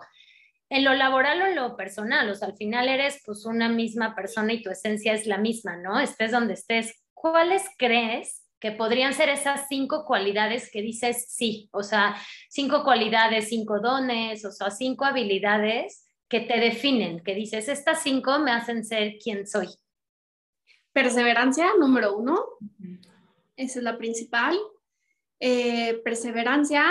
en 0.69 0.85
lo 0.85 0.93
laboral 0.93 1.41
o 1.41 1.47
en 1.47 1.55
lo 1.55 1.75
personal, 1.75 2.29
o 2.29 2.35
sea, 2.35 2.49
al 2.49 2.55
final 2.55 2.87
eres 2.87 3.19
pues 3.25 3.45
una 3.45 3.67
misma 3.67 4.15
persona 4.15 4.53
y 4.53 4.61
tu 4.61 4.69
esencia 4.69 5.13
es 5.13 5.25
la 5.25 5.39
misma, 5.39 5.75
¿no? 5.75 5.99
Estés 5.99 6.31
donde 6.31 6.53
estés. 6.53 7.03
¿Cuáles 7.13 7.63
crees 7.77 8.40
que 8.61 8.71
podrían 8.71 9.13
ser 9.13 9.27
esas 9.29 9.67
cinco 9.67 10.05
cualidades 10.05 10.69
que 10.71 10.83
dices 10.83 11.25
sí, 11.29 11.67
o 11.73 11.81
sea, 11.81 12.15
cinco 12.47 12.83
cualidades, 12.83 13.49
cinco 13.49 13.79
dones, 13.79 14.45
o 14.45 14.51
sea, 14.51 14.69
cinco 14.69 15.03
habilidades 15.03 16.07
que 16.29 16.41
te 16.41 16.59
definen, 16.59 17.23
que 17.23 17.33
dices, 17.33 17.67
estas 17.67 18.03
cinco 18.03 18.37
me 18.37 18.51
hacen 18.51 18.85
ser 18.85 19.17
quien 19.17 19.47
soy. 19.47 19.67
Perseverancia, 20.93 21.71
número 21.79 22.15
uno. 22.15 22.45
Esa 23.55 23.79
es 23.79 23.83
la 23.83 23.97
principal. 23.97 24.57
Eh, 25.39 25.99
perseverancia, 26.03 26.85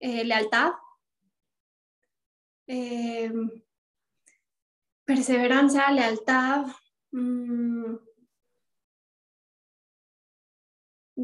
eh, 0.00 0.24
lealtad. 0.24 0.72
Eh, 2.66 3.30
perseverancia, 5.04 5.90
lealtad. 5.90 6.66
Mm, 7.10 7.96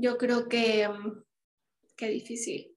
yo 0.00 0.18
creo 0.18 0.48
que, 0.48 0.88
mm, 0.88 1.24
qué 1.96 2.08
difícil. 2.08 2.76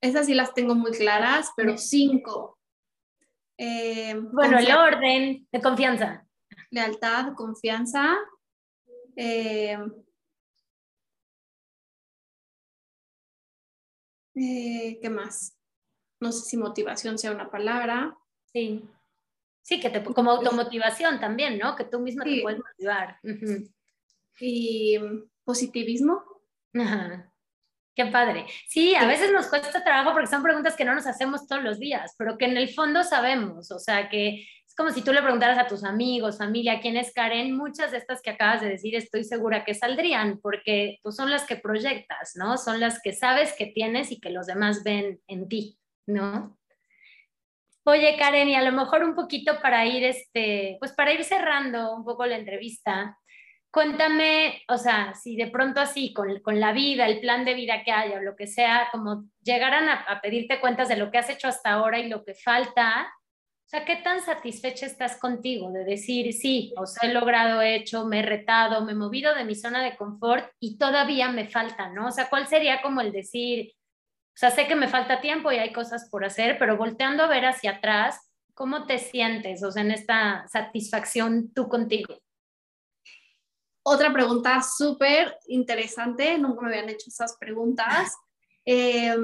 Esas 0.00 0.26
sí 0.26 0.34
las 0.34 0.52
tengo 0.54 0.74
muy 0.74 0.92
claras, 0.92 1.50
pero 1.56 1.78
cinco. 1.78 2.58
bueno, 3.58 4.58
el 4.58 4.72
orden 4.72 5.46
de 5.50 5.60
confianza. 5.60 6.26
Lealtad, 6.70 7.34
confianza. 7.34 8.16
Eh, 9.16 9.78
¿Qué 14.34 15.10
más? 15.10 15.58
No 16.20 16.32
sé 16.32 16.48
si 16.48 16.56
motivación 16.56 17.18
sea 17.18 17.32
una 17.32 17.50
palabra. 17.50 18.16
Sí. 18.52 18.82
Sí, 19.62 19.80
que 19.80 19.90
te, 19.90 20.02
como 20.02 20.32
automotivación 20.32 21.20
también, 21.20 21.58
¿no? 21.58 21.76
Que 21.76 21.84
tú 21.84 22.00
misma 22.00 22.24
te 22.24 22.42
puedes 22.42 22.58
motivar. 22.58 23.20
Y 24.40 24.98
mm, 24.98 25.30
positivismo. 25.44 26.22
Qué 27.94 28.06
padre. 28.06 28.46
Sí, 28.68 28.94
a 28.94 29.06
veces 29.06 29.30
nos 29.32 29.48
cuesta 29.48 29.84
trabajo 29.84 30.12
porque 30.12 30.26
son 30.26 30.42
preguntas 30.42 30.76
que 30.76 30.84
no 30.84 30.94
nos 30.94 31.06
hacemos 31.06 31.46
todos 31.46 31.62
los 31.62 31.78
días, 31.78 32.14
pero 32.16 32.38
que 32.38 32.46
en 32.46 32.56
el 32.56 32.70
fondo 32.70 33.04
sabemos. 33.04 33.70
O 33.70 33.78
sea, 33.78 34.08
que 34.08 34.46
es 34.66 34.74
como 34.74 34.90
si 34.90 35.04
tú 35.04 35.12
le 35.12 35.20
preguntaras 35.20 35.58
a 35.58 35.66
tus 35.66 35.84
amigos, 35.84 36.38
familia, 36.38 36.80
¿quién 36.80 36.96
es 36.96 37.12
Karen? 37.12 37.54
Muchas 37.54 37.90
de 37.90 37.98
estas 37.98 38.22
que 38.22 38.30
acabas 38.30 38.62
de 38.62 38.70
decir 38.70 38.94
estoy 38.94 39.24
segura 39.24 39.66
que 39.66 39.74
saldrían 39.74 40.40
porque 40.40 41.00
pues, 41.02 41.16
son 41.16 41.30
las 41.30 41.44
que 41.44 41.56
proyectas, 41.56 42.32
¿no? 42.36 42.56
Son 42.56 42.80
las 42.80 43.02
que 43.02 43.12
sabes 43.12 43.52
que 43.52 43.66
tienes 43.66 44.10
y 44.10 44.18
que 44.18 44.30
los 44.30 44.46
demás 44.46 44.82
ven 44.82 45.20
en 45.26 45.48
ti, 45.48 45.78
¿no? 46.06 46.58
Oye, 47.84 48.16
Karen, 48.16 48.48
y 48.48 48.54
a 48.54 48.62
lo 48.62 48.72
mejor 48.72 49.04
un 49.04 49.14
poquito 49.14 49.60
para 49.60 49.84
ir, 49.84 50.04
este, 50.04 50.76
pues 50.78 50.92
para 50.92 51.12
ir 51.12 51.24
cerrando 51.24 51.94
un 51.94 52.04
poco 52.04 52.24
la 52.24 52.38
entrevista, 52.38 53.18
cuéntame, 53.72 54.62
o 54.68 54.76
sea, 54.76 55.14
si 55.14 55.34
de 55.34 55.48
pronto 55.48 55.80
así, 55.80 56.12
con, 56.12 56.40
con, 56.40 56.60
la 56.60 56.72
vida, 56.72 57.06
el 57.06 57.20
plan 57.20 57.44
de 57.44 57.54
vida 57.54 57.82
que 57.84 57.90
haya 57.90 58.18
o 58.18 58.22
lo 58.22 58.36
que 58.36 58.46
sea, 58.46 58.88
como 58.92 59.24
llegaran 59.42 59.88
a, 59.88 60.20
pedirte 60.20 60.60
cuentas 60.60 60.88
de 60.88 60.96
lo 60.96 61.10
que 61.10 61.18
has 61.18 61.30
hecho 61.30 61.48
hasta 61.48 61.72
ahora 61.72 61.98
y 61.98 62.08
lo 62.08 62.22
que 62.22 62.34
falta, 62.34 63.10
o 63.64 63.68
sea, 63.68 63.86
¿qué 63.86 63.96
tan 63.96 64.20
satisfecha 64.20 64.84
estás 64.84 65.18
contigo 65.18 65.72
de 65.72 65.84
decir, 65.84 66.34
sí, 66.34 66.74
o 66.76 66.84
sea, 66.84 67.08
he 67.08 67.14
logrado, 67.14 67.62
he 67.62 67.74
hecho, 67.76 68.04
me 68.04 68.20
he 68.20 68.22
retado, 68.22 68.84
me 68.84 68.92
he 68.92 68.94
movido 68.94 69.34
de 69.34 69.46
mi 69.46 69.54
zona 69.54 69.82
de 69.82 69.96
confort 69.96 70.50
y 70.60 70.76
todavía 70.76 71.30
me 71.30 71.48
falta, 71.48 71.88
¿no? 71.88 72.08
O 72.08 72.10
sea, 72.10 72.28
¿cuál 72.28 72.46
sería 72.46 72.82
como 72.82 73.00
el 73.00 73.10
decir, 73.10 73.72
o 73.72 74.36
sea, 74.36 74.50
sé 74.50 74.66
que 74.66 74.74
me 74.74 74.88
falta 74.88 75.22
tiempo 75.22 75.50
y 75.50 75.56
hay 75.56 75.72
cosas 75.72 76.10
por 76.10 76.26
hacer, 76.26 76.58
pero 76.58 76.76
volteando 76.76 77.24
a 77.24 77.28
ver 77.28 77.46
hacia 77.46 77.72
atrás, 77.72 78.30
¿cómo 78.52 78.86
te 78.86 78.98
sientes, 78.98 79.62
o 79.62 79.72
sea, 79.72 79.82
en 79.82 79.92
esta 79.92 80.46
satisfacción 80.48 81.54
tú 81.54 81.68
contigo? 81.70 82.18
Otra 83.84 84.12
pregunta 84.12 84.62
súper 84.62 85.36
interesante, 85.48 86.38
nunca 86.38 86.62
me 86.62 86.68
habían 86.68 86.88
hecho 86.90 87.08
esas 87.08 87.36
preguntas. 87.36 88.16
Eh, 88.64 89.16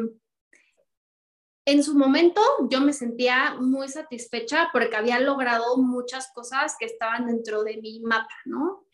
en 1.64 1.84
su 1.84 1.94
momento 1.94 2.40
yo 2.68 2.80
me 2.80 2.92
sentía 2.92 3.54
muy 3.60 3.88
satisfecha 3.88 4.68
porque 4.72 4.96
había 4.96 5.20
logrado 5.20 5.76
muchas 5.76 6.32
cosas 6.32 6.74
que 6.76 6.86
estaban 6.86 7.26
dentro 7.26 7.62
de 7.62 7.76
mi 7.76 8.00
mapa, 8.00 8.34
¿no? 8.46 8.86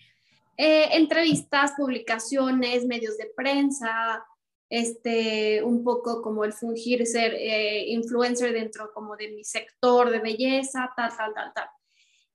Eh, 0.57 0.89
entrevistas, 0.97 1.73
publicaciones, 1.79 2.85
medios 2.85 3.17
de 3.17 3.33
prensa, 3.35 4.23
este, 4.69 5.63
un 5.63 5.85
poco 5.85 6.21
como 6.21 6.45
el 6.45 6.53
fungir 6.53 7.07
ser 7.07 7.35
eh, 7.35 7.85
influencer 7.91 8.53
dentro 8.53 8.93
como 8.93 9.17
de 9.17 9.29
mi 9.31 9.45
sector 9.45 10.11
de 10.11 10.19
belleza, 10.19 10.93
tal, 10.97 11.17
tal, 11.17 11.33
tal, 11.33 11.53
tal. 11.55 11.69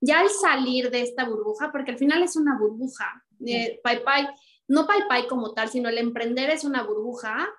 Ya 0.01 0.21
al 0.21 0.29
salir 0.29 0.91
de 0.91 1.01
esta 1.01 1.25
burbuja, 1.25 1.71
porque 1.71 1.91
al 1.91 1.97
final 1.97 2.23
es 2.23 2.35
una 2.35 2.57
burbuja, 2.57 3.25
eh, 3.45 3.79
Pai 3.83 4.03
Pai, 4.03 4.27
no 4.67 4.85
Pai 4.87 5.01
Pai 5.07 5.27
como 5.27 5.53
tal, 5.53 5.69
sino 5.69 5.89
el 5.89 5.97
emprender 5.97 6.49
es 6.49 6.63
una 6.63 6.83
burbuja, 6.83 7.49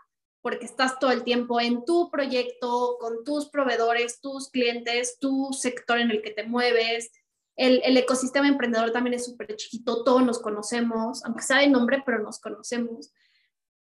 porque 0.43 0.64
estás 0.64 0.99
todo 0.99 1.11
el 1.11 1.22
tiempo 1.22 1.61
en 1.61 1.84
tu 1.84 2.11
proyecto, 2.11 2.97
con 2.99 3.24
tus 3.24 3.51
proveedores, 3.51 4.20
tus 4.20 4.49
clientes, 4.49 5.18
tu 5.18 5.53
sector 5.53 5.99
en 5.99 6.11
el 6.11 6.22
que 6.22 6.30
te 6.30 6.45
mueves. 6.45 7.11
El, 7.57 7.82
el 7.84 7.97
ecosistema 7.97 8.49
emprendedor 8.49 8.91
también 8.91 9.14
es 9.14 9.26
súper 9.26 9.55
chiquito, 9.57 10.03
todos 10.03 10.24
nos 10.24 10.38
conocemos, 10.38 11.22
aunque 11.24 11.43
sea 11.43 11.59
de 11.59 11.68
nombre, 11.68 12.03
pero 12.07 12.22
nos 12.22 12.41
conocemos. 12.41 13.12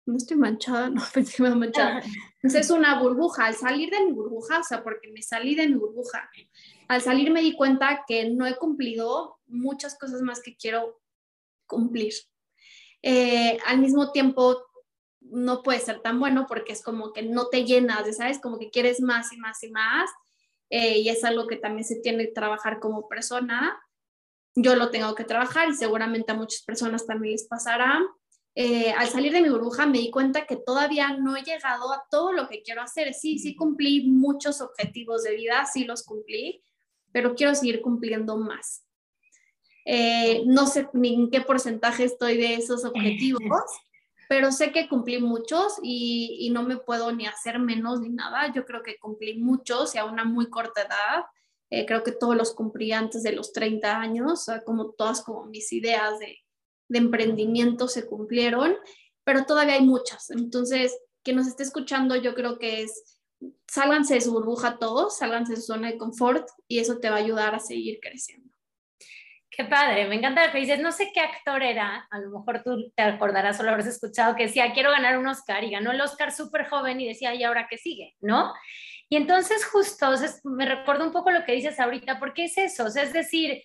No 0.07 0.17
estoy 0.17 0.37
manchada, 0.37 0.89
no 0.89 1.03
pensé 1.13 1.37
que 1.37 1.43
me 1.43 1.53
manchada. 1.53 2.01
Entonces 2.41 2.65
es 2.65 2.71
una 2.71 2.99
burbuja. 2.99 3.45
Al 3.45 3.55
salir 3.55 3.91
de 3.91 4.05
mi 4.05 4.13
burbuja, 4.13 4.59
o 4.59 4.63
sea, 4.63 4.83
porque 4.83 5.11
me 5.11 5.21
salí 5.21 5.53
de 5.53 5.67
mi 5.67 5.75
burbuja, 5.75 6.27
al 6.89 7.01
salir 7.03 7.31
me 7.31 7.41
di 7.41 7.55
cuenta 7.55 8.03
que 8.07 8.31
no 8.31 8.47
he 8.47 8.57
cumplido 8.57 9.39
muchas 9.45 9.97
cosas 9.97 10.21
más 10.23 10.41
que 10.41 10.57
quiero 10.57 10.99
cumplir. 11.67 12.13
Eh, 13.03 13.59
al 13.67 13.77
mismo 13.77 14.11
tiempo 14.11 14.65
no 15.21 15.61
puede 15.61 15.79
ser 15.79 16.01
tan 16.01 16.19
bueno 16.19 16.47
porque 16.47 16.73
es 16.73 16.81
como 16.81 17.13
que 17.13 17.21
no 17.21 17.47
te 17.49 17.63
llenas, 17.63 18.17
¿sabes? 18.17 18.39
Como 18.39 18.57
que 18.57 18.71
quieres 18.71 19.01
más 19.01 19.31
y 19.31 19.37
más 19.37 19.61
y 19.61 19.69
más. 19.69 20.09
Eh, 20.71 20.97
y 20.99 21.09
es 21.09 21.23
algo 21.23 21.45
que 21.45 21.57
también 21.57 21.85
se 21.85 21.97
tiene 21.97 22.25
que 22.25 22.33
trabajar 22.33 22.79
como 22.79 23.07
persona. 23.07 23.79
Yo 24.55 24.75
lo 24.75 24.89
tengo 24.89 25.13
que 25.13 25.25
trabajar 25.25 25.69
y 25.69 25.75
seguramente 25.75 26.31
a 26.31 26.35
muchas 26.35 26.63
personas 26.63 27.05
también 27.05 27.33
les 27.33 27.47
pasará. 27.47 28.01
Eh, 28.55 28.91
al 28.97 29.07
salir 29.09 29.31
de 29.31 29.43
mi 29.43 29.49
burbuja 29.49 29.85
me 29.85 29.99
di 29.99 30.09
cuenta 30.09 30.47
que 30.47 30.55
todavía 30.55 31.15
no 31.17 31.37
he 31.37 31.43
llegado 31.43 31.93
a 31.93 32.03
todo 32.09 32.33
lo 32.33 32.49
que 32.49 32.63
quiero 32.63 32.81
hacer. 32.81 33.13
Sí, 33.13 33.37
sí 33.37 33.55
cumplí 33.55 34.07
muchos 34.07 34.59
objetivos 34.59 35.21
de 35.21 35.35
vida, 35.35 35.67
sí 35.71 35.85
los 35.85 36.03
cumplí, 36.03 36.63
pero 37.11 37.35
quiero 37.35 37.55
seguir 37.55 37.81
cumpliendo 37.81 38.37
más. 38.37 38.85
Eh, 39.85 40.43
no 40.45 40.67
sé 40.67 40.87
ni 40.93 41.15
en 41.15 41.29
qué 41.31 41.41
porcentaje 41.41 42.03
estoy 42.03 42.37
de 42.37 42.55
esos 42.55 42.85
objetivos, 42.85 43.41
pero 44.29 44.51
sé 44.51 44.71
que 44.71 44.87
cumplí 44.87 45.19
muchos 45.19 45.73
y, 45.81 46.49
no 46.53 46.63
me 46.63 46.77
puedo 46.77 47.11
ni 47.11 47.25
hacer 47.25 47.59
menos 47.59 48.01
ni 48.01 48.09
nada. 48.09 48.51
Yo 48.53 48.65
creo 48.65 48.83
que 48.83 48.97
cumplí 48.99 49.37
muchos 49.39 49.95
y 49.95 49.97
a 49.97 50.05
una 50.05 50.25
muy 50.25 50.49
corta 50.49 50.81
edad. 50.81 51.25
Eh, 51.71 51.85
creo 51.85 52.03
que 52.03 52.11
todos 52.11 52.35
los 52.35 52.53
cumplí 52.53 52.91
antes 52.91 53.23
de 53.23 53.31
los 53.31 53.53
30 53.53 53.99
años, 53.99 54.47
como 54.65 54.91
todas 54.91 55.23
como 55.23 55.45
mis 55.45 55.71
ideas 55.71 56.19
de, 56.19 56.39
de 56.89 56.97
emprendimiento 56.97 57.87
se 57.87 58.05
cumplieron, 58.05 58.75
pero 59.23 59.45
todavía 59.45 59.75
hay 59.75 59.85
muchas. 59.85 60.31
Entonces, 60.31 60.97
quien 61.23 61.37
nos 61.37 61.47
esté 61.47 61.63
escuchando, 61.63 62.15
yo 62.15 62.33
creo 62.33 62.59
que 62.59 62.81
es, 62.81 63.18
sálganse 63.67 64.15
de 64.15 64.21
su 64.21 64.31
burbuja 64.31 64.77
todos, 64.77 65.17
sálganse 65.17 65.53
de 65.53 65.61
su 65.61 65.73
zona 65.73 65.91
de 65.91 65.97
confort 65.97 66.47
y 66.67 66.79
eso 66.79 66.99
te 66.99 67.09
va 67.09 67.17
a 67.17 67.19
ayudar 67.19 67.55
a 67.55 67.59
seguir 67.59 67.99
creciendo. 68.01 68.49
Qué 69.49 69.65
padre, 69.65 70.07
me 70.07 70.15
encanta 70.15 70.45
lo 70.45 70.53
que 70.53 70.59
dices. 70.59 70.79
No 70.79 70.91
sé 70.91 71.11
qué 71.13 71.19
actor 71.19 71.61
era, 71.63 72.07
a 72.09 72.19
lo 72.19 72.29
mejor 72.29 72.61
tú 72.63 72.91
te 72.95 73.03
acordarás 73.03 73.59
o 73.59 73.63
lo 73.63 73.71
habrás 73.71 73.87
escuchado, 73.87 74.35
que 74.35 74.43
decía, 74.43 74.71
quiero 74.73 74.91
ganar 74.91 75.17
un 75.17 75.27
Oscar 75.27 75.63
y 75.63 75.71
ganó 75.71 75.91
el 75.91 75.99
Oscar 75.99 76.31
súper 76.31 76.67
joven 76.67 77.01
y 77.01 77.07
decía, 77.07 77.35
¿y 77.35 77.43
ahora 77.43 77.67
qué 77.69 77.77
sigue? 77.77 78.15
¿No? 78.21 78.53
Y 79.09 79.17
entonces 79.17 79.65
justo, 79.65 80.11
me 80.43 80.65
recuerdo 80.65 81.05
un 81.05 81.11
poco 81.11 81.31
lo 81.31 81.43
que 81.43 81.53
dices 81.53 81.79
ahorita, 81.79 82.19
porque 82.19 82.45
es 82.45 82.57
eso, 82.57 82.87
es 82.87 83.11
decir, 83.11 83.63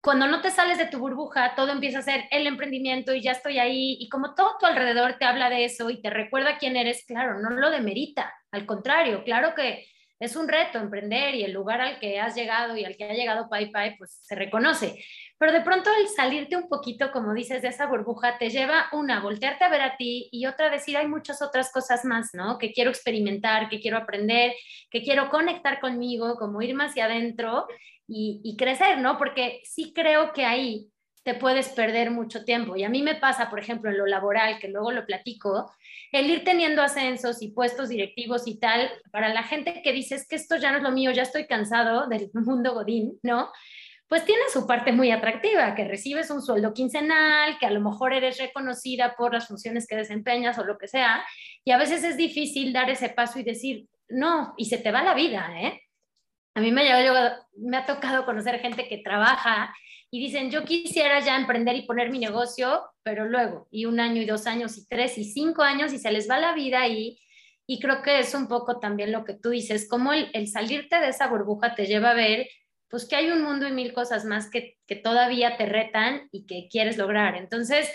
cuando 0.00 0.26
no 0.26 0.40
te 0.40 0.50
sales 0.50 0.78
de 0.78 0.86
tu 0.86 0.98
burbuja, 0.98 1.54
todo 1.56 1.72
empieza 1.72 1.98
a 1.98 2.02
ser 2.02 2.24
el 2.30 2.46
emprendimiento 2.46 3.14
y 3.14 3.22
ya 3.22 3.32
estoy 3.32 3.58
ahí, 3.58 3.96
y 4.00 4.08
como 4.08 4.34
todo 4.34 4.56
tu 4.60 4.66
alrededor 4.66 5.16
te 5.18 5.24
habla 5.24 5.50
de 5.50 5.64
eso 5.64 5.90
y 5.90 6.00
te 6.00 6.10
recuerda 6.10 6.58
quién 6.58 6.76
eres, 6.76 7.04
claro, 7.04 7.40
no 7.40 7.50
lo 7.50 7.70
demerita, 7.70 8.32
al 8.52 8.66
contrario, 8.66 9.24
claro 9.24 9.54
que 9.54 9.86
es 10.20 10.34
un 10.34 10.48
reto 10.48 10.78
emprender 10.78 11.36
y 11.36 11.44
el 11.44 11.52
lugar 11.52 11.80
al 11.80 12.00
que 12.00 12.18
has 12.18 12.34
llegado 12.34 12.76
y 12.76 12.84
al 12.84 12.96
que 12.96 13.04
ha 13.04 13.12
llegado 13.12 13.48
Pai, 13.48 13.70
pues 13.96 14.18
se 14.22 14.34
reconoce. 14.34 14.96
Pero 15.38 15.52
de 15.52 15.60
pronto 15.60 15.90
el 15.96 16.08
salirte 16.08 16.56
un 16.56 16.68
poquito, 16.68 17.12
como 17.12 17.34
dices, 17.34 17.62
de 17.62 17.68
esa 17.68 17.86
burbuja, 17.86 18.36
te 18.36 18.50
lleva 18.50 18.88
una, 18.92 19.20
voltearte 19.20 19.64
a 19.64 19.68
ver 19.68 19.82
a 19.82 19.96
ti 19.96 20.28
y 20.32 20.46
otra, 20.46 20.70
decir, 20.70 20.96
hay 20.96 21.06
muchas 21.06 21.40
otras 21.40 21.70
cosas 21.70 22.04
más, 22.04 22.30
¿no? 22.32 22.58
Que 22.58 22.72
quiero 22.72 22.90
experimentar, 22.90 23.68
que 23.68 23.80
quiero 23.80 23.96
aprender, 23.96 24.54
que 24.90 25.02
quiero 25.02 25.30
conectar 25.30 25.78
conmigo, 25.78 26.34
como 26.36 26.62
ir 26.62 26.74
más 26.74 26.90
hacia 26.90 27.04
adentro 27.04 27.66
y, 28.08 28.56
crecer, 28.56 28.98
¿no? 28.98 29.18
Porque 29.18 29.60
sí 29.64 29.92
creo 29.94 30.32
que 30.32 30.44
ahí 30.44 30.88
te 31.22 31.34
puedes 31.34 31.68
perder 31.68 32.10
mucho 32.10 32.44
tiempo. 32.44 32.74
Y 32.74 32.84
a 32.84 32.88
mí 32.88 33.02
me 33.02 33.16
pasa, 33.16 33.50
por 33.50 33.58
ejemplo, 33.58 33.90
en 33.90 33.98
lo 33.98 34.06
laboral, 34.06 34.58
que 34.58 34.68
luego 34.68 34.92
lo 34.92 35.04
platico, 35.04 35.70
el 36.10 36.30
ir 36.30 36.42
teniendo 36.42 36.80
ascensos 36.80 37.42
y 37.42 37.48
puestos 37.48 37.90
directivos 37.90 38.46
y 38.46 38.58
tal, 38.58 38.90
para 39.12 39.28
la 39.28 39.42
gente 39.42 39.82
que 39.82 39.92
dice 39.92 40.14
es 40.14 40.26
que 40.26 40.36
esto 40.36 40.56
ya 40.56 40.72
no 40.72 40.78
es 40.78 40.82
lo 40.82 40.90
mío, 40.90 41.10
ya 41.10 41.22
estoy 41.22 41.46
cansado 41.46 42.06
del 42.06 42.30
mundo 42.34 42.72
godín, 42.72 43.18
¿no? 43.22 43.50
pues 44.08 44.24
tiene 44.24 44.42
su 44.50 44.66
parte 44.66 44.90
muy 44.90 45.10
atractiva, 45.10 45.74
que 45.74 45.84
recibes 45.84 46.30
un 46.30 46.40
sueldo 46.40 46.72
quincenal, 46.72 47.58
que 47.58 47.66
a 47.66 47.70
lo 47.70 47.80
mejor 47.80 48.14
eres 48.14 48.38
reconocida 48.38 49.14
por 49.16 49.34
las 49.34 49.48
funciones 49.48 49.86
que 49.86 49.96
desempeñas 49.96 50.58
o 50.58 50.64
lo 50.64 50.78
que 50.78 50.88
sea, 50.88 51.22
y 51.62 51.72
a 51.72 51.76
veces 51.76 52.02
es 52.04 52.16
difícil 52.16 52.72
dar 52.72 52.88
ese 52.88 53.10
paso 53.10 53.38
y 53.38 53.42
decir, 53.42 53.86
no, 54.08 54.54
y 54.56 54.64
se 54.64 54.78
te 54.78 54.90
va 54.90 55.02
la 55.02 55.12
vida, 55.12 55.50
¿eh? 55.60 55.82
A 56.58 56.60
mí 56.60 56.72
me 56.72 57.76
ha, 57.76 57.86
tocado 57.86 58.24
conocer 58.24 58.58
gente 58.58 58.88
que 58.88 58.98
trabaja 58.98 59.72
y 60.10 60.18
dicen, 60.18 60.50
yo 60.50 60.64
quisiera 60.64 61.20
ya 61.20 61.36
emprender 61.36 61.76
y 61.76 61.86
poner 61.86 62.10
mi 62.10 62.18
negocio, 62.18 62.82
pero 63.04 63.26
luego, 63.26 63.68
y 63.70 63.84
un 63.84 64.00
año 64.00 64.20
y 64.20 64.26
dos 64.26 64.48
años 64.48 64.76
y 64.76 64.84
tres 64.88 65.16
y 65.18 65.24
cinco 65.24 65.62
años 65.62 65.92
y 65.92 65.98
se 65.98 66.10
les 66.10 66.28
va 66.28 66.40
la 66.40 66.54
vida 66.54 66.88
y, 66.88 67.20
y 67.64 67.78
creo 67.78 68.02
que 68.02 68.18
es 68.18 68.34
un 68.34 68.48
poco 68.48 68.80
también 68.80 69.12
lo 69.12 69.24
que 69.24 69.34
tú 69.34 69.50
dices, 69.50 69.88
como 69.88 70.12
el, 70.12 70.30
el 70.32 70.48
salirte 70.48 70.98
de 70.98 71.10
esa 71.10 71.28
burbuja 71.28 71.76
te 71.76 71.86
lleva 71.86 72.10
a 72.10 72.14
ver 72.14 72.48
pues 72.90 73.06
que 73.06 73.16
hay 73.16 73.30
un 73.30 73.42
mundo 73.42 73.68
y 73.68 73.72
mil 73.72 73.92
cosas 73.92 74.24
más 74.24 74.50
que, 74.50 74.78
todavía 75.04 75.56
te 75.56 75.66
retan 75.66 76.28
y 76.32 76.46
que 76.46 76.68
quieres 76.70 76.96
lograr. 76.96 77.36
Entonces, 77.36 77.88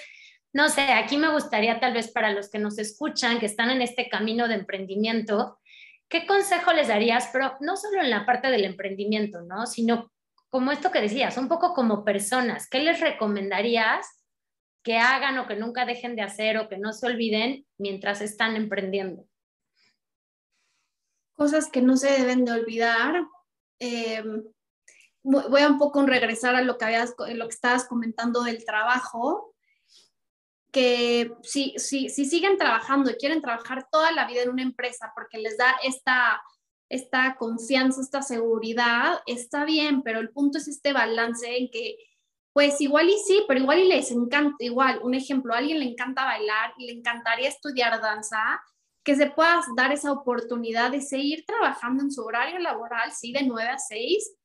no 0.54 0.70
sé, 0.70 0.82
aquí 0.82 1.18
me 1.18 1.32
gustaría 1.32 1.80
tal 1.80 1.94
vez 1.94 2.12
para 2.12 2.32
los 2.32 2.50
que 2.50 2.60
nos 2.60 2.78
escuchan, 2.78 3.40
que 3.40 3.48
están 3.48 3.72
en 3.72 3.82
este 3.82 4.08
camino 4.08 4.48
de 4.48 4.56
emprendimiento, 4.56 5.58
¿qué 6.14 6.28
consejo 6.28 6.72
les 6.74 6.90
darías? 6.90 7.28
Pero 7.34 7.58
no 7.60 7.76
solo 7.76 8.00
en 8.00 8.12
la 8.12 8.24
parte 8.24 8.52
del 8.52 8.66
emprendimiento, 8.66 9.42
¿no? 9.42 9.66
Sino 9.66 10.12
como 10.52 10.72
esto 10.72 10.92
que 10.92 11.02
decías, 11.02 11.38
un 11.38 11.48
poco 11.48 11.74
como 11.74 12.06
personas, 12.06 12.70
¿qué 12.70 12.82
les 12.82 13.00
recomendarías 13.00 14.24
que 14.84 15.00
hagan 15.00 15.40
o 15.40 15.48
que 15.48 15.56
nunca 15.56 15.88
dejen 15.88 16.16
de 16.16 16.22
hacer 16.22 16.60
o 16.60 16.70
que 16.70 16.78
no 16.78 16.94
se 16.94 17.08
olviden 17.08 17.66
mientras 17.80 18.22
están 18.22 18.56
emprendiendo? 18.56 19.26
Cosas 21.34 21.68
que 21.72 21.82
no 21.82 21.98
se 21.98 22.12
deben 22.12 22.46
de 22.46 22.52
olvidar. 22.52 23.26
Eh, 23.80 24.24
voy 25.24 25.62
a 25.62 25.68
un 25.68 25.80
poco 25.80 26.06
regresar 26.06 26.54
a 26.54 26.62
lo 26.62 26.78
que, 26.78 26.86
habías, 26.86 27.16
lo 27.18 27.48
que 27.48 27.56
estabas 27.56 27.88
comentando 27.88 28.44
del 28.44 28.64
trabajo, 28.66 29.53
que 30.74 31.32
si, 31.44 31.76
si, 31.78 32.10
si 32.10 32.26
siguen 32.26 32.58
trabajando 32.58 33.12
y 33.12 33.16
quieren 33.16 33.42
trabajar 33.42 33.88
toda 33.92 34.12
la 34.12 34.26
vida 34.26 34.42
en 34.42 34.50
una 34.50 34.64
empresa 34.64 35.14
porque 35.16 35.38
les 35.38 35.56
da 35.56 35.76
esta, 35.84 36.42
esta 36.90 37.36
confianza, 37.36 38.02
esta 38.02 38.24
seguridad, 38.24 39.20
está 39.28 39.66
bien, 39.66 40.02
pero 40.02 40.20
el 40.20 40.32
punto 40.32 40.58
es 40.58 40.68
este 40.68 40.92
balance 40.92 41.58
en 41.58 41.70
que, 41.70 41.98
pues 42.54 42.82
igual 42.82 43.08
y 43.08 43.18
sí, 43.26 43.44
pero 43.48 43.60
igual 43.60 43.80
y 43.80 43.88
les 43.88 44.12
encanta, 44.12 44.56
igual, 44.60 45.00
un 45.04 45.14
ejemplo, 45.14 45.54
a 45.54 45.60
alguien 45.60 45.80
le 45.80 45.86
encanta 45.86 46.26
bailar 46.26 46.74
y 46.78 46.88
le 46.88 46.94
encantaría 46.94 47.50
estudiar 47.50 48.02
danza, 48.02 48.60
que 49.04 49.16
se 49.16 49.30
pueda 49.30 49.62
dar 49.78 49.92
esa 49.92 50.12
oportunidad 50.12 50.90
de 50.90 51.02
seguir 51.02 51.46
trabajando 51.46 52.04
en 52.04 52.12
su 52.12 52.24
horario 52.24 52.58
laboral, 52.58 53.12
sí, 53.12 53.32
de 53.32 53.44
9 53.44 53.70
a 53.70 53.78
6, 53.78 54.36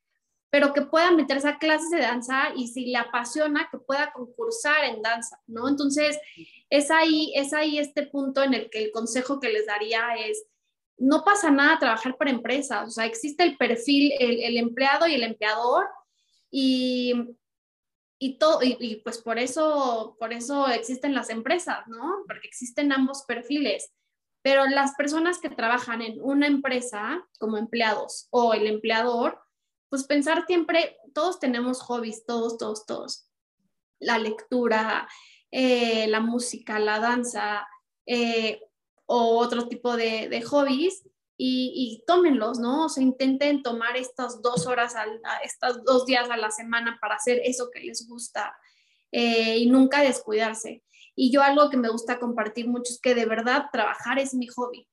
pero 0.50 0.72
que 0.72 0.82
pueda 0.82 1.10
meterse 1.10 1.48
a 1.48 1.58
clases 1.58 1.90
de 1.90 2.00
danza 2.00 2.52
y 2.56 2.68
si 2.68 2.86
le 2.86 2.96
apasiona, 2.96 3.68
que 3.70 3.78
pueda 3.78 4.12
concursar 4.12 4.84
en 4.84 5.02
danza, 5.02 5.38
¿no? 5.46 5.68
Entonces, 5.68 6.18
es 6.70 6.90
ahí, 6.90 7.32
es 7.34 7.52
ahí 7.52 7.78
este 7.78 8.06
punto 8.06 8.42
en 8.42 8.54
el 8.54 8.70
que 8.70 8.84
el 8.84 8.90
consejo 8.90 9.40
que 9.40 9.50
les 9.50 9.66
daría 9.66 10.14
es, 10.16 10.46
no 10.96 11.22
pasa 11.22 11.50
nada 11.50 11.78
trabajar 11.78 12.16
para 12.16 12.30
empresas, 12.30 12.88
o 12.88 12.90
sea, 12.90 13.04
existe 13.06 13.44
el 13.44 13.56
perfil, 13.56 14.12
el, 14.18 14.56
empleado 14.56 15.06
y 15.06 15.14
el 15.14 15.22
empleador, 15.22 15.86
y, 16.50 17.14
y, 18.18 18.38
todo, 18.38 18.60
y, 18.62 18.96
pues 19.04 19.18
por 19.18 19.38
eso, 19.38 20.16
por 20.18 20.32
eso 20.32 20.66
existen 20.68 21.14
las 21.14 21.28
empresas, 21.30 21.86
¿no? 21.88 22.24
Porque 22.26 22.48
existen 22.48 22.90
ambos 22.90 23.22
perfiles. 23.24 23.92
Pero 24.40 24.66
las 24.66 24.94
personas 24.94 25.40
que 25.40 25.50
trabajan 25.50 26.00
en 26.00 26.20
una 26.22 26.46
empresa 26.46 27.22
como 27.38 27.58
empleados 27.58 28.28
o 28.30 28.54
el 28.54 28.66
empleador, 28.66 29.38
pues 29.88 30.04
pensar 30.04 30.44
siempre, 30.46 30.96
todos 31.14 31.38
tenemos 31.38 31.80
hobbies, 31.80 32.24
todos, 32.26 32.58
todos, 32.58 32.86
todos. 32.86 33.28
La 33.98 34.18
lectura, 34.18 35.08
eh, 35.50 36.06
la 36.08 36.20
música, 36.20 36.78
la 36.78 37.00
danza 37.00 37.66
eh, 38.06 38.60
o 39.06 39.38
otro 39.38 39.68
tipo 39.68 39.96
de, 39.96 40.42
hobbies 40.42 41.02
y, 41.36 42.02
tómenlos, 42.06 42.58
¿no? 42.58 42.86
O 42.86 42.88
sea, 42.88 43.02
intenten 43.02 43.62
tomar 43.62 43.96
estas 43.96 44.42
dos 44.42 44.66
horas, 44.66 44.94
al, 44.96 45.20
estos 45.42 45.84
dos 45.84 46.04
días 46.04 46.28
a 46.30 46.36
la 46.36 46.50
semana 46.50 46.98
para 47.00 47.14
hacer 47.14 47.40
eso 47.44 47.70
que 47.72 47.80
les 47.80 48.06
gusta 48.08 48.54
eh, 49.12 49.58
y 49.58 49.66
nunca 49.70 50.02
descuidarse. 50.02 50.82
Y 51.14 51.32
yo 51.32 51.42
algo 51.42 51.70
que 51.70 51.76
me 51.76 51.88
gusta 51.88 52.18
compartir 52.18 52.68
mucho 52.68 52.92
es 52.92 53.00
que 53.00 53.14
de 53.14 53.24
verdad 53.24 53.66
trabajar 53.72 54.18
es 54.18 54.34
mi 54.34 54.46
hobby. 54.48 54.86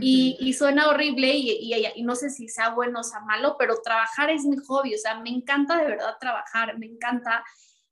Y, 0.00 0.52
suena 0.52 0.88
horrible 0.88 1.34
y, 1.34 1.74
y, 1.74 2.02
no 2.02 2.14
sé 2.14 2.30
si 2.30 2.48
sea 2.48 2.70
bueno 2.70 3.00
o 3.00 3.04
sea 3.04 3.20
malo, 3.20 3.56
pero 3.58 3.80
trabajar 3.82 4.30
es 4.30 4.44
mi 4.44 4.56
hobby, 4.56 4.94
o 4.94 4.98
sea, 4.98 5.20
me 5.20 5.30
encanta 5.30 5.78
de 5.78 5.86
verdad 5.86 6.16
trabajar, 6.20 6.78
me 6.78 6.86
encanta, 6.86 7.44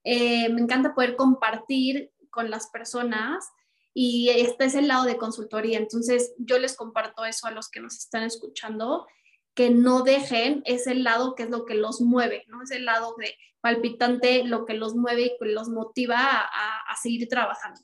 eh, 0.05 0.49
me 0.49 0.61
encanta 0.61 0.94
poder 0.94 1.16
compartir 1.16 2.12
con 2.30 2.51
las 2.51 2.68
personas 2.68 3.51
y 3.92 4.28
este 4.28 4.66
es 4.66 4.76
el 4.76 4.86
lado 4.86 5.05
de 5.05 5.16
consultoría. 5.16 5.78
Entonces, 5.78 6.34
yo 6.38 6.61
les 6.61 6.76
comparto 6.76 7.24
eso 7.24 7.49
a 7.49 7.51
los 7.51 7.68
que 7.68 7.80
nos 7.80 7.96
están 7.96 8.22
escuchando, 8.22 9.09
que 9.55 9.70
no 9.70 10.03
dejen 10.03 10.62
ese 10.66 10.94
lado 10.94 11.34
que 11.34 11.42
es 11.42 11.51
lo 11.51 11.64
que 11.64 11.74
los 11.74 12.01
mueve, 12.01 12.44
¿no? 12.46 12.62
Es 12.62 12.70
el 12.70 12.84
lado 12.84 13.16
de 13.18 13.34
palpitante, 13.61 14.44
lo 14.44 14.66
que 14.66 14.74
los 14.74 14.94
mueve 14.94 15.36
y 15.40 15.44
los 15.46 15.68
motiva 15.68 16.16
a, 16.20 16.78
a 16.88 16.96
seguir 17.03 17.26
trabajando. 17.26 17.80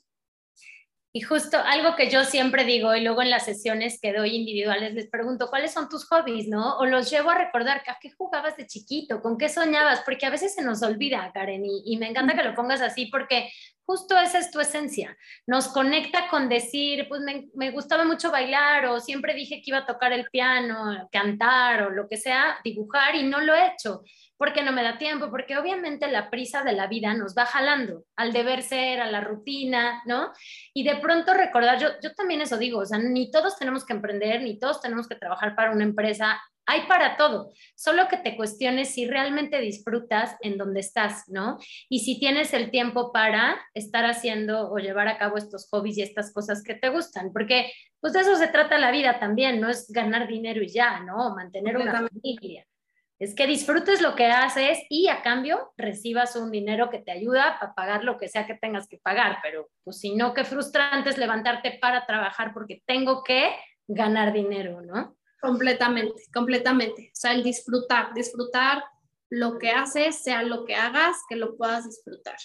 Y 1.15 1.21
justo 1.21 1.57
algo 1.57 1.95
que 1.95 2.09
yo 2.09 2.25
siempre 2.25 2.65
digo 2.65 2.93
y 2.93 2.99
luego 2.99 3.21
en 3.21 3.29
las 3.29 3.45
sesiones 3.45 4.01
que 4.01 4.11
doy 4.11 4.35
individuales 4.35 4.93
les 4.93 5.07
pregunto, 5.07 5.47
¿cuáles 5.47 5.71
son 5.71 5.87
tus 5.87 6.05
hobbies, 6.09 6.49
no? 6.49 6.77
O 6.77 6.85
los 6.85 7.09
llevo 7.09 7.29
a 7.29 7.37
recordar, 7.37 7.81
¿a 7.87 7.97
qué 8.01 8.11
jugabas 8.11 8.57
de 8.57 8.67
chiquito? 8.67 9.21
¿Con 9.21 9.37
qué 9.37 9.47
soñabas? 9.47 10.01
Porque 10.01 10.25
a 10.25 10.29
veces 10.29 10.53
se 10.53 10.61
nos 10.61 10.83
olvida, 10.83 11.31
Karen, 11.33 11.63
y, 11.65 11.95
me 11.95 12.09
encanta 12.09 12.35
que 12.35 12.43
lo 12.43 12.53
pongas 12.53 12.81
así 12.81 13.05
porque 13.05 13.49
justo 13.85 14.19
esa 14.19 14.39
es 14.39 14.51
tu 14.51 14.59
esencia. 14.59 15.17
Nos 15.47 15.69
conecta 15.69 16.27
con 16.27 16.49
decir, 16.49 17.07
pues 17.07 17.21
me, 17.21 17.71
gustaba 17.71 18.03
mucho 18.03 18.29
bailar 18.29 18.87
o 18.87 18.99
siempre 18.99 19.33
dije 19.33 19.61
que 19.61 19.71
iba 19.71 19.77
a 19.77 19.85
tocar 19.85 20.11
el 20.11 20.25
piano, 20.29 21.07
cantar 21.13 21.83
o 21.83 21.91
lo 21.91 22.09
que 22.09 22.17
sea, 22.17 22.59
dibujar 22.61 23.15
y 23.15 23.23
no 23.23 23.39
lo 23.39 23.55
he 23.55 23.67
hecho 23.67 24.03
porque 24.37 24.63
no 24.63 24.71
me 24.71 24.83
da 24.83 24.97
tiempo, 24.97 25.29
porque 25.29 25.57
obviamente 25.57 26.07
la 26.07 26.29
prisa 26.29 26.63
de 26.63 26.73
la 26.73 26.87
vida 26.87 27.13
nos 27.13 27.35
va 27.35 27.45
jalando 27.45 28.03
al 28.15 28.33
deber 28.33 28.63
ser, 28.63 29.01
a 29.01 29.09
la 29.09 29.21
rutina, 29.21 30.01
¿no? 30.05 30.31
Y 30.73 30.83
de 30.83 30.97
pronto 30.97 31.33
recordar, 31.33 31.79
yo, 31.79 31.89
yo 32.01 32.13
también 32.13 32.41
eso 32.41 32.57
digo, 32.57 32.79
o 32.79 32.85
sea, 32.85 32.97
ni 32.97 33.31
todos 33.31 33.57
tenemos 33.57 33.85
que 33.85 33.93
emprender, 33.93 34.41
ni 34.41 34.59
todos 34.59 34.81
tenemos 34.81 35.07
que 35.07 35.15
trabajar 35.15 35.55
para 35.55 35.71
una 35.71 35.83
empresa, 35.83 36.39
hay 36.67 36.87
para 36.87 37.15
todo, 37.15 37.51
solo 37.75 38.07
que 38.07 38.17
te 38.17 38.35
cuestiones 38.35 38.93
si 38.93 39.07
realmente 39.07 39.59
disfrutas 39.59 40.35
en 40.41 40.57
donde 40.57 40.79
estás, 40.79 41.25
¿no? 41.27 41.59
Y 41.89 41.99
si 41.99 42.19
tienes 42.19 42.53
el 42.53 42.71
tiempo 42.71 43.11
para 43.11 43.59
estar 43.73 44.05
haciendo 44.05 44.71
o 44.71 44.77
llevar 44.77 45.07
a 45.07 45.17
cabo 45.17 45.37
estos 45.37 45.69
hobbies 45.69 45.97
y 45.97 46.01
estas 46.01 46.33
cosas 46.33 46.63
que 46.63 46.73
te 46.75 46.89
gustan, 46.89 47.31
porque 47.31 47.71
pues 47.99 48.13
de 48.13 48.21
eso 48.21 48.35
se 48.35 48.47
trata 48.47 48.77
la 48.79 48.91
vida 48.91 49.19
también, 49.19 49.61
no 49.61 49.69
es 49.69 49.87
ganar 49.89 50.27
dinero 50.27 50.61
y 50.61 50.69
ya, 50.69 51.01
¿no? 51.01 51.35
Mantener 51.35 51.77
una 51.77 51.91
familia. 51.91 52.65
Es 53.17 53.33
que 53.33 53.47
disfrutes 53.47 54.01
lo 54.01 54.15
que 54.15 54.25
haces 54.25 54.79
y 54.89 55.07
a 55.07 55.21
cambio 55.21 55.71
recibas 55.77 56.35
un 56.35 56.51
dinero 56.51 56.89
que 56.89 56.99
te 56.99 57.11
ayuda 57.11 57.57
a 57.61 57.73
pagar 57.73 58.03
lo 58.03 58.17
que 58.17 58.27
sea 58.27 58.45
que 58.45 58.55
tengas 58.55 58.87
que 58.87 58.97
pagar. 58.97 59.37
Pero 59.41 59.69
pues 59.83 59.99
si 59.99 60.15
no, 60.15 60.33
qué 60.33 60.43
frustrante 60.43 61.09
es 61.09 61.17
levantarte 61.17 61.77
para 61.79 62.05
trabajar 62.05 62.53
porque 62.53 62.83
tengo 62.85 63.23
que 63.23 63.55
ganar 63.87 64.33
dinero, 64.33 64.81
¿no? 64.81 65.15
Completamente, 65.39 66.23
completamente. 66.33 67.11
O 67.13 67.15
sea, 67.15 67.31
el 67.31 67.43
disfrutar, 67.43 68.13
disfrutar 68.13 68.83
lo 69.29 69.59
que 69.59 69.69
haces, 69.69 70.21
sea 70.21 70.43
lo 70.43 70.65
que 70.65 70.75
hagas, 70.75 71.17
que 71.29 71.35
lo 71.37 71.55
puedas 71.55 71.85
disfrutar. 71.85 72.37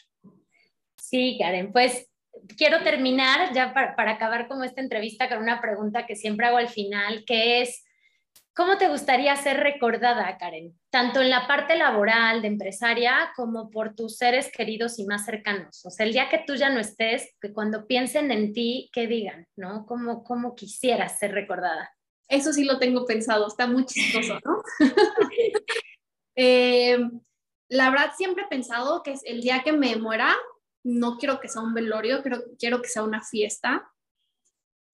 Sí, 0.96 1.36
Karen, 1.40 1.72
pues 1.72 2.08
quiero 2.56 2.82
terminar 2.82 3.52
ya 3.52 3.74
para, 3.74 3.96
para 3.96 4.12
acabar 4.12 4.46
como 4.46 4.62
esta 4.64 4.80
entrevista 4.80 5.28
con 5.28 5.38
una 5.38 5.60
pregunta 5.60 6.06
que 6.06 6.14
siempre 6.14 6.46
hago 6.46 6.58
al 6.58 6.68
final, 6.68 7.24
que 7.26 7.62
es 7.62 7.84
¿Cómo 8.55 8.78
te 8.78 8.88
gustaría 8.88 9.34
ser 9.36 9.59
recordada, 9.59 10.36
Karen? 10.36 10.78
Tanto 10.90 11.20
en 11.20 11.30
la 11.30 11.46
parte 11.46 11.76
laboral, 11.76 12.42
de 12.42 12.48
empresaria, 12.48 13.32
como 13.36 13.70
por 13.70 13.94
tus 13.94 14.16
seres 14.16 14.51
queridos 14.51 14.98
y 14.98 15.07
más 15.07 15.24
cercanos. 15.24 15.84
O 15.86 15.90
sea, 15.90 16.05
el 16.05 16.12
día 16.12 16.28
que 16.28 16.42
tú 16.44 16.57
ya 16.57 16.68
no 16.68 16.80
estés, 16.80 17.34
que 17.40 17.53
cuando 17.53 17.86
piensen 17.86 18.30
en 18.32 18.53
ti, 18.53 18.90
que 18.92 19.07
digan, 19.07 19.46
¿no? 19.57 19.86
¿Cómo, 19.86 20.24
cómo 20.24 20.55
quisieras 20.57 21.18
ser 21.18 21.32
recordada? 21.32 21.90
Eso 22.28 22.53
sí 22.53 22.64
lo 22.64 22.78
tengo 22.78 23.07
pensado, 23.07 23.46
está 23.46 23.66
muy 23.66 23.86
chistoso, 23.86 24.38
¿no? 24.44 24.62
Eh, 26.36 26.96
la 27.68 27.90
verdad, 27.90 28.12
siempre 28.16 28.44
he 28.44 28.48
pensado 28.48 29.03
que 29.03 29.14
el 29.24 29.42
día 29.42 29.62
que 29.62 29.72
me 29.72 29.94
muera, 29.96 30.34
no 30.82 31.18
quiero 31.18 31.38
que 31.38 31.48
sea 31.48 31.61
un 31.61 31.74
velorio, 31.74 32.22
quiero, 32.22 32.38
quiero 32.59 32.80
que 32.80 32.88
sea 32.88 33.03
una 33.03 33.22
fiesta, 33.22 33.92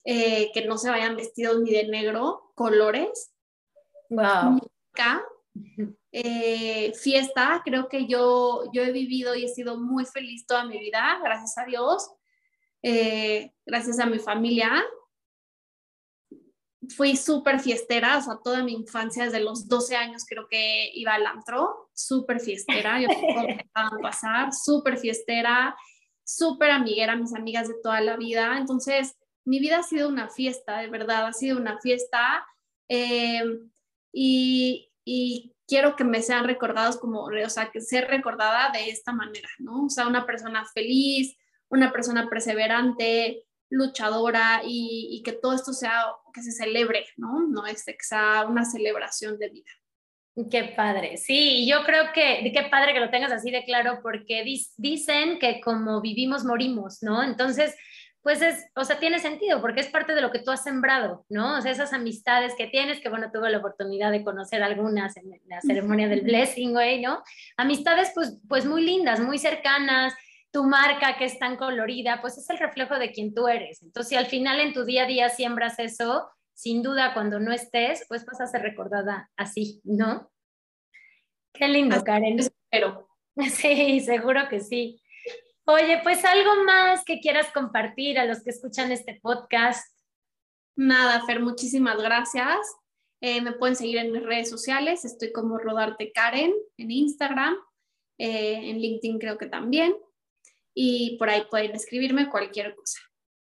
eh, 0.05 0.51
que 0.53 0.65
no 0.65 0.77
se 0.77 0.89
vayan 0.89 1.15
vestidos 1.15 1.61
ni 1.61 1.71
de 1.71 1.87
negro, 1.87 2.51
colores, 2.55 3.34
Wow. 4.09 4.59
Eh, 6.11 6.93
fiesta, 6.93 7.61
creo 7.63 7.89
que 7.89 8.07
yo, 8.07 8.63
yo 8.73 8.83
he 8.83 8.91
vivido 8.91 9.35
y 9.35 9.45
he 9.45 9.49
sido 9.49 9.77
muy 9.77 10.05
feliz 10.05 10.45
toda 10.45 10.65
mi 10.65 10.79
vida, 10.79 11.19
gracias 11.21 11.57
a 11.57 11.65
Dios, 11.65 12.09
eh, 12.81 13.51
gracias 13.65 13.99
a 13.99 14.05
mi 14.05 14.19
familia. 14.19 14.83
fui 16.95 17.17
súper 17.17 17.59
fiestera, 17.59 18.17
o 18.19 18.21
sea, 18.21 18.39
toda 18.43 18.63
mi 18.63 18.73
infancia, 18.73 19.25
desde 19.25 19.39
los 19.39 19.67
12 19.67 19.95
años 19.95 20.23
creo 20.27 20.47
que 20.47 20.91
iba 20.93 21.15
al 21.15 21.25
antro, 21.25 21.89
súper 21.93 22.39
fiestera, 22.39 23.01
yo 23.01 23.07
a 23.73 23.89
pasar, 24.01 24.53
súper 24.53 24.97
fiestera, 24.97 25.75
súper 26.23 26.71
amiguera, 26.71 27.15
mis 27.15 27.33
amigas 27.33 27.67
de 27.67 27.75
toda 27.81 28.01
la 28.01 28.17
vida, 28.17 28.57
entonces 28.57 29.17
mi 29.45 29.59
vida 29.59 29.79
ha 29.79 29.83
sido 29.83 30.09
una 30.09 30.29
fiesta, 30.29 30.79
de 30.79 30.89
verdad, 30.89 31.27
ha 31.27 31.33
sido 31.33 31.57
una 31.57 31.79
fiesta, 31.79 32.45
eh, 32.87 33.43
y, 34.15 35.51
quiero 35.67 35.95
que 35.95 36.03
me 36.03 36.21
sean 36.21 36.45
recordados 36.45 36.97
como, 36.97 37.23
o 37.23 37.49
sea, 37.49 37.71
que 37.71 37.81
ser 37.81 38.07
recordada 38.07 38.71
de 38.71 38.89
esta 38.89 39.11
manera, 39.11 39.49
¿no? 39.57 39.85
O 39.85 39.89
sea, 39.89 40.07
una 40.07 40.25
persona 40.25 40.63
feliz, 40.73 41.35
una 41.69 41.91
persona 41.91 42.29
perseverante, 42.29 43.45
luchadora 43.69 44.61
y, 44.63 45.21
que 45.25 45.31
todo 45.31 45.53
esto 45.53 45.73
sea, 45.73 46.05
que 46.33 46.43
se 46.43 46.51
celebre, 46.51 47.07
¿no? 47.17 47.47
No 47.47 47.65
es 47.65 47.83
que 47.83 47.95
sea 47.99 48.45
una 48.47 48.63
celebración 48.63 49.39
de 49.39 49.49
vida. 49.49 49.71
Qué 50.51 50.73
padre, 50.75 51.17
sí, 51.17 51.65
yo 51.65 51.83
creo 51.85 52.11
que, 52.13 52.51
qué 52.53 52.67
padre 52.69 52.93
que 52.93 52.99
lo 52.99 53.09
tengas 53.09 53.31
así 53.31 53.51
de 53.51 53.63
claro, 53.63 53.99
porque 54.03 54.43
dicen 54.77 55.39
que 55.39 55.61
como 55.61 56.01
vivimos, 56.01 56.43
morimos, 56.43 57.01
¿no? 57.01 57.23
Entonces, 57.23 57.73
pues 58.25 58.41
es, 58.41 58.65
o 58.75 58.83
sea, 58.83 58.97
tiene 58.97 59.19
sentido, 59.19 59.61
porque 59.61 59.81
es 59.81 59.87
parte 59.87 60.15
de 60.15 60.21
lo 60.21 60.31
que 60.31 60.39
tú 60.39 60.49
has 60.49 60.63
sembrado, 60.63 61.23
¿no? 61.29 61.59
O 61.59 61.61
sea, 61.61 61.71
esas 61.71 61.93
amistades 61.93 62.55
que 62.57 62.65
tienes, 62.65 62.99
que 62.99 63.09
bueno, 63.09 63.29
tuve 63.31 63.51
la 63.51 63.59
oportunidad 63.59 64.09
de 64.09 64.23
conocer 64.23 64.63
algunas 64.63 65.15
en 65.17 65.39
la 65.45 65.61
ceremonia 65.61 66.07
del 66.07 66.21
blessing, 66.21 66.71
güey, 66.71 67.03
¿no? 67.03 67.21
Amistades, 67.55 68.11
pues, 68.15 68.39
pues 68.49 68.65
muy 68.65 68.83
lindas, 68.83 69.19
muy 69.19 69.37
cercanas, 69.37 70.15
tu 70.51 70.63
marca 70.63 71.17
que 71.19 71.25
es 71.25 71.37
tan 71.37 71.55
colorida, 71.55 72.19
pues 72.19 72.39
es 72.39 72.49
el 72.49 72.57
reflejo 72.57 72.97
de 72.97 73.11
quien 73.11 73.31
tú 73.35 73.47
eres. 73.47 73.83
Entonces, 73.83 74.09
si 74.09 74.15
al 74.15 74.25
final 74.25 74.59
en 74.59 74.73
tu 74.73 74.85
día 74.85 75.03
a 75.03 75.05
día 75.07 75.29
siembras 75.29 75.77
eso, 75.77 76.27
sin 76.55 76.81
duda 76.81 77.13
cuando 77.13 77.39
no 77.39 77.51
estés, 77.51 78.05
pues 78.07 78.25
vas 78.25 78.41
a 78.41 78.47
ser 78.47 78.63
recordada 78.63 79.29
así, 79.37 79.81
¿no? 79.83 80.31
Qué 81.53 81.67
lindo, 81.67 82.03
Karen. 82.03 82.39
Espero. 82.39 83.07
Sí, 83.51 83.99
seguro 83.99 84.47
que 84.49 84.61
sí. 84.61 84.99
Oye, 85.67 85.99
pues 86.03 86.23
algo 86.23 86.63
más 86.63 87.03
que 87.03 87.19
quieras 87.19 87.51
compartir 87.51 88.19
a 88.19 88.25
los 88.25 88.43
que 88.43 88.51
escuchan 88.51 88.91
este 88.91 89.19
podcast. 89.19 89.97
Nada, 90.75 91.25
Fer, 91.25 91.39
muchísimas 91.39 91.97
gracias. 91.97 92.59
Eh, 93.19 93.41
me 93.41 93.53
pueden 93.53 93.75
seguir 93.75 93.97
en 93.97 94.11
mis 94.11 94.23
redes 94.23 94.47
sociales, 94.47 95.05
estoy 95.05 95.31
como 95.31 95.57
Rodarte 95.57 96.11
Karen 96.11 96.53
en 96.77 96.91
Instagram, 96.91 97.55
eh, 98.19 98.69
en 98.69 98.77
LinkedIn 98.77 99.17
creo 99.17 99.39
que 99.39 99.47
también 99.47 99.95
y 100.75 101.17
por 101.17 101.29
ahí 101.29 101.43
pueden 101.49 101.71
escribirme 101.71 102.29
cualquier 102.29 102.75
cosa. 102.75 102.99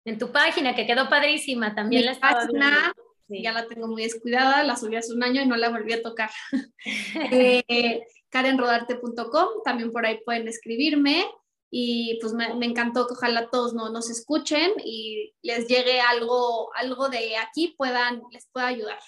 En 0.05 0.17
tu 0.19 0.31
página, 0.31 0.77
que 0.77 0.87
quedó 0.87 1.09
padrísima, 1.09 1.75
también 1.75 2.05
la 2.05 2.13
estaba 2.13 2.43
página, 2.43 2.93
Ya 3.27 3.53
la 3.53 3.67
tengo 3.67 3.89
muy 3.89 4.05
descuidada, 4.05 4.63
la 4.63 4.77
subí 4.77 4.95
hace 4.95 5.13
un 5.13 5.25
año 5.25 5.43
y 5.43 5.47
no 5.47 5.57
la 5.57 5.71
volví 5.71 5.95
a 5.95 6.03
tocar. 6.03 6.31
eh, 7.69 8.03
karenrodarte.com, 8.29 9.49
también 9.65 9.91
por 9.91 10.07
ahí 10.07 10.21
pueden 10.25 10.47
escribirme 10.47 11.27
y 11.71 12.19
pues 12.21 12.33
me, 12.33 12.55
me, 12.55 12.67
encantó 12.67 13.07
que 13.07 13.15
ojalá 13.15 13.49
todos 13.51 13.75
no, 13.75 13.89
nos 13.91 14.11
escuchen 14.11 14.73
y 14.85 15.35
les 15.43 15.67
llegue 15.67 16.01
algo, 16.01 16.73
algo 16.75 17.09
de 17.09 17.37
aquí, 17.37 17.75
puedan, 17.77 18.23
les 18.31 18.49
pueda 18.53 18.69
ayudar. 18.69 18.99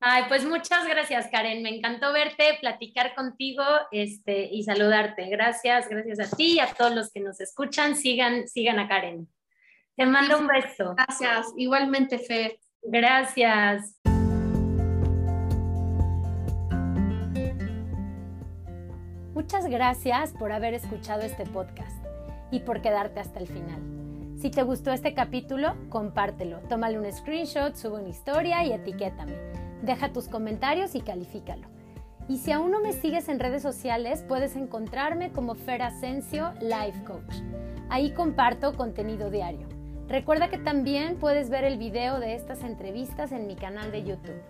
Ay, 0.00 0.24
pues 0.28 0.44
muchas 0.44 0.86
gracias, 0.86 1.28
Karen. 1.30 1.62
Me 1.62 1.74
encantó 1.74 2.12
verte, 2.12 2.58
platicar 2.60 3.14
contigo 3.14 3.64
este, 3.90 4.48
y 4.52 4.62
saludarte. 4.62 5.28
Gracias, 5.30 5.88
gracias 5.88 6.20
a 6.20 6.36
ti 6.36 6.54
y 6.54 6.60
a 6.60 6.72
todos 6.74 6.94
los 6.94 7.10
que 7.10 7.20
nos 7.20 7.40
escuchan. 7.40 7.96
Sigan, 7.96 8.46
sigan 8.46 8.78
a 8.78 8.88
Karen. 8.88 9.26
Te 9.96 10.04
mando 10.04 10.38
un 10.38 10.46
beso. 10.46 10.94
Gracias, 10.94 11.46
igualmente, 11.56 12.18
Fer. 12.18 12.58
Gracias. 12.82 13.95
Muchas 19.36 19.66
gracias 19.66 20.32
por 20.32 20.50
haber 20.50 20.72
escuchado 20.72 21.20
este 21.20 21.44
podcast 21.44 22.02
y 22.50 22.60
por 22.60 22.80
quedarte 22.80 23.20
hasta 23.20 23.38
el 23.38 23.46
final. 23.46 23.82
Si 24.38 24.50
te 24.50 24.62
gustó 24.62 24.92
este 24.92 25.12
capítulo, 25.12 25.74
compártelo, 25.90 26.60
tómale 26.70 26.98
un 26.98 27.12
screenshot, 27.12 27.74
sube 27.74 28.00
una 28.00 28.08
historia 28.08 28.64
y 28.64 28.72
etiquétame. 28.72 29.34
Deja 29.82 30.10
tus 30.10 30.28
comentarios 30.28 30.94
y 30.94 31.02
califícalo. 31.02 31.68
Y 32.30 32.38
si 32.38 32.50
aún 32.50 32.70
no 32.70 32.80
me 32.80 32.94
sigues 32.94 33.28
en 33.28 33.38
redes 33.38 33.60
sociales, 33.60 34.24
puedes 34.26 34.56
encontrarme 34.56 35.30
como 35.32 35.54
Fer 35.54 35.82
Asensio 35.82 36.54
Life 36.62 37.04
Coach. 37.04 37.42
Ahí 37.90 38.12
comparto 38.12 38.74
contenido 38.74 39.28
diario. 39.28 39.68
Recuerda 40.08 40.48
que 40.48 40.56
también 40.56 41.16
puedes 41.16 41.50
ver 41.50 41.64
el 41.64 41.76
video 41.76 42.20
de 42.20 42.36
estas 42.36 42.62
entrevistas 42.62 43.32
en 43.32 43.46
mi 43.46 43.54
canal 43.54 43.92
de 43.92 44.02
YouTube. 44.02 44.40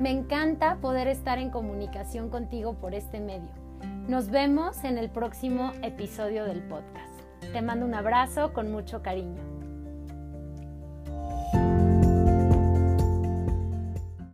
Me 0.00 0.10
encanta 0.10 0.78
poder 0.80 1.06
estar 1.06 1.38
en 1.38 1.50
comunicación 1.50 2.28
contigo 2.28 2.74
por 2.74 2.92
este 2.92 3.20
medio. 3.20 3.65
Nos 4.08 4.30
vemos 4.30 4.84
en 4.84 4.98
el 4.98 5.10
próximo 5.10 5.72
episodio 5.82 6.44
del 6.44 6.62
podcast. 6.62 7.12
Te 7.52 7.60
mando 7.60 7.84
un 7.84 7.94
abrazo 7.94 8.52
con 8.52 8.70
mucho 8.70 9.02
cariño. 9.02 9.55